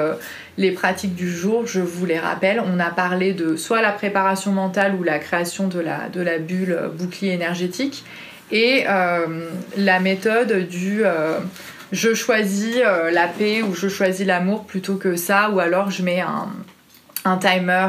les 0.59 0.73
pratiques 0.73 1.15
du 1.15 1.31
jour, 1.31 1.65
je 1.67 1.81
vous 1.81 2.05
les 2.05 2.19
rappelle, 2.19 2.61
on 2.67 2.81
a 2.81 2.91
parlé 2.91 3.35
de 3.35 3.55
soit 3.55 3.83
la 3.83 3.93
préparation 3.93 4.51
mentale 4.51 4.97
ou 4.99 5.05
la 5.05 5.21
création 5.21 5.69
de 5.69 5.79
la, 5.79 6.09
de 6.09 6.21
la 6.21 6.39
bulle 6.39 6.77
bouclier 6.99 7.33
énergétique 7.33 8.05
et 8.51 8.85
euh, 8.89 9.49
la 9.77 10.01
méthode 10.01 10.69
du 10.69 11.05
euh, 11.05 11.39
je 11.95 12.15
choisis 12.15 12.77
euh, 12.77 13.11
la 13.11 13.27
paix 13.27 13.63
ou 13.63 13.75
je 13.75 13.89
choisis 13.89 14.27
l'amour 14.27 14.65
plutôt 14.65 14.97
que 14.97 15.17
ça 15.17 15.51
ou 15.51 15.61
alors 15.61 15.91
je 15.91 16.03
mets 16.03 16.21
un, 16.21 17.39
timer 17.39 17.89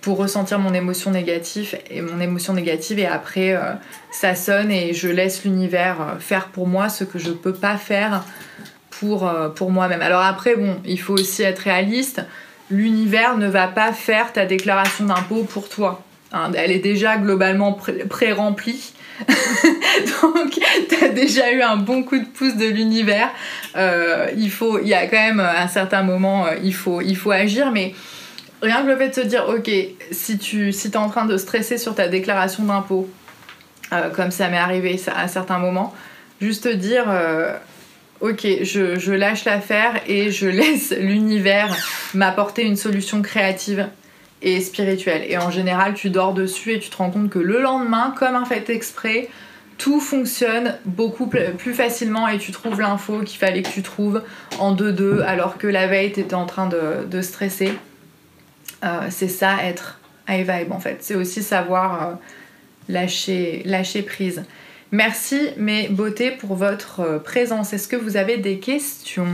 pour 0.00 0.18
ressentir 0.18 0.58
mon 0.58 0.74
émotion 0.74 1.12
négative 1.12 1.78
et 1.90 2.00
mon 2.00 2.20
émotion 2.20 2.54
négative 2.54 2.98
et 2.98 3.06
après 3.06 3.56
ça 4.10 4.34
sonne 4.34 4.72
et 4.72 4.92
je 4.94 5.06
laisse 5.06 5.44
l'univers 5.44 6.16
faire 6.18 6.48
pour 6.48 6.66
moi 6.66 6.88
ce 6.88 7.04
que 7.04 7.20
je 7.20 7.30
peux 7.30 7.52
pas 7.52 7.76
faire 7.76 8.24
pour, 8.98 9.28
euh, 9.28 9.48
pour 9.48 9.70
moi-même. 9.70 10.02
Alors 10.02 10.22
après, 10.22 10.56
bon, 10.56 10.76
il 10.84 11.00
faut 11.00 11.14
aussi 11.14 11.42
être 11.42 11.60
réaliste. 11.60 12.22
L'univers 12.70 13.36
ne 13.36 13.48
va 13.48 13.68
pas 13.68 13.92
faire 13.92 14.32
ta 14.32 14.44
déclaration 14.44 15.06
d'impôt 15.06 15.44
pour 15.44 15.68
toi. 15.68 16.02
Hein. 16.30 16.52
elle 16.54 16.70
est 16.70 16.78
déjà 16.78 17.16
globalement 17.16 17.72
pré-remplie. 17.72 18.92
Donc, 20.22 20.58
tu 20.88 21.04
as 21.04 21.08
déjà 21.08 21.52
eu 21.52 21.62
un 21.62 21.76
bon 21.76 22.02
coup 22.02 22.18
de 22.18 22.24
pouce 22.24 22.56
de 22.56 22.66
l'univers. 22.66 23.30
Euh, 23.76 24.28
il 24.36 24.50
faut, 24.50 24.78
y 24.80 24.94
a 24.94 25.06
quand 25.06 25.16
même 25.16 25.40
un 25.40 25.68
certain 25.68 26.02
moment, 26.02 26.46
euh, 26.46 26.54
il 26.62 26.74
faut, 26.74 27.00
il 27.00 27.16
faut 27.16 27.30
agir, 27.30 27.72
mais 27.72 27.94
rien 28.62 28.82
que 28.82 28.88
le 28.88 28.96
fait 28.96 29.08
de 29.08 29.14
se 29.14 29.20
dire, 29.20 29.48
ok, 29.48 29.70
si 30.10 30.38
tu 30.38 30.72
si 30.72 30.90
en 30.96 31.08
train 31.08 31.26
de 31.26 31.36
stresser 31.36 31.78
sur 31.78 31.94
ta 31.94 32.08
déclaration 32.08 32.64
d'impôt, 32.64 33.08
comme 34.14 34.30
ça 34.30 34.48
m'est 34.48 34.58
arrivé 34.58 35.00
à 35.16 35.28
certains 35.28 35.58
moments, 35.58 35.94
juste 36.40 36.64
te 36.64 36.68
dire, 36.68 37.06
ok, 38.20 38.46
je, 38.62 39.12
lâche 39.12 39.44
l'affaire 39.44 40.00
et 40.06 40.30
je 40.30 40.46
laisse 40.48 40.92
l'univers 40.98 41.74
m'apporter 42.14 42.62
une 42.62 42.76
solution 42.76 43.22
créative 43.22 43.88
et 44.42 44.60
spirituelle. 44.60 45.24
Et 45.28 45.38
en 45.38 45.50
général, 45.50 45.94
tu 45.94 46.10
dors 46.10 46.34
dessus 46.34 46.72
et 46.72 46.78
tu 46.78 46.90
te 46.90 46.96
rends 46.96 47.10
compte 47.10 47.30
que 47.30 47.38
le 47.38 47.60
lendemain, 47.60 48.14
comme 48.16 48.34
un 48.34 48.44
fait 48.44 48.70
exprès, 48.70 49.28
tout 49.78 50.00
fonctionne 50.00 50.76
beaucoup 50.84 51.28
plus 51.28 51.72
facilement 51.72 52.26
et 52.26 52.38
tu 52.38 52.50
trouves 52.50 52.80
l'info 52.80 53.20
qu'il 53.20 53.38
fallait 53.38 53.62
que 53.62 53.68
tu 53.68 53.82
trouves 53.82 54.22
en 54.58 54.74
2-2 54.74 55.22
alors 55.22 55.56
que 55.56 55.68
la 55.68 55.86
veille 55.86 56.12
tu 56.12 56.34
en 56.34 56.46
train 56.46 56.68
de, 56.68 57.22
stresser. 57.22 57.72
Euh, 58.84 59.06
c'est 59.10 59.28
ça 59.28 59.56
être 59.64 60.00
high 60.28 60.48
vibe 60.48 60.72
en 60.72 60.80
fait. 60.80 60.98
C'est 61.00 61.14
aussi 61.14 61.42
savoir 61.42 62.02
euh, 62.02 62.12
lâcher, 62.88 63.62
lâcher 63.64 64.02
prise. 64.02 64.44
Merci 64.90 65.50
mes 65.56 65.88
beautés 65.88 66.32
pour 66.32 66.56
votre 66.56 67.00
euh, 67.00 67.18
présence. 67.18 67.72
Est-ce 67.72 67.88
que 67.88 67.96
vous 67.96 68.16
avez 68.16 68.36
des 68.36 68.58
questions? 68.58 69.26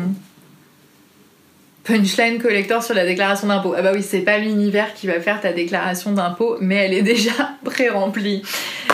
Punchline 1.85 2.41
collector 2.41 2.82
sur 2.82 2.95
la 2.95 3.05
déclaration 3.05 3.47
d'impôt. 3.47 3.74
Ah 3.76 3.82
bah 3.82 3.93
oui, 3.95 4.03
c'est 4.03 4.20
pas 4.20 4.39
l'univers 4.39 4.95
qui 4.95 5.07
va 5.07 5.20
faire 5.20 5.41
ta 5.41 5.53
déclaration 5.53 6.12
d'impôt, 6.12 6.57
mais 6.61 6.76
elle 6.76 6.95
est 6.95 7.03
déjà 7.03 7.32
pré-remplie. 7.64 8.43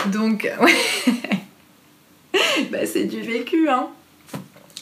Donc, 0.07 0.49
ouais. 0.61 2.39
bah 2.69 2.85
c'est 2.85 3.05
du 3.05 3.21
vécu, 3.21 3.69
hein. 3.69 3.87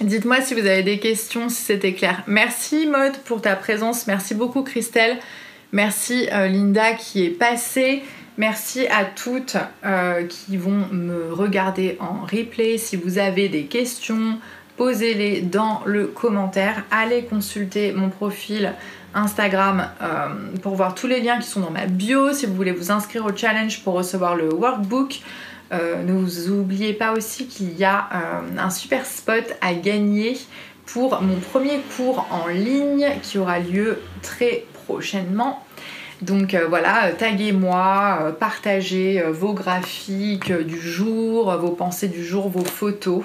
Dites-moi 0.01 0.41
si 0.41 0.53
vous 0.53 0.66
avez 0.66 0.82
des 0.82 0.97
questions, 0.97 1.49
si 1.49 1.62
c'était 1.62 1.93
clair. 1.93 2.24
Merci 2.26 2.88
Maude 2.88 3.18
pour 3.26 3.41
ta 3.41 3.55
présence. 3.55 4.07
Merci 4.07 4.34
beaucoup 4.34 4.64
Christelle. 4.64 5.18
Merci 5.72 6.30
euh, 6.32 6.47
Linda 6.47 6.93
qui 6.93 7.26
est 7.26 7.30
passée. 7.30 8.01
Merci 8.38 8.88
à 8.88 9.03
toutes 9.03 9.57
euh, 9.86 10.24
qui 10.26 10.55
vont 10.55 10.88
me 10.93 11.34
regarder 11.34 11.97
en 11.99 12.22
replay. 12.22 12.78
Si 12.78 12.95
vous 12.95 13.18
avez 13.18 13.49
des 13.49 13.66
questions, 13.66 14.39
posez-les 14.80 15.42
dans 15.42 15.82
le 15.86 16.08
commentaire. 16.08 16.86
Allez 16.90 17.26
consulter 17.26 17.92
mon 17.92 18.08
profil 18.08 18.74
Instagram 19.14 19.90
euh, 20.02 20.28
pour 20.62 20.76
voir 20.76 20.96
tous 20.96 21.06
les 21.06 21.20
liens 21.20 21.38
qui 21.38 21.50
sont 21.50 21.60
dans 21.60 21.70
ma 21.70 21.86
bio. 21.86 22.32
Si 22.32 22.46
vous 22.46 22.56
voulez 22.56 22.72
vous 22.72 22.90
inscrire 22.90 23.26
au 23.26 23.36
challenge 23.36 23.84
pour 23.84 23.96
recevoir 23.96 24.38
le 24.38 24.54
workbook. 24.54 25.20
Euh, 25.74 26.02
ne 26.04 26.14
vous 26.14 26.50
oubliez 26.50 26.94
pas 26.94 27.12
aussi 27.12 27.48
qu'il 27.48 27.78
y 27.78 27.84
a 27.84 28.08
un 28.58 28.70
super 28.70 29.06
spot 29.06 29.44
à 29.60 29.74
gagner 29.74 30.38
pour 30.86 31.22
mon 31.22 31.36
premier 31.36 31.82
cours 31.98 32.26
en 32.32 32.48
ligne 32.48 33.06
qui 33.22 33.38
aura 33.38 33.60
lieu 33.60 34.00
très 34.22 34.64
prochainement. 34.86 35.62
Donc 36.22 36.56
voilà, 36.70 37.12
taguez-moi, 37.12 38.34
partagez 38.40 39.22
vos 39.30 39.54
graphiques 39.54 40.54
du 40.54 40.80
jour, 40.80 41.56
vos 41.58 41.72
pensées 41.72 42.08
du 42.08 42.24
jour, 42.24 42.50
vos 42.50 42.66
photos. 42.66 43.24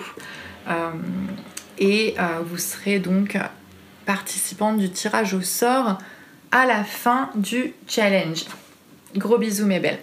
Et 1.79 2.15
vous 2.45 2.59
serez 2.59 2.99
donc 2.99 3.37
participante 4.07 4.79
du 4.79 4.91
tirage 4.91 5.35
au 5.35 5.43
sort 5.43 5.99
à 6.53 6.67
la 6.67 6.85
fin 6.85 7.31
du 7.35 7.75
challenge. 7.89 8.45
Gros 9.17 9.39
bisous 9.39 9.67
mes 9.67 9.81
belles. 9.81 10.01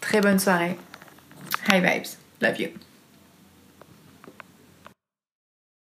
Très 0.00 0.20
bonne 0.20 0.38
soirée. 0.38 0.76
High 1.68 1.82
vibes. 1.82 2.06
Love 2.40 2.60
you. 2.60 2.68